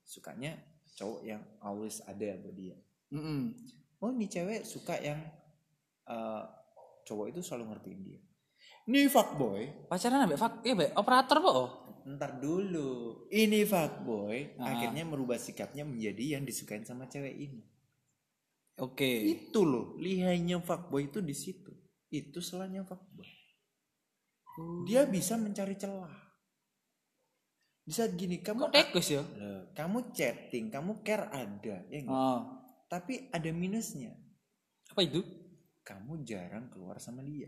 sukanya 0.04 0.52
cowok 0.96 1.20
yang 1.22 1.42
always 1.60 2.00
ada 2.08 2.40
buat 2.40 2.56
dia 2.56 2.76
Mm-mm. 3.12 3.52
oh 4.00 4.10
ini 4.10 4.26
cewek 4.26 4.64
suka 4.64 4.96
yang 4.98 5.20
eh, 6.08 6.42
cowok 7.06 7.30
itu 7.30 7.40
selalu 7.44 7.76
ngertiin 7.76 8.00
dia 8.02 8.20
ini 8.86 9.06
fuckboy 9.06 9.86
Pacaran 9.86 10.24
ambek 10.24 10.38
fak 10.40 10.62
ya 10.64 10.72
mbak 10.74 10.94
operator 10.96 11.38
po. 11.38 11.50
oh? 11.52 11.70
ntar 12.06 12.38
dulu 12.38 13.26
ini 13.28 13.66
fuckboy 13.66 14.56
Ah. 14.56 14.72
akhirnya 14.74 15.02
merubah 15.02 15.36
sikapnya 15.36 15.82
menjadi 15.82 16.38
yang 16.38 16.42
disukain 16.46 16.86
sama 16.86 17.06
cewek 17.06 17.34
ini 17.34 17.60
Oke. 18.76 19.08
itu 19.26 19.60
loh 19.64 19.96
lihainya 19.98 20.60
fuckboy 20.60 21.08
itu 21.08 21.18
di 21.20 21.34
situ 21.34 21.72
itu 22.08 22.38
selanya 22.40 22.86
fuckboy 22.86 23.26
dia 24.88 25.04
bisa 25.04 25.36
mencari 25.36 25.76
celah 25.76 26.25
di 27.86 27.92
saat 27.92 28.12
gini 28.12 28.42
kamu 28.42 28.66
tekus 28.68 29.08
ya? 29.08 29.22
Kamu 29.70 30.10
chatting 30.10 30.68
kamu 30.68 31.00
care 31.00 31.30
ada 31.30 31.76
ya 31.86 31.98
nggak? 32.00 32.10
Oh. 32.10 32.40
tapi 32.86 33.30
ada 33.30 33.46
minusnya 33.48 34.10
Apa 34.88 35.02
itu? 35.02 35.22
kamu 35.80 36.22
jarang 36.22 36.66
keluar 36.66 36.98
sama 36.98 37.20
dia 37.20 37.46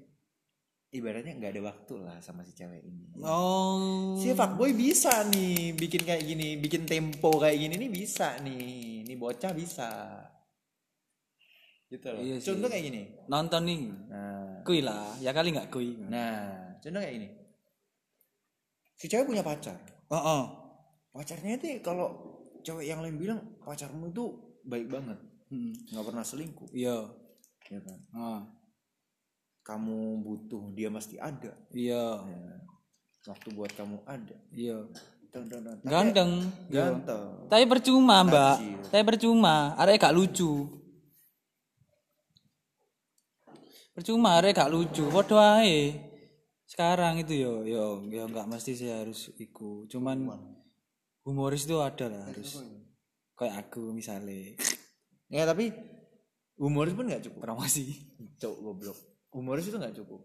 ibaratnya 0.89 1.35
nggak 1.35 1.53
ada 1.53 1.63
waktu 1.65 1.95
lah 1.99 2.17
sama 2.19 2.43
si 2.43 2.55
cewek 2.55 2.81
ini 2.81 3.19
Oh. 3.19 4.15
si 4.15 4.31
fuckboy 4.31 4.73
bisa 4.73 5.27
nih 5.27 5.75
bikin 5.75 6.01
kayak 6.01 6.23
gini 6.23 6.55
bikin 6.57 6.85
tempo 6.85 7.35
kayak 7.35 7.59
gini 7.59 7.75
nih 7.77 7.91
bisa 7.91 8.39
nih 8.39 8.63
ini 9.03 9.15
bocah 9.15 9.51
bisa 9.51 9.91
gitu 11.89 12.07
loh 12.09 12.21
Iya 12.21 12.37
sih. 12.37 12.47
contoh 12.47 12.69
kayak 12.69 12.85
gini 12.85 13.03
Nonton 13.27 13.63
nih. 13.65 13.81
nah 14.07 14.61
Kui 14.61 14.81
lah, 14.81 15.17
ya 15.19 15.33
kali 15.33 15.51
nggak 15.51 15.67
kui. 15.69 15.97
nah 16.05 16.47
contoh 16.79 17.01
kayak 17.01 17.15
gini 17.17 17.29
si 18.95 19.07
cewek 19.07 19.27
punya 19.27 19.43
pacar 19.43 19.77
Oh, 20.09 20.17
oh. 20.17 20.43
pacarnya 21.11 21.57
itu 21.57 21.81
kalau 21.81 22.09
cewek 22.61 22.87
yang 22.87 23.01
lain 23.01 23.17
bilang 23.17 23.41
pacarmu 23.61 24.09
itu 24.09 24.25
baik 24.65 24.89
banget 24.89 25.19
Hmm. 25.49 25.73
nggak 25.73 26.05
pernah 26.05 26.21
selingkuh 26.21 26.69
Iya. 26.71 27.09
ya 27.69 27.81
kan 27.81 27.99
Ah. 28.13 28.41
kamu 29.63 30.21
butuh 30.21 30.73
dia 30.73 30.89
pasti 30.89 31.17
ada 31.17 31.53
Iya. 31.73 32.21
Ya. 32.21 32.57
waktu 33.27 33.49
buat 33.53 33.73
kamu 33.73 34.01
ada 34.05 34.37
Iya. 34.53 34.85
Tapi 35.29 35.45
Ganteng. 35.85 36.49
Iya. 36.73 36.89
ganteng 36.89 37.25
Tapi 37.53 37.65
percuma, 37.69 38.25
Mbak. 38.25 38.57
Tapi 38.89 39.03
percuma, 39.05 39.77
arek 39.77 40.01
gak 40.01 40.17
lucu. 40.17 40.65
Percuma 43.93 44.41
arek 44.41 44.57
gak 44.57 44.73
lucu. 44.73 45.05
Padha 45.13 45.61
ae. 45.61 46.08
Sekarang 46.79 47.19
itu 47.19 47.35
yo 47.35 47.67
yo 47.67 48.07
yo 48.07 48.23
nggak 48.25 48.47
mesti 48.47 48.71
sih 48.73 48.87
harus 48.87 49.35
iku. 49.35 49.83
Cuman 49.85 50.31
humoris 51.21 51.67
itu 51.67 51.75
ada 51.77 52.07
lah 52.07 52.23
harus. 52.25 52.63
Kayak 53.35 53.67
aku 53.67 53.91
misalnya. 53.91 54.55
ya 55.29 55.43
tapi 55.43 55.75
humoris 56.55 56.95
pun 56.95 57.05
nggak 57.05 57.27
cukup 57.27 57.41
Promosi. 57.43 57.99
cowok 58.39 58.59
goblok 58.61 58.99
humoris 59.29 59.67
itu 59.67 59.77
nggak 59.77 59.95
cukup 59.95 60.23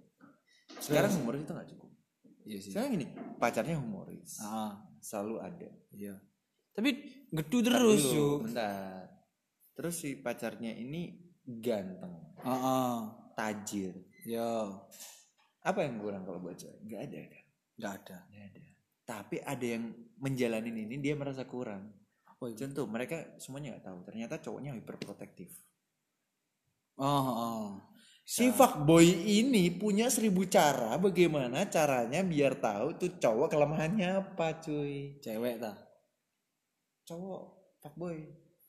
sekarang 0.80 1.12
humoris 1.14 1.41
itu 1.41 1.51
nggak 1.51 1.70
cukup 1.70 1.91
Iya 2.43 2.58
sih. 2.60 2.72
sekarang 2.72 2.89
gini 2.93 3.06
pacarnya 3.36 3.76
humoris 3.76 4.38
Ah, 4.39 4.78
selalu 4.97 5.36
ada 5.39 5.70
iya. 5.91 6.16
Tapi 6.72 6.89
gedu 7.30 7.58
terus 7.62 8.01
yo. 8.08 8.39
bentar 8.39 9.12
terus 9.74 9.97
si 9.97 10.16
pacarnya 10.16 10.72
ini 10.72 11.18
ganteng 11.43 12.32
Heeh. 12.39 12.97
tajir 13.36 13.93
Yo, 14.24 14.88
apa 15.64 15.80
yang 15.84 15.95
kurang 15.99 16.24
kalau 16.28 16.39
buat 16.43 16.59
cewek 16.59 16.80
nggak 16.84 17.01
ada 17.07 17.20
kan 17.24 17.43
enggak 17.74 17.93
ada. 17.99 18.18
nggak 18.30 18.45
ada 18.51 18.61
tapi 19.03 19.36
ada 19.43 19.66
yang 19.66 19.84
menjalanin 20.20 20.78
ini 20.88 20.95
dia 20.99 21.16
merasa 21.16 21.43
kurang 21.43 21.91
Apa 22.24 22.51
itu? 22.51 22.64
contoh 22.64 22.88
mereka 22.88 23.36
semuanya 23.39 23.76
nggak 23.76 23.86
tahu 23.88 23.99
ternyata 24.07 24.39
cowoknya 24.39 24.72
hyperprotektif 24.76 25.51
Oh, 26.99 27.26
oh. 27.34 27.66
Si 28.24 28.53
fuckboy 28.55 29.03
ini 29.28 29.68
punya 29.74 30.07
seribu 30.07 30.47
cara 30.47 30.95
bagaimana 30.95 31.68
caranya 31.68 32.24
biar 32.24 32.55
tahu 32.55 32.95
tuh 32.95 33.20
cowok 33.20 33.51
kelemahannya 33.51 34.24
apa 34.24 34.64
cuy. 34.64 35.20
Cewek 35.20 35.59
ta. 35.59 35.76
Cowok 37.03 37.43
fuckboy. 37.84 38.24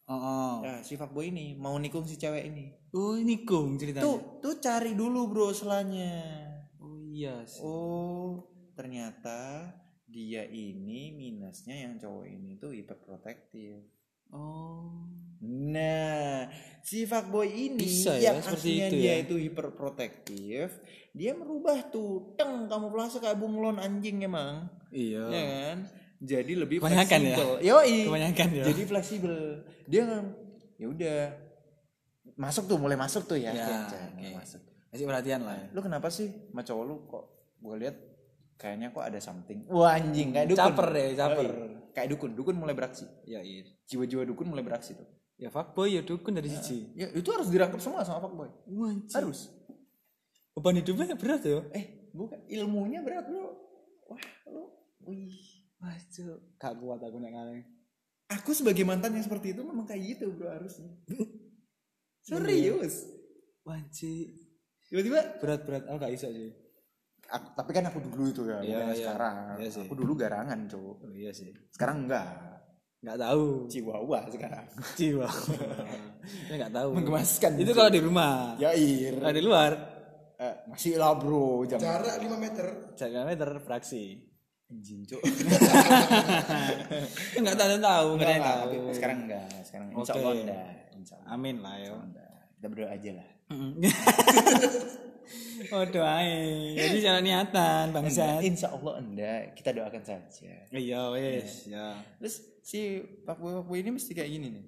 Oh, 0.04 0.12
oh. 0.12 0.54
Nah, 0.66 0.82
si 0.82 0.98
fuckboy 0.98 1.30
ini 1.30 1.54
mau 1.54 1.78
nikung 1.78 2.02
si 2.02 2.18
cewek 2.18 2.50
ini. 2.50 2.66
Oh, 2.98 3.14
ini 3.14 3.46
kong 3.46 3.78
ceritanya. 3.78 4.02
Tuh, 4.02 4.42
tuh 4.42 4.54
cari 4.58 4.92
dulu 4.98 5.30
bro 5.30 5.54
selanya. 5.54 6.43
Iya 7.14 7.46
sih. 7.46 7.62
Oh, 7.62 8.42
ternyata 8.74 9.70
dia 10.04 10.42
ini 10.50 11.14
minusnya 11.14 11.86
yang 11.86 11.94
cowok 11.96 12.26
ini 12.26 12.58
tuh 12.58 12.74
hyperprotektif. 12.74 13.78
Oh. 14.34 15.06
Nah, 15.44 16.48
si 16.80 17.04
fuckboy 17.04 17.46
ini 17.46 17.84
Bisa 17.84 18.16
ya, 18.16 18.32
yang 18.32 18.40
seperti 18.40 18.80
aslinya 18.80 18.86
itu 18.88 18.96
dia 18.96 19.12
ya. 19.12 19.14
itu 19.22 19.34
hiperprotektif, 19.36 20.66
dia 21.12 21.32
merubah 21.36 21.84
tuh, 21.92 22.32
teng 22.34 22.64
kamuflase 22.64 23.20
kayak 23.20 23.36
bunglon 23.36 23.76
anjing 23.76 24.24
emang, 24.24 24.66
Iya. 24.88 25.24
ya 25.28 25.42
kan? 25.44 25.78
Jadi 26.24 26.52
lebih 26.56 26.80
Kebanyakan 26.80 27.20
ya? 27.20 27.36
fleksibel. 27.36 27.50
Yoi. 27.60 27.96
Kebanyakan 28.08 28.48
ya. 28.56 28.64
Jadi 28.72 28.82
fleksibel. 28.88 29.36
Dia 29.84 30.02
ya 30.80 30.86
udah 30.88 31.18
masuk 32.40 32.64
tuh, 32.64 32.78
mulai 32.80 32.96
masuk 32.96 33.28
tuh 33.28 33.36
ya. 33.36 33.52
Ya, 33.52 33.84
cek, 33.84 34.00
oke. 34.16 34.28
masuk. 34.32 34.62
Kasih 34.94 35.10
perhatian 35.10 35.42
lah. 35.42 35.58
ya. 35.58 35.66
Lu 35.74 35.82
kenapa 35.82 36.06
sih 36.06 36.30
sama 36.30 36.62
cowok 36.62 36.84
lu 36.86 36.94
kok 37.10 37.24
gue 37.58 37.74
lihat 37.82 37.96
kayaknya 38.54 38.94
kok 38.94 39.02
ada 39.02 39.18
something. 39.18 39.66
Wah 39.66 39.98
anjing 39.98 40.30
kayak 40.30 40.54
dukun. 40.54 40.62
Caper 40.62 40.86
deh, 40.94 41.08
caper. 41.18 41.46
Yoi. 41.50 41.74
Kayak 41.90 42.08
dukun, 42.14 42.30
dukun 42.38 42.54
mulai 42.54 42.78
beraksi. 42.78 43.02
Ya 43.26 43.42
iya. 43.42 43.66
Jiwa-jiwa 43.90 44.22
dukun 44.22 44.46
mulai 44.46 44.62
beraksi 44.62 44.94
tuh. 44.94 45.06
Ya 45.34 45.50
fuckboy 45.50 45.98
ya 45.98 46.02
dukun 46.06 46.38
dari 46.38 46.46
siji. 46.46 46.94
Ya 46.94 47.10
itu 47.10 47.26
harus 47.34 47.50
dirangkap 47.50 47.82
semua 47.82 48.06
sama 48.06 48.22
fuckboy. 48.22 48.50
Wanci. 48.70 49.18
Harus. 49.18 49.50
Beban 50.54 50.78
hidupnya 50.78 51.18
berat 51.18 51.42
ya. 51.42 51.66
Eh, 51.74 52.14
bukan 52.14 52.38
ilmunya 52.46 53.02
berat 53.02 53.26
bro. 53.26 53.50
Wah, 54.06 54.22
lu. 54.46 54.70
Wih. 55.10 55.34
Wah, 55.82 55.98
cuk. 56.14 56.38
Gak 56.62 56.78
kuat 56.78 57.02
aku 57.02 57.18
nek. 57.18 57.34
Aku 58.30 58.54
sebagai 58.54 58.86
mantan 58.86 59.18
yang 59.18 59.26
seperti 59.26 59.58
itu 59.58 59.66
memang 59.66 59.82
kayak 59.82 60.14
gitu 60.14 60.30
bro 60.30 60.54
harusnya. 60.54 60.94
Serius. 62.26 63.10
Wanci. 63.66 64.43
Tiba-tiba. 64.94 65.20
Berat-berat 65.42 65.82
aku 65.90 65.96
gak 65.98 66.14
iso 66.14 66.30
sih. 66.30 66.54
Aku, 67.34 67.46
tapi 67.58 67.70
kan 67.74 67.90
aku 67.90 67.98
dulu 67.98 68.30
itu 68.30 68.42
ya, 68.46 68.62
Iya, 68.62 68.78
bukan 68.78 68.86
iya. 68.86 68.94
sekarang. 68.94 69.34
Iya 69.58 69.70
sih. 69.74 69.82
aku 69.90 69.94
dulu 69.98 70.12
garangan 70.14 70.58
cowok. 70.70 70.96
Oh 71.02 71.10
iya 71.10 71.30
sih. 71.34 71.50
Sekarang 71.74 72.06
enggak. 72.06 72.30
Gak 73.02 73.18
tahu. 73.18 73.66
Chihuahua 73.66 74.20
sekarang. 74.30 74.64
Jiwa. 74.94 75.26
ya 76.46 76.54
gak 76.62 76.72
tahu. 76.78 76.88
Menggemaskan. 76.94 77.50
Itu 77.58 77.74
kalau 77.74 77.90
di 77.90 78.00
rumah. 78.06 78.54
Ya 78.62 78.70
ir. 78.70 79.18
Kalau 79.18 79.34
di 79.34 79.42
luar. 79.42 79.72
Eh, 80.38 80.54
masih 80.70 80.94
lah 80.94 81.18
bro, 81.18 81.66
jangan. 81.66 81.82
Jarak 81.82 82.14
5 82.22 82.38
meter. 82.38 82.66
Jaga 82.94 83.20
meter 83.26 83.50
fraksi. 83.66 84.30
Anjing 84.70 85.02
cok. 85.10 85.22
Enggak 87.34 87.54
tahu 87.60 87.78
tahu, 87.82 88.08
Enggak, 88.14 88.38
tahu. 88.38 88.62
tapi 88.62 88.76
sekarang 88.94 89.18
enggak, 89.26 89.46
sekarang 89.66 89.86
insya. 89.90 90.12
Allah 90.14 90.30
Allah 90.34 91.34
Amin 91.34 91.56
lah 91.62 91.74
yo. 91.82 91.94
kita 92.58 92.66
berdoa 92.72 92.90
aja 92.96 93.10
lah 93.20 93.33
oh 95.72 95.84
doain. 95.94 96.74
Jadi 96.76 96.98
jangan 97.00 97.22
niatan 97.24 97.84
bangsat. 97.92 98.40
insya 98.40 98.72
Allah 98.72 99.00
enggak 99.00 99.56
kita 99.58 99.70
doakan 99.76 100.02
saja. 100.04 100.54
Iya 100.72 101.00
wes 101.12 101.68
ya. 101.68 101.98
terus 102.20 102.40
si 102.64 103.04
pak 103.28 103.36
boy 103.36 103.60
pak 103.60 103.64
boy 103.68 103.78
ini 103.80 103.90
mesti 103.96 104.12
kayak 104.16 104.30
gini 104.30 104.46
nih. 104.54 104.64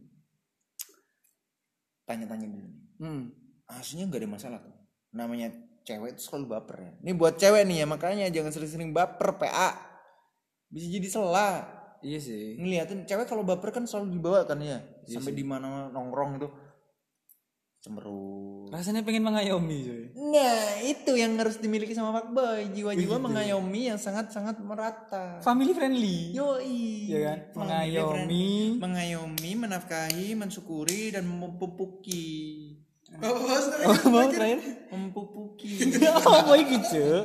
Tanya-tanya 2.06 2.46
dulu 2.46 2.66
nih. 2.68 2.82
Hmm. 2.96 3.24
aslinya 3.66 4.06
nggak 4.06 4.22
ada 4.22 4.30
masalah 4.30 4.58
tuh. 4.62 4.76
Namanya 5.10 5.50
cewek 5.82 6.14
itu 6.14 6.22
selalu 6.22 6.46
baper 6.54 6.76
ya. 6.78 6.92
Ini 7.02 7.12
buat 7.18 7.34
cewek 7.34 7.62
nih 7.66 7.76
ya 7.82 7.86
makanya 7.86 8.26
jangan 8.30 8.52
sering-sering 8.54 8.90
baper 8.94 9.38
PA 9.38 9.74
bisa 10.66 10.86
jadi 10.90 11.08
salah 11.08 11.62
Iya 12.02 12.18
sih. 12.20 12.58
ngeliatin 12.60 13.06
cewek 13.08 13.26
kalau 13.26 13.42
baper 13.42 13.72
kan 13.74 13.82
selalu 13.88 14.18
dibawa 14.18 14.46
kan 14.46 14.62
ya. 14.62 14.78
Sampai 15.08 15.34
di 15.34 15.42
mana 15.42 15.90
nongkrong 15.90 16.38
itu 16.38 16.48
cemberut 17.86 18.66
Rasanya 18.66 19.00
pengen 19.00 19.22
mengayomi 19.22 19.78
coy. 19.80 20.02
nah 20.26 20.58
itu 20.82 21.14
yang 21.14 21.38
harus 21.38 21.56
dimiliki 21.56 21.94
sama 21.94 22.10
fuckboy 22.12 22.66
jiwa-jiwa 22.68 23.16
mengayomi 23.16 23.86
yang 23.86 23.96
sangat-sangat 23.96 24.58
merata 24.58 25.38
Family 25.38 25.70
friendly. 25.70 26.34
yoi 26.34 27.06
Iya 27.06 27.18
kan? 27.22 27.38
Family 27.52 27.62
Mengayomi. 27.62 28.10
friendly. 28.10 28.50
mengayomi 28.76 29.50
menafkahi 29.56 30.34
mensyukuri 30.34 31.10
dan 31.10 31.24
mempupuki 31.24 32.74
Oh, 33.16 33.32
Oh, 33.32 34.10
mau 34.10 34.28
terakhir? 34.28 34.60
mempupuki 34.90 35.78
Apa 36.04 36.52
iki, 36.58 36.76
Cuk? 36.82 37.24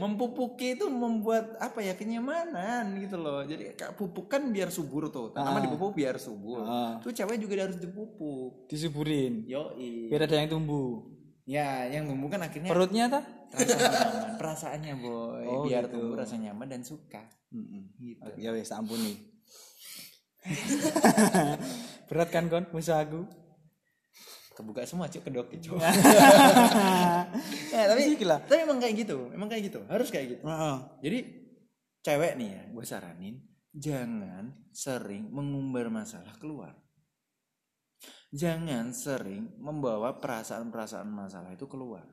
Mempupuki 0.00 0.76
itu 0.78 0.86
membuat 0.90 1.58
apa 1.60 1.80
ya 1.80 1.94
kenyamanan 1.96 2.96
gitu 3.00 3.16
loh. 3.20 3.44
Jadi 3.44 3.76
pupuk 3.96 4.26
kan 4.30 4.48
biar 4.50 4.68
subur 4.68 5.08
tuh. 5.08 5.32
Tanaman 5.32 5.64
dipupuk 5.66 5.96
biar 5.96 6.16
subur. 6.18 6.64
Ah. 6.64 6.98
tuh 7.00 7.12
cewek 7.12 7.38
juga 7.40 7.68
harus 7.68 7.78
dipupuk. 7.78 8.68
Disuburin. 8.68 9.44
yoi. 9.44 10.08
Biar 10.08 10.26
ada 10.28 10.36
yang 10.40 10.50
tumbuh. 10.50 11.10
ya 11.44 11.84
yang 11.92 12.08
tumbuh 12.08 12.32
kan 12.32 12.40
akhirnya 12.40 12.72
Perutnya 12.72 13.04
rasa 13.52 13.76
nyaman. 13.76 14.36
Perasaannya 14.40 14.94
boy. 14.96 15.44
Oh, 15.46 15.62
biar 15.68 15.84
gitu. 15.86 16.00
tumbuh 16.00 16.16
rasa 16.16 16.34
nyaman 16.40 16.66
dan 16.66 16.82
suka. 16.82 17.22
Gitu. 18.00 18.28
Ya 18.40 18.50
wes, 18.50 18.72
tak 18.72 18.82
ampuni. 18.82 19.14
Berat 22.08 22.28
kan 22.32 22.48
kon? 22.52 22.64
Usaha 22.72 23.00
aku? 23.00 23.43
Kebuka 24.54 24.82
semua 24.82 25.06
cuk 25.06 25.20
kedok 25.20 25.50
cuk 25.52 25.74
ya, 25.74 25.90
tapi 27.90 28.14
Gila. 28.14 28.36
tapi 28.40 28.60
emang 28.62 28.78
kayak 28.78 28.94
gitu 28.96 29.28
emang 29.30 29.46
kayak 29.46 29.62
gitu 29.66 29.80
harus 29.84 30.08
kayak 30.08 30.26
gitu 30.32 30.42
Heeh. 30.42 30.76
jadi 31.00 31.18
cewek 32.00 32.32
nih 32.36 32.48
ya 32.48 32.62
gue 32.70 32.84
saranin 32.84 33.34
jangan 33.70 34.44
sering 34.70 35.26
mengumbar 35.28 35.88
masalah 35.88 36.30
keluar 36.36 36.78
jangan 38.30 38.90
sering 38.90 39.54
membawa 39.56 40.18
perasaan-perasaan 40.18 41.06
masalah 41.06 41.50
itu 41.50 41.66
keluar 41.66 42.06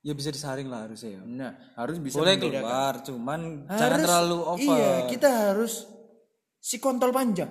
Ya 0.00 0.14
bisa 0.14 0.30
disaring 0.30 0.70
lah 0.70 0.86
harusnya 0.86 1.18
ya. 1.18 1.22
nah 1.26 1.50
harus 1.74 1.98
bisa 1.98 2.14
Boleh 2.14 2.38
keluar, 2.38 3.02
cuman 3.02 3.66
Harus- 3.66 3.74
jangan 3.74 3.98
terlalu 4.00 4.38
over. 4.38 4.62
iya 4.70 4.92
kita 5.04 5.28
harus 5.50 5.82
si 6.56 6.78
kontol 6.78 7.10
panjang 7.10 7.50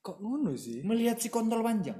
Kok 0.00 0.16
ngono 0.16 0.56
sih? 0.56 0.80
melihat 0.80 1.18
si 1.18 1.28
kontol 1.28 1.60
panjang 1.60 1.98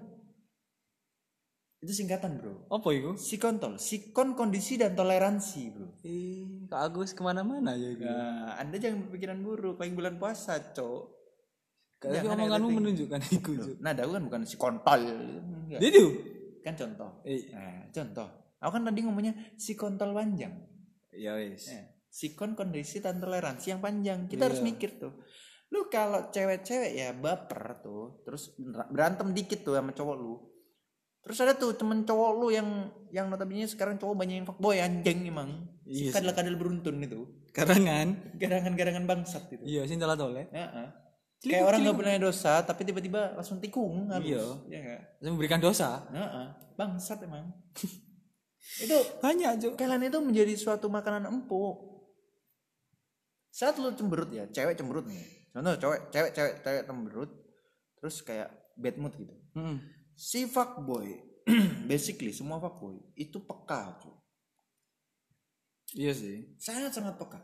itu 1.85 1.93
singkatan 1.93 2.41
bro. 2.41 2.65
Apa 2.73 2.89
itu? 2.97 3.21
si 3.21 3.37
kontol 3.37 3.77
sikon 3.77 4.33
kondisi 4.33 4.81
dan 4.81 4.97
toleransi 4.97 5.63
bro. 5.77 5.89
Eh, 6.09 6.67
Kak 6.73 6.81
Agus 6.89 7.13
ke 7.13 7.21
mana-mana 7.21 7.77
ya 7.77 7.93
gitu. 7.93 8.09
nah, 8.09 8.57
anda 8.57 8.81
jangan 8.81 9.05
berpikiran 9.07 9.39
buruk. 9.45 9.77
Lagi 9.77 9.93
bulan 9.93 10.17
puasa 10.17 10.57
cok. 10.73 11.03
Jangan 12.01 12.37
omonganmu 12.41 12.69
menunjukkan 12.81 13.21
itu. 13.29 13.77
Nah 13.85 13.93
aku 13.93 14.13
kan 14.17 14.25
bukan 14.25 14.43
si 14.49 14.57
kontol. 14.57 15.03
Dia 15.69 15.91
tuh. 15.93 16.11
kan 16.65 16.75
contoh. 16.75 17.23
Eh, 17.29 17.47
nah, 17.53 17.87
contoh. 17.93 18.29
Aku 18.59 18.71
kan 18.73 18.83
tadi 18.89 19.01
ngomongnya 19.05 19.35
si 19.61 19.77
kontol 19.77 20.17
panjang. 20.17 20.57
Ya 21.13 21.37
wes. 21.37 21.69
Eh, 21.69 22.09
sikon 22.09 22.57
kondisi 22.57 23.05
dan 23.05 23.21
toleransi 23.21 23.77
yang 23.77 23.85
panjang. 23.85 24.27
Kita 24.33 24.49
harus 24.49 24.65
mikir 24.65 24.97
tuh. 24.97 25.13
Lu 25.71 25.93
kalau 25.93 26.33
cewek-cewek 26.33 26.97
ya 26.97 27.13
baper 27.13 27.85
tuh. 27.85 28.25
Terus 28.25 28.57
berantem 28.89 29.37
dikit 29.37 29.61
tuh 29.61 29.77
sama 29.77 29.93
cowok 29.93 30.17
lu 30.17 30.56
terus 31.27 31.39
ada 31.39 31.53
tuh 31.53 31.75
temen 31.75 32.01
cowok 32.01 32.31
lu 32.33 32.49
yang 32.49 32.69
yang 33.11 33.27
notabene 33.27 33.67
sekarang 33.67 33.99
cowok 33.99 34.15
banyak 34.15 34.37
yang 34.37 34.47
fuckboy 34.47 34.79
anjing 34.79 35.27
emang 35.27 35.67
Iya 35.83 36.11
si 36.11 36.15
kadal-kadal 36.15 36.55
beruntun 36.55 36.99
itu 36.99 37.27
Karangan. 37.51 38.35
garangan-garangan 38.35 39.05
bangsat 39.05 39.47
itu 39.49 39.63
Iya, 39.63 39.83
sing 39.85 39.97
telat 39.97 40.19
oleh. 40.19 40.47
Heeh. 40.49 40.87
kayak 41.39 41.63
orang 41.63 41.79
nggak 41.81 41.97
punya 41.97 42.19
dosa 42.21 42.59
tapi 42.61 42.83
tiba-tiba 42.83 43.33
langsung 43.33 43.59
tikung 43.59 44.07
halus 44.09 44.25
Iya. 44.25 44.43
ya 44.67 44.79
enggak 44.81 45.01
Saya 45.17 45.31
memberikan 45.31 45.61
dosa. 45.61 45.89
Heeh. 46.09 46.47
bangsat 46.75 47.19
emang 47.21 47.51
itu 48.83 48.99
Banyak, 49.19 49.51
Cuk. 49.59 49.73
kalian 49.75 50.03
itu 50.05 50.19
menjadi 50.19 50.55
suatu 50.55 50.87
makanan 50.89 51.27
empuk 51.27 51.77
saat 53.49 53.75
lu 53.77 53.89
cemberut 53.91 54.29
ya 54.29 54.45
cewek 54.47 54.75
cemberut 54.75 55.07
nih 55.07 55.23
contoh 55.51 55.75
cewek 55.77 56.01
cewek 56.11 56.31
cewek 56.31 56.55
cewek 56.61 56.83
cemberut 56.85 57.31
terus 57.97 58.17
kayak 58.21 58.49
bad 58.75 58.97
mood 58.97 59.15
gitu 59.15 59.33
Heeh. 59.55 59.77
Si 60.17 60.49
fuckboy 60.49 61.13
basically 61.87 62.33
semua 62.33 62.57
fuckboy 62.57 62.97
itu 63.15 63.39
peka 63.39 64.01
tuh 64.01 64.17
Iya 65.95 66.11
sih. 66.11 66.57
sangat 66.57 66.91
sangat 66.91 67.15
peka 67.15 67.39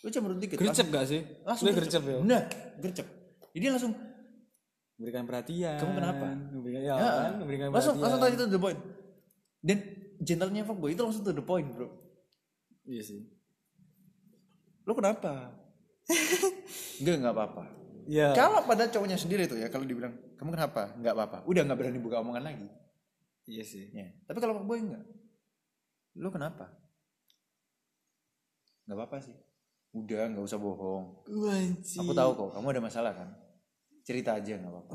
lu 0.00 0.08
cemberut 0.08 0.38
dikit 0.38 0.56
Gercep 0.56 0.88
gak 0.88 1.04
sih? 1.04 1.20
langsung 1.42 1.66
Lu 1.66 1.74
gercep 1.74 2.02
ya. 2.02 2.16
nah 2.20 2.42
gercep 2.78 3.06
jadi 3.50 3.74
langsung 3.74 3.92
Memberikan 4.94 5.24
perhatian. 5.24 5.80
Kamu 5.80 5.96
kenapa? 5.96 6.26
Memberikan 6.52 6.80
ya, 6.84 6.92
ya, 6.92 7.08
kan? 7.24 7.32
Memberikan 7.40 7.66
langsung 7.72 7.96
perhatian. 7.96 8.04
langsung 8.04 8.20
tadi 8.20 8.34
to 8.36 8.46
the 8.46 8.60
point 8.60 8.80
dan 9.58 9.78
gentlenya 10.20 10.62
fuckboy 10.62 10.92
itu 10.92 11.00
langsung 11.00 11.24
to 11.24 11.32
the 11.32 11.40
point 11.40 11.68
bro 11.72 11.88
Iya 12.84 13.00
sih. 13.02 13.20
lu 14.84 14.92
kenapa 14.92 15.56
enggak 17.00 17.16
enggak 17.16 17.32
apa-apa 17.32 17.64
Iya. 18.06 18.32
Kalau 18.32 18.64
pada 18.64 18.88
cowoknya 18.88 19.18
sendiri 19.18 19.44
tuh 19.50 19.58
ya, 19.58 19.68
kalau 19.68 19.84
dibilang 19.84 20.14
kamu 20.38 20.50
kenapa? 20.54 20.94
Nggak 20.96 21.14
apa-apa. 21.16 21.38
Udah 21.44 21.62
nggak 21.66 21.78
berani 21.78 21.98
buka 22.00 22.22
omongan 22.22 22.44
lagi. 22.46 22.68
Iya 23.50 23.64
sih. 23.66 23.90
Ya. 23.90 24.14
Tapi 24.24 24.38
kalau 24.38 24.62
boy 24.62 24.78
enggak, 24.78 25.04
lu 26.16 26.28
kenapa? 26.30 26.70
Nggak 28.86 28.96
apa-apa 28.96 29.16
sih. 29.26 29.36
Udah 29.90 30.30
nggak 30.30 30.44
usah 30.46 30.58
bohong. 30.62 31.26
Wajib. 31.26 32.00
Aku 32.06 32.12
tahu 32.14 32.30
kok, 32.38 32.50
kamu 32.54 32.66
ada 32.78 32.82
masalah 32.82 33.12
kan. 33.12 33.28
Cerita 34.06 34.38
aja 34.38 34.54
nggak 34.54 34.70
apa-apa. 34.70 34.94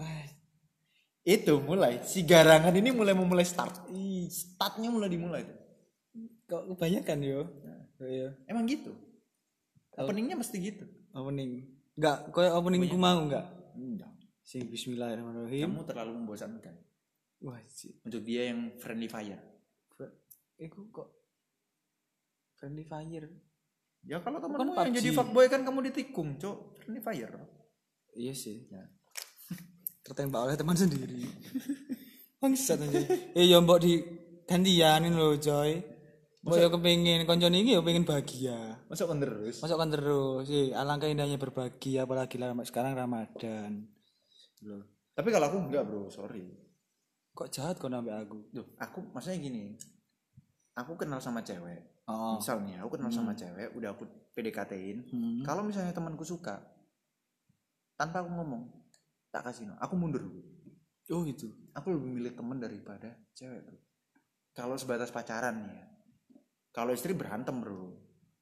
Itu 1.26 1.58
mulai 1.60 2.06
si 2.06 2.22
garangan 2.22 2.72
ini 2.72 2.94
mulai 2.94 3.18
memulai 3.18 3.44
start. 3.44 3.90
Startnya 4.30 4.94
mulai 4.94 5.10
dimulai 5.10 5.42
tuh. 5.44 5.58
Kok 6.46 6.64
kebanyakan 6.78 7.18
yo? 7.26 7.42
Iya. 8.00 8.38
Emang 8.46 8.70
gitu. 8.70 8.94
Openingnya 9.98 10.38
mesti 10.38 10.56
gitu. 10.60 10.86
Opening. 11.16 11.75
Enggak, 11.96 12.18
koyo 12.36 12.50
opening 12.60 12.92
ku 12.92 13.00
mau 13.00 13.24
enggak? 13.24 13.46
Enggak. 13.76 14.12
Sing 14.44 14.68
bismillahirrahmanirrahim. 14.68 15.72
Kamu 15.72 15.84
terlalu 15.88 16.12
membosankan 16.22 16.76
Wajib. 17.42 17.98
untuk 18.04 18.22
dia 18.22 18.52
yang 18.52 18.76
friendly 18.78 19.08
fire. 19.08 19.40
Iku 20.56 20.88
kok 20.92 21.10
friendly 22.56 22.84
fire. 22.84 23.28
Ya 24.06 24.22
kalau 24.22 24.38
Bukan 24.38 24.54
temenmu 24.62 24.74
yang 24.78 24.92
PUBG. 24.92 24.98
jadi 25.02 25.10
fuckboy 25.12 25.46
kan 25.50 25.62
kamu 25.66 25.80
ditikung, 25.90 26.30
cok. 26.38 26.58
Friendly 26.78 27.02
fire. 27.02 27.36
Iya 28.14 28.34
sih. 28.36 28.70
Ya. 28.70 28.86
Tertembak 30.06 30.52
oleh 30.52 30.56
teman 30.56 30.78
sendiri. 30.78 31.26
Bangsat 32.44 32.78
aja. 32.78 33.02
Eh 33.34 33.50
ya 33.50 33.58
mbok 33.60 33.80
di 33.82 34.04
gantianin 34.46 35.16
lho, 35.16 35.40
coy. 35.40 35.95
Yo 36.46 36.70
kepengin 36.70 37.26
koncone 37.26 37.58
iki 37.66 37.74
yo 37.74 37.82
pengen 37.82 38.06
bahagia. 38.06 38.78
Masuk 38.86 39.10
kan 39.10 39.18
terus. 39.18 39.58
Masuk 39.66 39.78
kan 39.82 39.90
terus. 39.90 40.46
Eh, 40.54 40.78
alangkah 40.78 41.10
indahnya 41.10 41.42
berbagi 41.42 41.98
apalagi 41.98 42.38
lah 42.38 42.54
sekarang 42.62 42.94
Ramadan. 42.94 43.90
Loh. 44.62 45.10
Tapi 45.18 45.34
kalau 45.34 45.50
aku 45.50 45.58
enggak, 45.66 45.84
Bro. 45.90 46.14
Sorry. 46.14 46.46
Kok 47.34 47.50
jahat 47.50 47.76
kok 47.82 47.90
sampai 47.90 48.14
aku? 48.14 48.46
Duh, 48.54 48.68
aku 48.78 49.00
maksudnya 49.10 49.42
gini. 49.42 49.74
Aku 50.78 50.94
kenal 51.00 51.18
sama 51.18 51.42
cewek. 51.42 52.06
Oh. 52.06 52.38
Misalnya, 52.38 52.86
aku 52.86 53.00
kenal 53.00 53.10
sama 53.10 53.34
cewek, 53.34 53.74
udah 53.74 53.96
aku 53.96 54.06
PDKT-in. 54.38 54.98
Hmm. 55.10 55.42
Kalau 55.42 55.66
misalnya 55.66 55.96
temanku 55.96 56.22
suka, 56.22 56.62
tanpa 57.98 58.22
aku 58.22 58.30
ngomong, 58.30 58.70
tak 59.34 59.50
kasih 59.50 59.72
no. 59.72 59.76
Aku 59.82 59.98
mundur 59.98 60.22
dulu. 60.22 60.44
Oh 61.10 61.26
gitu. 61.26 61.50
Aku 61.74 61.96
lebih 61.96 62.12
milih 62.12 62.34
teman 62.38 62.62
daripada 62.62 63.18
cewek, 63.34 63.66
Bro. 63.66 63.80
Kalau 64.54 64.76
sebatas 64.78 65.10
pacaran 65.10 65.66
nih 65.66 65.74
ya. 65.74 65.86
Kalau 66.76 66.92
istri 66.92 67.16
berantem, 67.16 67.56
Bro. 67.56 67.96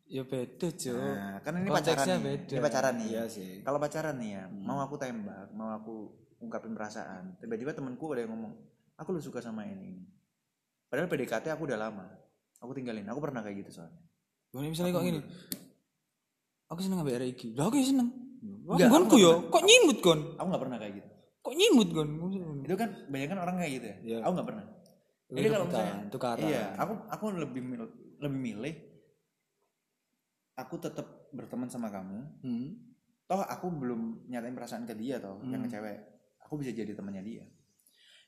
Ya 0.09 0.25
beda, 0.25 0.67
Cuk. 0.69 0.97
Nah, 0.97 1.37
kan 1.41 1.53
ini 1.55 1.69
Konteksnya 1.69 1.93
pacaran 1.95 2.17
nih. 2.17 2.25
beda. 2.27 2.53
Ini 2.53 2.61
pacaran 2.61 2.93
nih. 2.97 3.07
Iya 3.07 3.23
sih. 3.29 3.51
Kalau 3.61 3.77
pacaran 3.77 4.15
nih 4.17 4.29
ya, 4.33 4.43
mau 4.49 4.77
aku 4.81 4.95
tembak, 4.97 5.47
mau 5.53 5.69
aku 5.71 5.95
ungkapin 6.41 6.73
perasaan, 6.73 7.39
tiba-tiba 7.39 7.71
temanku 7.71 8.11
ada 8.11 8.25
yang 8.25 8.35
ngomong, 8.35 8.53
aku 8.97 9.09
lu 9.15 9.21
suka 9.21 9.39
sama 9.39 9.63
ini. 9.63 10.01
Padahal 10.89 11.07
PDKT 11.07 11.45
aku 11.49 11.65
udah 11.65 11.79
lama. 11.79 12.05
Aku 12.59 12.73
tinggalin. 12.73 13.05
Aku 13.07 13.21
pernah 13.21 13.41
kayak 13.41 13.63
gitu 13.63 13.79
soalnya. 13.79 14.01
Boleh 14.49 14.69
misalnya 14.69 14.93
kok 14.93 15.03
gini. 15.03 15.21
Aku 16.67 16.79
seneng 16.81 17.01
ambek 17.01 17.15
arek 17.17 17.29
iki. 17.33 17.47
Lah 17.53 17.69
aku 17.69 17.77
ya 17.77 17.85
seneng. 17.85 18.09
Enggak, 18.43 18.91
Enggak, 18.91 19.07
aku 19.07 19.15
yo. 19.17 19.33
Kok 19.47 19.63
nyimut 19.63 19.97
kon? 20.01 20.19
Aku 20.35 20.47
nggak 20.49 20.63
pernah 20.67 20.77
kayak 20.77 20.93
gitu. 20.99 21.09
Kok 21.43 21.53
nyimut 21.53 21.89
kan 21.91 22.07
itu 22.63 22.75
kan 22.79 22.89
banyak 23.11 23.27
kan 23.27 23.37
orang 23.37 23.55
kayak 23.59 23.71
gitu 23.75 23.85
ya 23.85 23.95
Iya. 23.99 24.17
aku 24.23 24.31
nggak 24.31 24.47
pernah 24.47 24.65
jadi 25.27 25.47
kalau 25.49 25.65
misalnya 25.67 25.95
tukaran. 26.07 26.45
iya 26.45 26.63
aku 26.79 26.93
aku 27.09 27.25
lebih 27.35 27.61
lebih 28.23 28.39
milih 28.39 28.75
aku 30.55 30.75
tetap 30.79 31.29
berteman 31.35 31.67
sama 31.67 31.91
kamu. 31.91 32.19
Hmm. 32.43 32.69
toh 33.23 33.39
aku 33.39 33.71
belum 33.71 34.27
nyatain 34.27 34.51
perasaan 34.51 34.83
ke 34.83 34.93
dia 34.95 35.19
toh 35.19 35.39
yang 35.47 35.63
ke 35.63 35.69
cewek. 35.71 35.99
Aku 36.43 36.59
bisa 36.59 36.75
jadi 36.75 36.91
temannya 36.91 37.23
dia. 37.23 37.45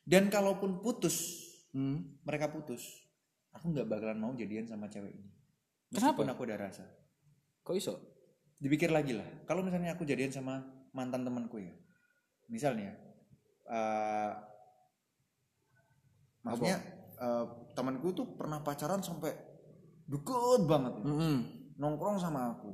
Dan 0.04 0.28
kalaupun 0.30 0.84
putus 0.84 1.48
Hmm. 1.76 2.24
mereka 2.24 2.48
putus 2.56 3.04
aku 3.52 3.76
nggak 3.76 3.92
bakalan 3.92 4.16
mau 4.16 4.32
jadian 4.32 4.64
sama 4.64 4.88
cewek 4.88 5.12
ini. 5.12 5.28
Kenapa? 5.92 6.16
meskipun 6.16 6.28
aku 6.32 6.42
udah 6.48 6.56
rasa. 6.60 6.88
Kok 7.68 7.76
iso? 7.76 7.96
Dipikir 8.56 8.96
lagi 8.96 9.12
lah. 9.12 9.28
Kalau 9.44 9.60
misalnya 9.60 9.92
aku 9.92 10.08
jadian 10.08 10.32
sama 10.32 10.64
mantan 10.96 11.28
temanku 11.28 11.60
ya 11.60 11.76
misalnya 12.48 12.96
eh 13.68 14.34
maksudnya 16.46 16.78
eh, 17.20 17.46
temanku 17.74 18.14
tuh 18.14 18.38
pernah 18.38 18.62
pacaran 18.62 19.02
sampai 19.02 19.34
deket 20.06 20.62
banget 20.70 20.94
hmm. 21.02 21.38
nongkrong 21.78 22.18
sama 22.22 22.54
aku. 22.54 22.72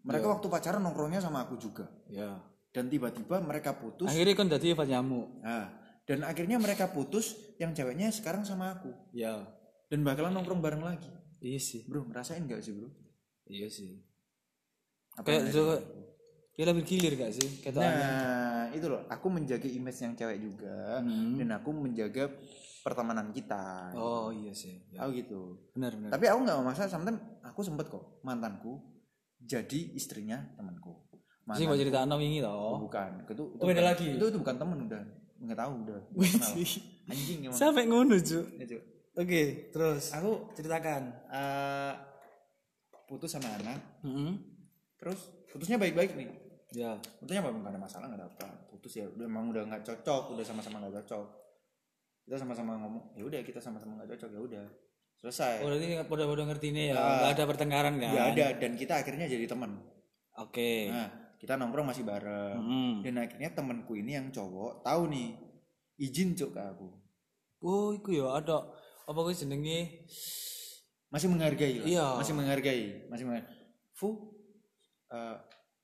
Mereka 0.00 0.26
waktu 0.26 0.46
pacaran 0.48 0.80
nongkrongnya 0.80 1.20
sama 1.20 1.44
aku 1.44 1.60
juga. 1.60 1.86
Ya 2.10 2.50
dan 2.70 2.86
tiba-tiba 2.86 3.42
mereka 3.42 3.74
putus. 3.74 4.06
Akhirnya 4.06 4.34
kan 4.38 4.46
jadi 4.46 4.78
obat 4.78 4.86
nyamuk 4.86 5.42
nah, 5.42 5.66
dan 6.06 6.22
akhirnya 6.22 6.58
mereka 6.62 6.90
putus 6.90 7.34
yang 7.58 7.74
ceweknya 7.74 8.14
sekarang 8.14 8.46
sama 8.46 8.78
aku. 8.78 8.94
Ya 9.10 9.42
dan 9.90 10.06
bakalan 10.06 10.30
nongkrong 10.38 10.62
bareng 10.62 10.82
lagi. 10.86 11.10
Iya 11.42 11.58
sih. 11.58 11.82
Bro 11.90 12.06
ngerasain 12.06 12.46
gak 12.46 12.62
sih 12.62 12.72
bro? 12.76 12.88
Iya 13.50 13.66
sih. 13.66 14.06
Apa 15.18 15.26
kayak 15.26 15.50
juga 15.50 15.82
ngerasain? 15.82 16.54
kayak 16.54 16.66
lebih 16.70 16.84
gilir 16.86 17.14
gak 17.18 17.32
sih? 17.34 17.48
Kayak 17.58 17.74
Nah, 17.80 18.64
itu 18.70 18.86
loh. 18.86 19.02
Aku 19.10 19.26
menjaga 19.32 19.66
image 19.66 19.98
yang 20.04 20.14
cewek 20.14 20.38
juga, 20.38 21.00
Hmm. 21.02 21.40
dan 21.40 21.48
aku 21.56 21.72
menjaga 21.74 22.30
pertemanan 22.80 23.28
kita. 23.30 23.92
oh 23.92 24.28
iya 24.30 24.50
sih 24.50 24.80
ya. 24.88 25.02
Aku 25.02 25.12
gitu. 25.12 25.56
benar 25.72 25.92
benar 25.92 26.10
Tapi 26.10 26.24
aku 26.26 26.38
nggak 26.42 26.58
masalah. 26.62 26.88
Sometimes 26.88 27.20
aku 27.40 27.60
sempet 27.60 27.86
kok 27.86 28.20
mantanku 28.20 28.80
jadi 29.38 29.92
istrinya 29.92 30.36
temanku. 30.54 31.08
sih 31.50 31.64
mau 31.64 31.74
cerita 31.74 32.00
anak 32.00 32.20
ini 32.20 32.38
Oh, 32.40 32.78
tau 32.78 32.86
bukan. 32.86 33.10
Itu, 33.22 33.32
itu 33.50 33.58
Oh, 33.58 33.66
beda 33.66 33.74
bukan- 33.76 33.88
lagi? 33.90 34.06
Itu, 34.12 34.24
itu 34.26 34.38
bukan 34.38 34.56
temen 34.56 34.78
udah. 34.86 35.02
Nggak 35.40 35.58
tahu 35.58 35.72
udah. 35.82 36.00
Anjing 37.10 37.38
emang. 37.42 37.56
sampai 37.56 37.84
ngono 37.84 38.14
cu 38.16 38.40
Ya, 38.54 38.64
Cuk. 38.66 38.82
oke 39.16 39.42
terus 39.70 40.14
Aku 40.14 40.30
ceritakan 40.52 41.02
eh, 41.26 41.92
putus 43.04 43.30
sama 43.30 43.50
anak. 43.52 43.80
hmm. 44.00 44.32
Terus 44.94 45.18
putusnya 45.48 45.74
baik-baik 45.76 46.14
nih. 46.14 46.28
ya 46.70 46.94
Putusnya 47.18 47.42
apa 47.42 47.50
nggak 47.50 47.72
ada 47.72 47.80
masalah 47.80 48.06
nggak 48.06 48.20
ada 48.20 48.28
apa. 48.28 48.48
Putus 48.70 48.92
ya 48.94 49.08
udah 49.08 49.26
emang 49.26 49.50
udah 49.50 49.66
nggak 49.66 49.82
cocok, 49.82 50.22
udah 50.30 50.44
sama-sama 50.44 50.78
nggak 50.78 51.02
cocok. 51.02 51.26
Kita 52.30 52.38
sama-sama 52.38 52.78
ngomong, 52.78 53.18
ya 53.18 53.26
udah 53.26 53.42
kita 53.42 53.58
sama-sama 53.58 53.98
nggak 53.98 54.14
cocok 54.14 54.30
ya 54.30 54.38
udah 54.38 54.64
selesai. 55.18 55.60
oh 55.60 55.68
berarti 55.68 55.98
udah-udah 56.06 56.46
ngerti 56.46 56.68
nih 56.70 56.84
ya 56.90 56.94
Ah. 56.94 57.26
nggak 57.26 57.32
ada 57.34 57.44
pertengkaran 57.50 57.94
kan 57.98 58.08
Nggak 58.14 58.28
ada 58.32 58.46
dan 58.54 58.72
kita 58.78 58.94
akhirnya 59.02 59.26
jadi 59.26 59.50
teman. 59.50 59.82
oke 60.38 60.72
Nah 60.88 61.10
kita 61.36 61.58
nongkrong 61.58 61.90
masih 61.90 62.06
bareng. 62.06 62.54
Hmm. 62.56 62.94
Dan 63.02 63.18
akhirnya 63.18 63.50
temanku 63.50 63.98
ini 63.98 64.14
yang 64.14 64.30
cowok 64.30 64.86
tahu 64.86 65.10
nih 65.10 65.34
izin 65.98 66.38
cuk 66.38 66.54
ke 66.54 66.62
aku. 66.62 66.88
oh 67.60 67.90
iku 67.92 68.14
ya 68.14 68.30
ada 68.32 68.62
apa 69.04 69.18
gue 69.20 69.34
jenenge 69.34 70.06
Masih 71.10 71.26
menghargai 71.26 71.82
lah. 71.82 71.86
Iya. 71.90 72.06
Masih 72.14 72.34
menghargai, 72.38 72.82
masih 73.10 73.24
menghargai. 73.26 73.50
Fu, 73.90 74.30
eh, 75.10 75.36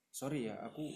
sorry 0.09 0.47
ya 0.47 0.55
aku 0.62 0.86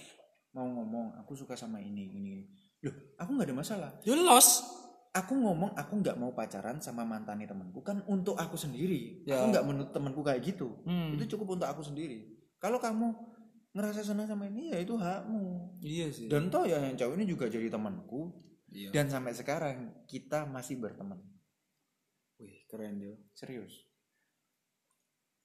mau 0.54 0.62
ngomong 0.64 1.18
aku 1.18 1.34
suka 1.34 1.58
sama 1.58 1.82
ini 1.82 2.06
ini. 2.06 2.18
ini. 2.22 2.44
Loh, 2.86 2.94
aku 3.18 3.34
nggak 3.34 3.50
ada 3.50 3.56
masalah. 3.58 3.90
you 4.06 4.14
lost 4.14 4.79
aku 5.10 5.34
ngomong 5.34 5.74
aku 5.74 5.98
nggak 5.98 6.16
mau 6.18 6.30
pacaran 6.30 6.78
sama 6.78 7.02
mantannya 7.02 7.46
temanku. 7.50 7.82
Kan 7.82 8.02
untuk 8.06 8.38
aku 8.38 8.54
sendiri 8.54 9.26
Ya. 9.26 9.42
aku 9.42 9.50
nggak 9.54 9.66
menurut 9.66 9.90
temanku 9.90 10.20
kayak 10.22 10.42
gitu. 10.46 10.82
Hmm. 10.86 11.14
itu 11.18 11.36
cukup 11.36 11.58
untuk 11.58 11.66
aku 11.66 11.82
sendiri. 11.82 12.30
Kalau 12.62 12.78
kamu 12.78 13.10
ngerasa 13.70 14.02
senang 14.02 14.26
sama 14.26 14.46
ini 14.50 14.74
ya 14.74 14.78
itu 14.82 14.94
hakmu. 14.98 15.78
Iya 15.82 16.06
sih. 16.10 16.26
Dan 16.30 16.50
toh 16.50 16.66
ya 16.66 16.78
yang 16.82 16.94
cowok 16.98 17.14
ini 17.18 17.24
juga 17.26 17.46
jadi 17.50 17.66
temanku. 17.70 18.34
Iya. 18.70 18.94
Dan 18.94 19.10
sampai 19.10 19.34
sekarang 19.34 20.06
kita 20.06 20.46
masih 20.46 20.78
berteman. 20.78 21.18
Wih 22.38 22.66
keren 22.70 22.98
dia 23.02 23.14
serius. 23.34 23.86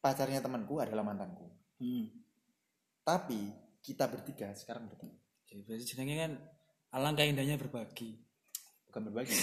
Pacarnya 0.01 0.41
temanku 0.41 0.77
adalah 0.77 1.01
mantanku. 1.01 1.49
Hmm. 1.75 2.07
tapi 3.05 3.51
kita 3.85 4.09
bertiga 4.09 4.49
sekarang 4.57 4.89
berteman. 4.89 5.13
Jadi 5.45 5.61
berarti 5.61 5.85
jenenge 5.85 6.15
kan 6.17 6.31
alangkah 6.89 7.21
indahnya 7.21 7.53
berbagi 7.53 8.24
bukan 8.95 9.11
berbagi. 9.11 9.35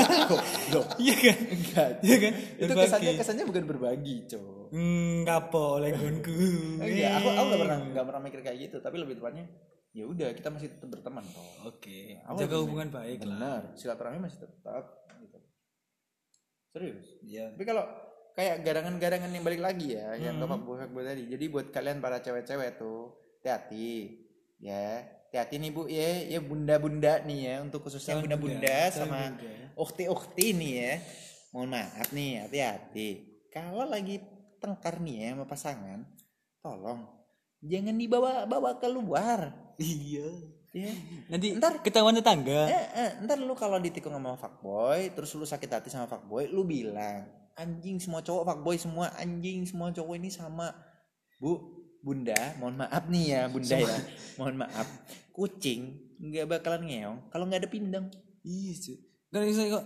Loh, 0.72 0.84
iya 0.96 1.14
kan? 1.14 1.38
Enggak. 1.44 1.88
Iya 2.00 2.16
kan? 2.18 2.32
Itu 2.56 2.72
kesannya 2.72 3.12
kesannya 3.14 3.44
bukan 3.44 3.64
berbagi 3.66 4.16
cowok 4.26 4.56
hmm 4.68 5.24
kapok 5.24 5.80
oleh 5.80 5.92
gonku 5.92 6.32
Iya, 6.78 7.16
aku 7.16 7.28
aku 7.30 7.44
gak 7.46 7.60
pernah 7.62 7.78
nggak 7.86 8.04
pernah 8.04 8.22
mikir 8.22 8.40
kayak 8.42 8.58
gitu, 8.62 8.76
tapi 8.80 8.96
lebih 8.96 9.16
tepatnya 9.16 9.44
ya 9.92 10.04
udah 10.04 10.28
kita 10.30 10.48
masih 10.48 10.68
tetap 10.70 10.88
berteman 10.88 11.24
toh. 11.26 11.44
oke. 11.66 12.00
Aku 12.22 12.36
jaga 12.38 12.48
lebih- 12.50 12.64
hubungan 12.64 12.88
baik 12.90 13.18
lah. 13.18 13.28
Benar, 13.28 13.60
silaturahmi 13.74 14.18
masih 14.22 14.38
tetap 14.42 14.84
gitu. 15.18 15.38
Serius. 16.70 17.06
iya. 17.22 17.48
Tapi 17.50 17.64
kalau 17.64 17.84
kayak 18.32 18.56
garangan-garangan 18.62 19.30
yang 19.30 19.42
balik 19.42 19.58
lagi 19.58 19.96
ya, 19.96 20.16
yang 20.16 20.36
Hmm. 20.36 20.44
ke 20.44 20.54
fuckboy 20.54 20.76
fuckboy 20.78 21.02
tadi. 21.02 21.24
Jadi 21.26 21.44
buat 21.48 21.66
kalian 21.68 21.98
para 21.98 22.20
cewek-cewek 22.20 22.76
tuh, 22.76 23.12
hati-hati. 23.38 24.16
Ya, 24.58 25.00
hati-hati 25.28 25.60
nih 25.60 25.70
Bu 25.70 25.84
ya, 25.86 26.24
ya 26.24 26.40
bunda-bunda 26.40 27.20
nih 27.22 27.38
ya, 27.44 27.54
untuk 27.60 27.84
khususnya 27.84 28.16
bunda-bunda 28.16 28.64
bunda, 28.64 28.78
sama 28.96 29.20
ukti-ukti 29.76 30.56
nih 30.56 30.72
ya. 30.72 30.92
Mohon 31.52 31.68
maaf 31.76 32.08
nih, 32.10 32.48
hati-hati. 32.48 33.08
Kalau 33.52 33.84
lagi 33.84 34.24
tengkar 34.56 34.98
nih 34.98 35.16
ya 35.20 35.28
sama 35.36 35.44
pasangan, 35.44 36.00
tolong 36.58 37.04
jangan 37.60 37.94
dibawa-bawa 37.94 38.80
keluar. 38.80 39.52
iya 39.78 40.28
Ya. 40.68 40.92
nanti 41.32 41.56
Ntar- 41.56 41.80
ketahuan 41.80 42.12
tetangga 42.12 42.68
Eh, 42.68 42.86
eh, 42.92 43.10
ntar 43.24 43.40
lu 43.40 43.56
kalau 43.56 43.80
ditikung 43.80 44.12
sama 44.12 44.36
fuckboy, 44.36 45.08
terus 45.16 45.32
lu 45.32 45.48
sakit 45.48 45.64
hati 45.64 45.88
sama 45.88 46.04
fuckboy, 46.04 46.44
lu 46.44 46.60
bilang, 46.60 47.24
anjing 47.56 47.96
semua 47.96 48.20
cowok 48.20 48.44
fuckboy 48.44 48.76
semua, 48.76 49.08
anjing 49.16 49.64
semua 49.64 49.88
cowok 49.88 50.20
ini 50.20 50.28
sama. 50.28 50.76
Bu, 51.40 51.77
bunda, 52.08 52.40
mohon 52.56 52.80
maaf 52.80 53.04
nih 53.06 53.24
ya, 53.28 53.40
bunda 53.46 53.76
ya. 53.76 53.96
Mohon 54.34 54.64
maaf. 54.64 54.88
Kucing 55.30 55.80
nggak 56.18 56.48
bakalan 56.48 56.82
ngeong 56.82 57.18
kalau 57.28 57.44
nggak 57.44 57.62
ada 57.62 57.70
pindang. 57.70 58.06
iya 58.40 58.72
cuy 58.74 58.96
kan 59.28 59.44
bisa 59.44 59.68
kok 59.68 59.84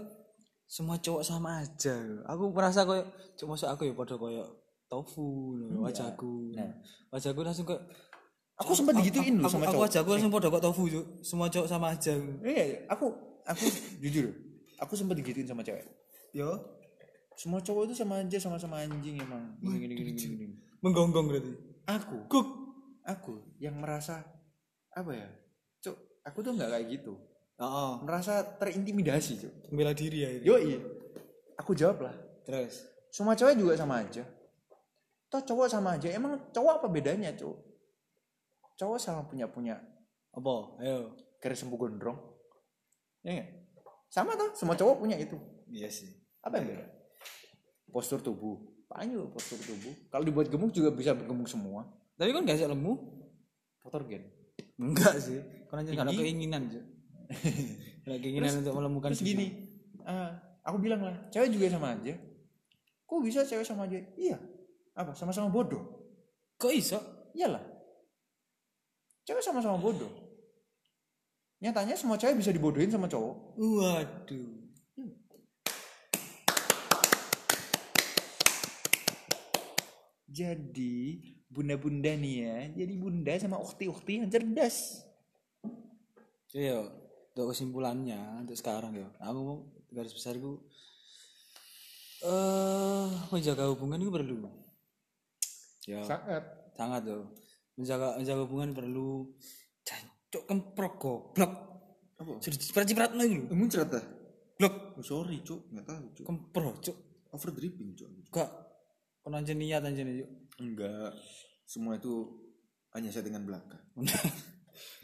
semua 0.65 0.97
cowok 0.97 1.21
sama 1.21 1.61
aja 1.61 1.93
aku 2.25 2.49
merasa 2.49 2.87
kayak 2.87 3.05
cuma 3.35 3.53
masuk 3.53 3.69
aku 3.69 3.83
ya 3.85 3.93
pada 3.93 4.15
kayak 4.15 4.49
tofu 4.87 5.27
loh, 5.53 5.83
wajahku 5.83 6.55
Nah. 6.55 6.73
wajahku 7.11 7.41
langsung 7.43 7.67
kayak 7.67 7.83
Aku 8.55 8.73
sempat 8.73 8.95
digituin 8.95 9.37
aku, 9.37 9.51
sama 9.51 9.67
aku 9.67 9.75
cowok. 9.75 9.85
wajahku 9.85 10.09
langsung 10.09 10.31
pada 10.31 10.47
kok 10.49 10.63
tofu 10.63 10.83
cuy 10.87 11.05
semua 11.21 11.47
cowok 11.49 11.67
sama 11.67 11.87
aja 11.91 12.15
Iya, 12.41 12.65
aku 12.87 13.07
aku 13.43 13.65
jujur, 13.99 14.31
aku 14.79 14.93
sempat 14.95 15.19
digituin 15.19 15.45
sama 15.45 15.61
cewek. 15.61 15.85
yo 16.31 16.49
Semua 17.35 17.59
cowok 17.59 17.89
itu 17.89 17.95
sama 17.99 18.21
aja 18.21 18.39
sama-sama 18.39 18.77
anjing 18.79 19.17
emang. 19.19 19.57
Gini 19.59 19.77
gini 19.83 19.95
gini. 19.97 20.13
gini. 20.15 20.55
menggonggong 20.81 21.27
berarti 21.27 21.53
Aku 21.93 22.25
kuk 22.25 22.49
aku 23.05 23.61
yang 23.61 23.77
merasa 23.77 24.25
apa 24.97 25.13
ya? 25.13 25.29
Cuk 25.85 25.97
aku 26.25 26.39
tuh 26.41 26.53
nggak 26.57 26.71
kayak 26.73 26.87
gitu. 26.89 27.13
Oh, 27.61 28.01
merasa 28.01 28.41
terintimidasi 28.57 29.33
cuk. 29.45 29.53
Bela 29.69 29.93
diri 29.93 30.25
ya 30.25 30.31
itu. 30.41 30.45
yo 30.49 30.57
aku 31.61 31.77
jawab 31.77 32.09
lah. 32.09 32.15
Terus? 32.49 32.89
Semua 33.13 33.37
cewek 33.37 33.61
juga 33.61 33.77
sama 33.77 34.01
aja. 34.01 34.25
Toh 35.29 35.43
cowok 35.45 35.69
sama 35.69 36.01
aja. 36.01 36.09
Emang 36.09 36.49
cowok 36.49 36.81
apa 36.81 36.87
bedanya 36.89 37.29
cuk? 37.37 37.57
Cowok 38.81 38.99
sama 38.99 39.29
punya 39.29 39.45
punya 39.53 39.77
apa? 40.33 40.81
Ayo. 40.81 41.13
Garis 41.43 41.61
sembuh 41.61 41.77
gondrong. 41.77 42.19
Ya 43.21 43.37
nggak? 43.37 43.51
sama 44.13 44.37
toh 44.37 44.53
semua 44.53 44.77
cowok 44.77 44.97
punya 45.01 45.17
itu. 45.17 45.41
Iya 45.73 45.89
sih. 45.89 46.09
Apa 46.45 46.61
yang 46.61 46.73
beda? 46.73 46.85
Postur 47.89 48.21
tubuh 48.21 48.72
paling 48.93 49.11
juga 49.17 49.27
postur 49.33 49.57
tubuh? 49.57 49.95
Kalau 50.13 50.25
dibuat 50.29 50.53
gemuk 50.53 50.71
juga 50.77 50.93
bisa 50.93 51.17
bergemuk 51.17 51.49
semua. 51.49 51.89
Tapi 52.21 52.29
kan 52.37 52.45
gak 52.45 52.61
sih 52.61 52.69
lemu? 52.69 52.95
Fotogen 53.81 54.43
enggak 54.83 55.15
sih. 55.19 55.41
Karena 55.71 56.11
Tinggi. 56.13 56.21
keinginan 56.21 56.63
Nggak 56.69 58.13
ada 58.13 58.21
keinginan 58.23 58.53
untuk 58.61 58.75
melemukan 58.77 59.09
terus 59.15 59.25
gini 59.25 59.47
ah, 60.05 60.37
aku 60.67 60.77
bilang 60.83 61.01
lah 61.01 61.17
cewek 61.33 61.49
juga 61.55 61.73
sama 61.73 61.97
aja. 61.97 62.15
Kok 63.09 63.21
bisa 63.25 63.45
cewek 63.45 63.65
sama 63.65 63.89
aja? 63.89 63.97
Iya. 64.17 64.37
Apa 64.93 65.17
sama-sama 65.17 65.49
bodoh? 65.49 65.81
Kok 66.61 66.73
iso? 66.73 67.01
Iyalah. 67.33 67.61
Cewek 69.25 69.41
sama-sama 69.41 69.81
bodoh. 69.81 70.13
Nyatanya 71.63 71.97
semua 71.97 72.21
cewek 72.21 72.41
bisa 72.43 72.53
dibodohin 72.53 72.93
sama 72.93 73.09
cowok. 73.09 73.57
Waduh 73.57 74.62
jadi 80.33 80.97
bunda-bunda 81.53 82.17
nih 82.17 82.35
ya 82.41 82.59
jadi 82.83 82.95
bunda 82.97 83.33
sama 83.37 83.61
ukti-ukti 83.61 84.25
yang 84.25 84.33
cerdas 84.33 85.05
iya 86.57 86.89
untuk 87.33 87.53
kesimpulannya 87.53 88.41
untuk 88.41 88.57
sekarang 88.57 88.97
ya 88.97 89.09
aku 89.21 89.39
mau 89.45 89.57
garis 89.93 90.17
besar 90.17 90.41
eh 92.23 93.09
menjaga 93.29 93.69
hubungan 93.69 94.01
itu 94.01 94.09
perlu 94.09 94.49
ya 95.85 96.01
Sangat. 96.07 96.73
sangat 96.73 97.03
tuh 97.05 97.29
menjaga 97.77 98.17
menjaga 98.17 98.41
hubungan 98.47 98.71
perlu 98.73 99.33
jancuk 99.83 100.43
kemprok 100.47 100.95
goblok 100.97 101.53
Apa? 102.23 102.39
sudah 102.39 102.59
ciprat-ciprat 102.59 103.13
lagi 103.19 103.43
Kamu 103.51 103.67
cerita? 103.67 103.99
blok 104.55 104.95
Oh, 104.95 105.03
sorry, 105.03 105.43
Cuk. 105.43 105.75
Enggak 105.75 105.91
tahu, 105.91 106.05
Cuk. 106.15 106.25
kemprok 106.29 106.77
cuk 106.79 106.97
Over 107.35 107.51
dripping, 107.51 107.97
Cuk. 107.99 108.07
gak 108.31 108.51
kon 109.23 109.33
anjen 109.33 109.57
niat 109.57 109.83
anjen 109.83 110.09
yuk 110.13 110.31
Enggak. 110.59 111.17
Semua 111.65 111.97
itu 111.97 112.29
hanya 112.93 113.09
saya 113.09 113.25
dengan 113.25 113.43
belaka. 113.43 113.81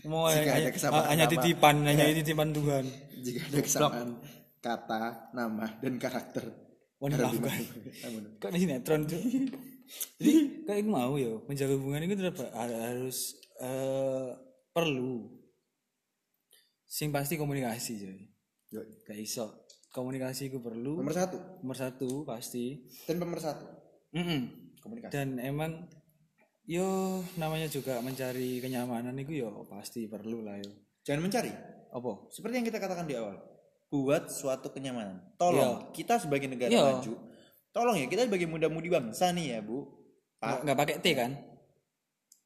mau 0.04 0.28
Jika 0.30 0.44
ada 0.44 0.54
hanya, 0.60 0.70
kesamaan 0.70 1.04
hanya 1.08 1.24
nama. 1.24 1.32
titipan 1.32 1.76
hanya 1.82 2.04
titipan 2.20 2.48
Tuhan 2.52 2.84
Jika 3.24 3.40
ada 3.48 3.58
kesamaan 3.58 4.08
kata, 4.58 5.02
nama, 5.32 5.66
dan 5.78 5.96
karakter. 5.96 6.44
Mohon 6.98 7.10
dimaafkan. 7.14 7.62
kok 8.42 8.50
di 8.50 8.58
sinetron 8.58 9.02
tuh 9.06 9.22
jadi 10.18 10.32
kayak 10.66 10.82
mau 10.84 11.14
ya 11.14 11.38
menjaga 11.46 11.78
hubungan 11.78 12.04
itu 12.04 12.14
tetap 12.18 12.50
harus 12.52 13.38
eh, 13.56 14.34
perlu 14.68 15.30
sing 16.84 17.08
pasti 17.08 17.38
komunikasi 17.38 17.92
jadi 17.96 18.24
gak 19.00 19.16
iso 19.16 19.64
komunikasi 19.88 20.50
itu 20.50 20.58
perlu 20.58 20.98
Nomor 21.00 21.14
satu. 21.16 21.38
nomor 21.62 21.76
satu 21.78 22.08
pasti 22.22 22.82
Dan 23.06 23.22
nomor 23.22 23.38
satu. 23.38 23.64
Mm-mm. 24.10 24.40
Komunikasi. 24.80 25.12
dan 25.12 25.36
emang 25.36 25.84
yo 26.64 26.84
namanya 27.34 27.66
juga 27.66 27.98
mencari 27.98 28.58
kenyamanan 28.58 29.12
itu 29.16 29.40
yo 29.40 29.64
pasti 29.64 30.04
perlu 30.04 30.40
lah 30.40 30.56
yo 30.56 30.72
Jangan 31.02 31.24
mencari. 31.24 31.52
apa 31.88 32.28
Seperti 32.28 32.54
yang 32.56 32.66
kita 32.66 32.78
katakan 32.78 33.04
di 33.04 33.16
awal. 33.16 33.40
Buat 33.88 34.28
suatu 34.28 34.68
kenyamanan. 34.68 35.32
Tolong, 35.36 35.88
kita 35.90 36.20
sebagai 36.20 36.44
negara 36.44 36.68
Iya. 36.68 36.84
maju, 37.00 37.16
tolong 37.70 37.96
ya, 37.96 38.04
kita 38.04 38.28
sebagai 38.28 38.44
muda-mudi 38.44 38.92
bangsa 38.92 39.32
nih 39.32 39.56
ya, 39.56 39.60
Bu. 39.64 39.88
nggak 40.36 40.44
Pak, 40.44 40.58
nggak 40.62 40.78
pakai 40.78 40.96
T 41.00 41.06
kan 41.16 41.32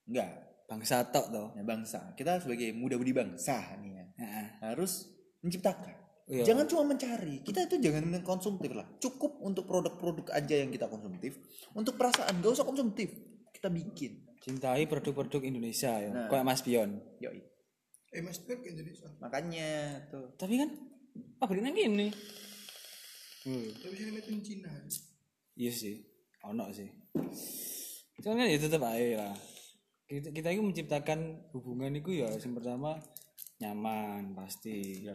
enggak. 0.05 0.31
bangsa 0.65 1.05
tok 1.05 1.27
toh 1.29 1.49
Ya, 1.53 1.63
bangsa. 1.63 2.15
Kita 2.15 2.39
sebagai 2.39 2.71
muda-mudi 2.73 3.11
bangsa 3.11 3.59
nih 3.77 3.93
ya, 3.93 4.05
Heeh. 4.17 4.47
harus 4.63 5.11
menciptakan. 5.43 5.99
Iya. 6.31 6.55
Jangan 6.55 6.65
cuma 6.71 6.95
mencari. 6.95 7.43
Kita 7.43 7.67
itu 7.67 7.83
jangan 7.83 8.23
konsumtif 8.23 8.71
lah. 8.73 8.87
Cukup 9.03 9.43
untuk 9.43 9.67
produk-produk 9.67 10.31
aja 10.31 10.55
yang 10.55 10.71
kita 10.71 10.87
konsumtif. 10.87 11.39
Untuk 11.75 11.99
perasaan 11.99 12.39
gak 12.39 12.53
usah 12.63 12.67
konsumtif. 12.67 13.11
Kita 13.53 13.69
bikin. 13.71 14.33
cintai 14.43 14.91
produk-produk 14.91 15.39
Indonesia 15.47 16.03
ya 16.03 16.11
Nah. 16.11 16.27
kayak 16.27 16.43
Mas 16.43 16.67
Pion 16.67 16.99
Yoi. 17.23 17.39
Eh 18.11 18.19
Mas 18.27 18.43
ke 18.43 18.59
Indonesia. 18.59 19.07
Makanya 19.23 20.03
tuh. 20.11 20.35
tapi 20.35 20.59
kan 20.59 20.67
pabriknya 21.39 21.71
gini 21.75 22.09
hmm. 23.47 23.69
Tapi 23.83 23.95
sini 23.99 24.11
metin 24.15 24.39
Cina. 24.43 24.73
iya 25.59 25.73
sih 25.73 26.01
ono 26.43 26.71
sih 26.73 26.89
cuman 28.23 28.43
kan 28.43 28.47
ya 28.49 28.59
tetap 28.59 28.83
aja 28.87 29.07
lah 29.19 29.35
kita, 30.07 30.29
kita 30.31 30.49
itu 30.53 30.63
menciptakan 30.63 31.19
hubungan 31.53 31.93
itu 31.99 32.23
ya 32.23 32.31
yang 32.31 32.55
pertama 32.57 32.97
nyaman 33.61 34.35
pasti 34.35 35.07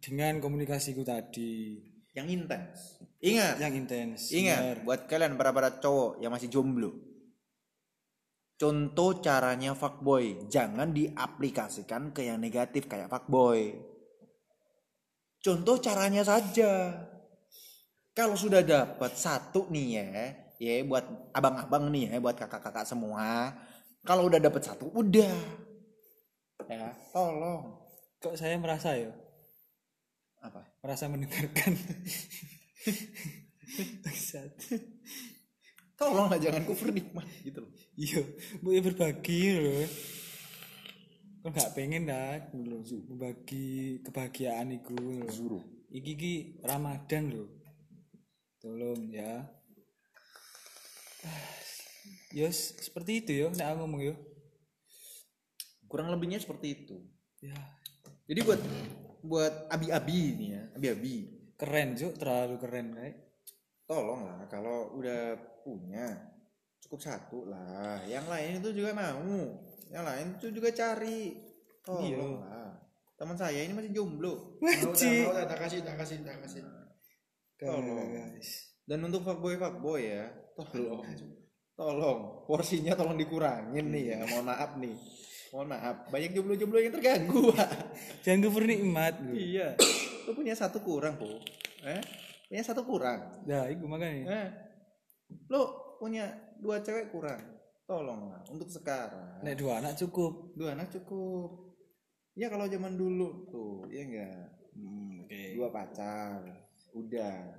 dengan 0.00 0.40
komunikasi 0.40 0.96
itu 0.96 1.04
tadi 1.04 1.76
Yang 2.16 2.28
intens. 2.34 2.78
Ingat. 3.20 3.54
yang 3.60 3.72
intens 3.76 4.32
Ingat. 4.32 4.58
benar. 4.58 4.78
Buat 4.82 5.00
kalian 5.06 5.36
para-para 5.36 5.78
cowok 5.78 6.18
yang 6.24 6.32
masih 6.32 6.48
jomblo. 6.48 6.90
Contoh 8.56 9.20
caranya 9.24 9.72
fuckboy. 9.72 10.48
Jangan 10.50 10.92
diaplikasikan 10.92 12.12
ke 12.12 12.28
yang 12.28 12.40
negatif 12.40 12.88
kayak 12.88 13.08
fuckboy. 13.08 13.72
Contoh 15.40 15.80
caranya 15.80 16.20
saja. 16.20 16.92
Kalau 18.12 18.36
sudah 18.36 18.60
dapat 18.60 19.16
satu 19.16 19.70
nih 19.72 19.86
ya, 19.96 20.08
ya 20.60 20.84
buat 20.84 21.32
abang-abang 21.32 21.88
nih 21.88 22.12
ya, 22.12 22.16
buat 22.20 22.36
kakak-kakak 22.36 22.84
semua. 22.84 23.54
Kalau 24.04 24.28
udah 24.28 24.36
dapat 24.36 24.60
satu, 24.60 24.92
udah. 24.92 25.36
Ya, 26.68 26.92
tolong. 27.16 27.80
kok 28.20 28.36
saya 28.36 28.60
merasa 28.60 28.92
ya 28.92 29.08
Apa? 30.40 30.64
merasa 30.80 31.04
mendengarkan 31.08 31.76
Bangsat. 34.02 34.50
Tolong 35.94 36.32
lah 36.32 36.40
jangan 36.40 36.64
kufur 36.64 36.88
nikmat 36.90 37.28
gitu 37.44 37.60
loh. 37.60 37.70
iya 37.92 38.24
bu 38.64 38.72
ya 38.72 38.80
berbagi 38.80 39.52
loh 39.52 39.84
kok 41.44 41.52
nggak 41.52 41.72
pengen 41.76 42.08
dah 42.08 42.40
loh 42.56 42.80
berbagi 43.04 44.00
kebahagiaan 44.00 44.72
itu 44.72 44.96
loh. 44.96 45.60
iki 45.92 46.12
ki 46.16 46.34
Ramadan 46.64 47.36
loh 47.36 47.48
tolong 48.64 49.12
ya 49.12 49.44
Yos 52.32 52.80
seperti 52.80 53.20
itu 53.20 53.32
yo 53.44 53.46
nek 53.52 53.76
aku 53.76 53.78
ngomong 53.84 54.02
yo 54.06 54.14
Kurang 55.90 56.06
lebihnya 56.14 56.38
seperti 56.38 56.86
itu. 56.86 57.02
ya 57.42 57.58
Jadi 58.30 58.40
buat 58.46 58.62
buat 59.24 59.68
abi-abi 59.70 60.20
nih 60.36 60.48
ya, 60.52 60.62
abi-abi. 60.76 61.16
keren 61.60 61.92
cuk 61.92 62.16
terlalu 62.16 62.56
keren 62.56 62.96
kayak 62.96 63.16
Tolong 63.90 64.22
lah 64.22 64.46
kalau 64.46 64.94
udah 64.96 65.34
punya 65.66 66.14
cukup 66.78 67.02
satu 67.02 67.50
lah. 67.50 67.98
Yang 68.06 68.26
lain 68.30 68.50
itu 68.62 68.70
juga 68.70 68.94
mau. 68.94 69.26
Yang 69.90 70.04
lain 70.06 70.26
itu 70.38 70.46
juga 70.54 70.70
cari. 70.70 71.34
Tolong 71.82 72.38
lah. 72.38 72.70
Teman 73.18 73.34
saya 73.34 73.66
ini 73.66 73.74
masih 73.74 73.90
jomblo. 73.90 74.62
Mau 74.62 74.94
tak 74.94 75.58
kasih, 75.58 75.82
tak 75.82 75.98
kasih, 75.98 76.22
tak 76.22 76.38
kasih. 76.46 76.62
Tolong. 77.58 78.14
guys 78.14 78.78
Dan 78.86 79.02
untuk 79.10 79.26
fuckboy 79.26 79.58
fuckboy 79.58 80.06
ya, 80.06 80.30
tolong. 80.54 81.02
Tolong, 81.74 82.46
porsinya 82.46 82.94
tolong 82.94 83.18
dikurangin 83.18 83.90
nih 83.90 84.14
ya. 84.14 84.18
Mohon 84.22 84.46
maaf 84.54 84.70
nih. 84.78 84.96
Mohon 85.50 85.66
maaf, 85.74 85.96
banyak 86.08 86.30
jomblo-jomblo 86.30 86.78
yang 86.78 86.94
terganggu, 86.94 87.50
Pak. 87.50 87.70
jangan 88.22 88.38
kufur 88.46 88.62
nikmat 88.62 89.18
Iya. 89.30 89.74
Lu 90.22 90.32
punya 90.32 90.54
satu 90.54 90.78
kurang, 90.78 91.18
Po. 91.18 91.26
Eh? 91.82 91.98
Punya 92.46 92.62
satu 92.62 92.82
kurang. 92.82 93.18
nah 93.44 93.66
itu 93.66 93.82
makanya 93.84 94.30
Eh. 94.30 94.48
Lu 95.46 95.62
punya 95.98 96.30
dua 96.58 96.78
cewek 96.78 97.10
kurang. 97.10 97.38
Tolonglah 97.82 98.46
untuk 98.46 98.70
sekarang. 98.70 99.42
nek 99.42 99.58
dua 99.58 99.82
anak 99.82 99.98
cukup 99.98 100.54
Dua 100.54 100.78
anak 100.78 100.94
cukup. 100.94 101.74
Ya 102.38 102.46
kalau 102.46 102.70
zaman 102.70 102.94
dulu 102.94 103.50
tuh, 103.50 103.90
ya 103.90 104.06
enggak. 104.06 104.46
hmm, 104.72 105.26
oke 105.26 105.42
Dua 105.58 105.68
pacar. 105.68 106.38
Udah. 106.94 107.58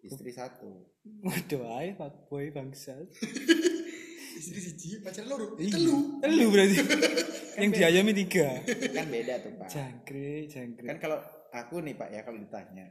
Istri 0.00 0.32
satu. 0.32 0.88
waduh 1.22 1.62
ay 1.70 1.94
fuckboy 1.94 2.50
bangsat 2.50 3.06
Istri 4.36 4.60
siji, 4.60 4.88
pacar 5.00 5.24
loro. 5.24 5.56
Iya. 5.56 5.72
Telu. 5.80 6.20
Telu 6.20 6.44
berarti. 6.52 6.76
yang 7.60 7.70
diayami 7.72 8.12
tiga. 8.12 8.60
Kan 8.92 9.06
beda 9.08 9.34
tuh, 9.40 9.52
Pak. 9.56 9.68
Jangkrik, 9.72 10.44
jangkrik. 10.52 10.88
Kan 10.92 10.98
kalau 11.00 11.18
aku 11.56 11.80
nih, 11.80 11.96
Pak, 11.96 12.08
ya 12.12 12.20
kalau 12.20 12.36
ditanya. 12.36 12.86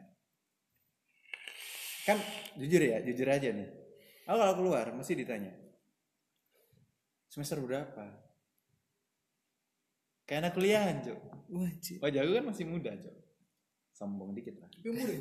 Kan 2.06 2.18
jujur 2.58 2.82
ya, 2.82 2.98
jujur 3.06 3.28
aja 3.30 3.50
nih. 3.54 3.70
Aku 4.26 4.38
kalau 4.42 4.54
keluar 4.58 4.86
mesti 4.90 5.14
ditanya. 5.14 5.54
Semester 7.30 7.62
berapa? 7.62 8.26
Kayak 10.26 10.40
anak 10.42 10.54
kuliahan, 10.58 10.96
Cuk. 11.06 11.20
Wajib. 11.54 11.98
Wajah 12.02 12.20
aku 12.26 12.32
kan 12.34 12.46
masih 12.50 12.66
muda, 12.66 12.92
Cok. 12.98 13.16
Sombong 13.94 14.34
dikit 14.34 14.58
lah. 14.58 14.70
Yang 14.82 14.96
muda. 14.98 15.16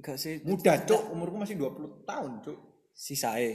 Enggak 0.00 0.16
sih. 0.16 0.34
Muda, 0.48 0.72
Cok. 0.88 1.02
Umurku 1.12 1.36
masih 1.36 1.60
20 1.60 2.08
tahun, 2.08 2.32
Cok. 2.40 2.58
Si 2.96 3.12
sae. 3.12 3.52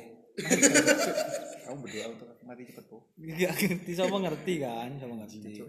Kamu 1.68 1.84
berdoa 1.84 2.06
untuk 2.16 2.28
aku 2.32 2.44
mati 2.48 2.64
cepet, 2.64 2.86
Po. 2.88 2.98
Enggak 3.20 3.54
ngerti 3.60 3.92
sama 3.92 4.18
ngerti 4.24 4.54
kan, 4.64 4.90
sama 4.96 5.14
ngerti. 5.20 5.68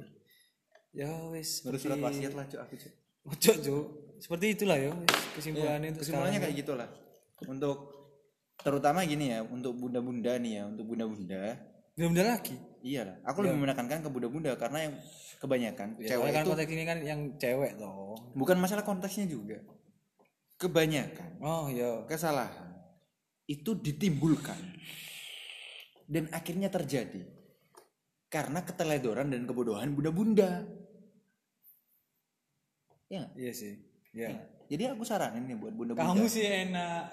Ya 0.95 1.11
wis. 1.35 1.67
Terus 1.67 1.81
surat 1.83 1.99
wasiat 1.99 2.33
lah, 2.39 2.47
Cok, 2.47 2.61
aku, 2.63 2.75
Cok. 2.79 2.93
Ojo, 3.35 3.53
Cuk. 3.59 3.87
Seperti 4.19 4.47
itulah 4.55 4.79
ya 4.79 4.91
kesimpulannya 5.39 5.95
itu 5.95 5.99
Kesimpulannya 6.03 6.39
kayak 6.43 6.57
gitulah. 6.59 6.89
Untuk 7.47 7.79
terutama 8.59 9.03
gini 9.07 9.35
ya, 9.35 9.43
untuk 9.43 9.75
bunda-bunda 9.79 10.39
nih 10.39 10.53
ya, 10.59 10.63
untuk 10.71 10.95
bunda-bunda. 10.95 11.55
Ada 11.99 12.23
lagi. 12.23 12.55
Iya 12.83 13.03
lah. 13.11 13.17
Aku 13.27 13.43
lebih 13.43 13.59
menekankan 13.59 14.07
ke 14.07 14.11
bunda-bunda 14.11 14.55
karena 14.55 14.87
yang 14.87 14.95
kebanyakan 15.43 15.99
Ya, 15.99 16.15
cewek 16.15 16.31
kan 16.31 16.43
itu 16.47 16.51
konteks 16.55 16.71
ini 16.71 16.85
kan 16.87 16.99
yang 17.03 17.21
cewek 17.39 17.75
toh. 17.79 18.15
bukan 18.39 18.57
masalah 18.59 18.87
konteksnya 18.87 19.27
juga. 19.27 19.59
Kebanyakan 20.59 21.39
Oh 21.39 21.71
iya. 21.71 22.03
kesalahan 22.11 22.75
itu 23.47 23.79
ditimbulkan 23.79 24.59
dan 26.09 26.25
akhirnya 26.33 26.73
terjadi 26.73 27.21
karena 28.33 28.65
keteledoran 28.65 29.29
dan 29.29 29.45
kebodohan 29.45 29.93
bunda-bunda. 29.93 30.65
Ya? 33.09 33.25
Iya 33.37 33.53
sih. 33.53 33.77
Ya. 34.13 34.33
Jadi 34.69 34.85
aku 34.89 35.05
saranin 35.05 35.49
nih 35.49 35.57
buat 35.57 35.73
bunda-bunda. 35.73 36.13
Kamu 36.13 36.25
sih 36.29 36.45
enak. 36.45 37.13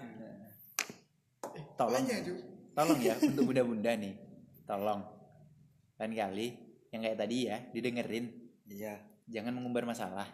tolong, 1.75 2.03
Tanya, 2.03 2.23
Cuk. 2.23 2.39
tolong 2.75 2.99
ya 2.99 3.15
untuk 3.19 3.43
bunda-bunda 3.51 3.91
nih, 3.95 4.15
tolong. 4.63 5.03
Lain 5.99 6.11
kali 6.15 6.47
yang 6.91 7.03
kayak 7.03 7.19
tadi 7.19 7.37
ya 7.51 7.57
didengerin, 7.71 8.25
Iya. 8.67 8.95
jangan 9.27 9.55
mengumbar 9.55 9.83
masalah. 9.83 10.27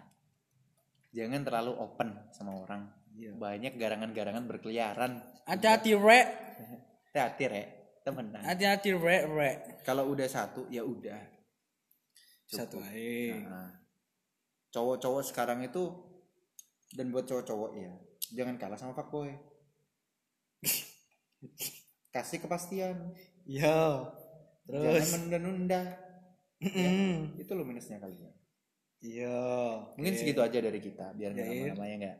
jangan 1.11 1.43
terlalu 1.43 1.75
open 1.75 2.15
sama 2.31 2.55
orang 2.55 2.87
banyak 3.35 3.75
garangan-garangan 3.75 4.47
berkeliaran 4.47 5.19
Hati-hati 5.43 5.91
rek. 5.91 6.27
hati-hati 7.11 7.45
rek 7.51 7.67
temenan 8.01 8.41
Hati-hati 8.41 8.93
rek 8.93 9.23
rek. 9.27 9.57
kalau 9.81 10.07
udah 10.07 10.25
satu 10.25 10.65
ya 10.67 10.81
udah 10.81 11.21
Satu 12.45 12.77
aja. 12.77 13.37
Nah, 13.39 13.71
cowok-cowok 14.69 15.23
sekarang 15.23 15.61
itu 15.61 15.83
dan 16.91 17.07
buat 17.07 17.23
cowok-cowok 17.23 17.71
ya 17.73 17.91
jangan 18.29 18.55
kalah 18.55 18.75
sama 18.75 18.91
fuckboy 18.91 19.31
kasih 22.11 22.39
kepastian 22.39 23.15
jangan 23.43 24.11
Terus. 24.67 25.07
menunda-nunda 25.11 25.81
Mm. 26.61 27.41
itu 27.41 27.51
lo 27.51 27.63
minusnya 27.63 27.97
kali 27.97 28.13
ya 28.15 28.31
Yo. 29.01 29.41
mungkin 29.97 30.13
segitu 30.13 30.39
aja 30.39 30.61
dari 30.61 30.77
kita 30.77 31.09
biar 31.11 31.33
nggak 31.33 31.41
Ya, 31.41 31.49
iya. 31.49 31.61
lama-lama 31.67 31.85
ya 31.87 31.95
nggak 31.97 32.17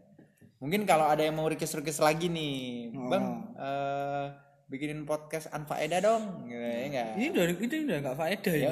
mungkin 0.58 0.82
kalau 0.84 1.06
ada 1.06 1.22
yang 1.22 1.38
mau 1.38 1.46
request 1.46 1.78
request 1.78 2.02
lagi 2.02 2.26
nih 2.26 2.90
Oh. 2.92 3.06
bang 3.06 3.26
eh, 3.54 4.26
bikinin 4.72 5.04
podcast 5.04 5.52
anfaedah 5.52 6.00
dong 6.00 6.48
gitu 6.48 6.56
ya 6.64 6.88
nggak 6.88 7.10
Ini 7.20 7.26
udah 7.36 7.44
itu 7.60 7.76
udah 7.84 7.98
nggak 8.00 8.18
faedah 8.18 8.56
ya 8.56 8.70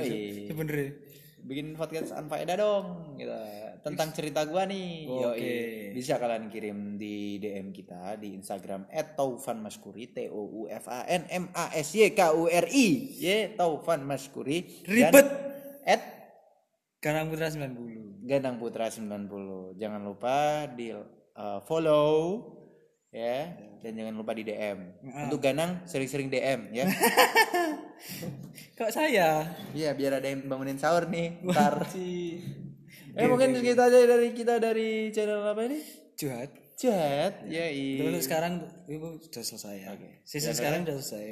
sebenarnya. 0.48 0.90
bikin 1.40 1.76
podcast 1.76 2.16
anfaedah 2.16 2.56
dong 2.56 2.86
gitu 3.20 3.32
tentang 3.80 4.12
cerita 4.12 4.44
gua 4.44 4.68
nih. 4.68 5.08
Oke. 5.08 5.56
bisa 5.96 6.20
kalian 6.20 6.52
kirim 6.52 7.00
di 7.00 7.40
DM 7.40 7.72
kita 7.72 8.20
di 8.20 8.36
Instagram 8.36 8.88
@taufanmaskuri 8.92 10.12
t 10.12 10.28
o 10.28 10.44
u 10.44 10.62
f 10.68 10.92
a 10.92 11.08
n 11.08 11.24
m 11.32 11.46
a 11.56 11.72
s 11.80 11.96
y 11.96 12.12
k 12.12 12.28
u 12.32 12.48
r 12.48 12.68
i 12.68 12.88
y 13.20 13.56
Taufan 13.56 14.04
Maskuri 14.04 14.84
Ribet. 14.84 15.28
at 15.88 16.04
Karang 17.00 17.32
Putra 17.32 17.48
90. 17.48 18.28
Gandang 18.28 18.60
Putra 18.60 18.92
90 18.92 19.80
jangan 19.80 20.02
lupa 20.04 20.68
di 20.68 20.92
uh, 20.92 21.60
follow 21.64 22.59
ya 23.10 23.58
dan 23.80 23.92
jangan 23.96 24.14
lupa 24.20 24.36
di 24.36 24.44
DM 24.44 24.78
untuk 25.28 25.40
Ganang 25.40 25.88
sering-sering 25.88 26.28
DM 26.28 26.76
ya. 26.76 26.86
Kok 28.78 28.92
saya? 28.92 29.56
iya 29.72 29.96
biar 29.96 30.20
ada 30.20 30.28
yang 30.28 30.46
bangunin 30.46 30.78
sahur 30.80 31.08
nih 31.08 31.40
ntar. 31.48 31.88
Eh 33.16 33.26
mungkin 33.26 33.58
segitu 33.58 33.82
aja 33.82 33.98
dari 34.06 34.30
kita 34.36 34.62
dari 34.62 35.10
channel 35.16 35.42
apa 35.44 35.62
ini? 35.66 35.80
Juhat. 36.20 36.50
chat 36.80 37.44
ya. 37.52 37.68
Terus 37.76 38.24
sekarang 38.24 38.64
itu 38.88 39.20
sudah 39.28 39.44
selesai 39.44 39.76
ya. 39.84 39.88
Oke. 39.96 40.24
Season 40.24 40.56
sekarang 40.56 40.88
sudah 40.88 40.96
selesai. 41.04 41.28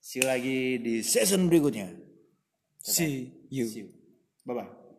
see 0.00 0.22
you 0.22 0.24
lagi 0.24 0.78
di 0.80 0.94
season 1.04 1.50
berikutnya. 1.52 1.92
See 2.80 3.28
you. 3.52 3.66
see 3.68 3.84
you. 3.84 3.88
Bye 4.46 4.62
bye 4.62 4.85